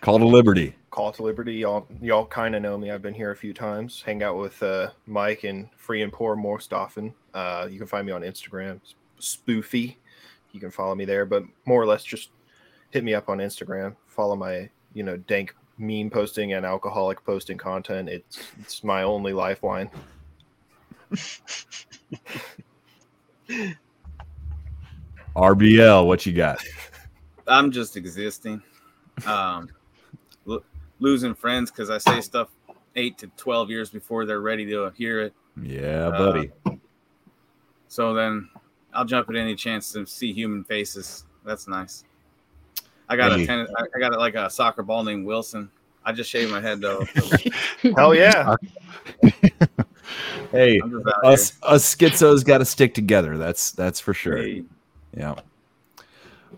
[0.00, 0.74] Call to Liberty.
[0.90, 2.90] Call to Liberty, y'all y'all kind of know me.
[2.90, 4.02] I've been here a few times.
[4.04, 7.14] Hang out with uh, Mike and Free and Poor most often.
[7.32, 8.80] Uh, you can find me on Instagram,
[9.22, 9.96] Spoofy.
[10.52, 12.30] You can follow me there, but more or less just
[12.90, 13.96] hit me up on Instagram.
[14.06, 18.08] Follow my you know dank meme posting and alcoholic posting content.
[18.08, 19.90] It's it's my only lifeline.
[25.36, 26.58] RBL, what you got?
[27.46, 28.62] I'm just existing.
[29.26, 29.68] um,
[30.44, 30.64] lo-
[31.00, 32.48] losing friends because I say stuff
[32.96, 35.32] eight to twelve years before they're ready to hear it.
[35.60, 36.50] Yeah, Uh, buddy.
[37.88, 38.48] So then
[38.92, 41.24] I'll jump at any chance to see human faces.
[41.44, 42.04] That's nice.
[43.08, 43.42] I got Hey.
[43.42, 45.70] a tennis, I I got like a soccer ball named Wilson.
[46.04, 47.04] I just shaved my head though.
[47.96, 48.56] Hell yeah.
[50.50, 53.38] hey, I'm us us schizos got to stick together.
[53.38, 54.44] That's that's for sure.
[55.16, 55.34] Yeah.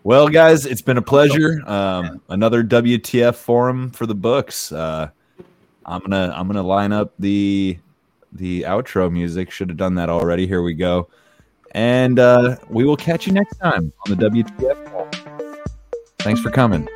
[0.02, 1.62] Well, guys, it's been a pleasure.
[1.66, 4.70] Um, another WTF forum for the books.
[4.70, 5.08] Uh,
[5.86, 7.78] I'm gonna I'm gonna line up the
[8.32, 9.50] the outro music.
[9.50, 10.46] Should have done that already.
[10.46, 11.08] Here we go.
[11.74, 14.84] And uh, we will catch you next time on the WTF.
[16.20, 16.88] Thanks for coming.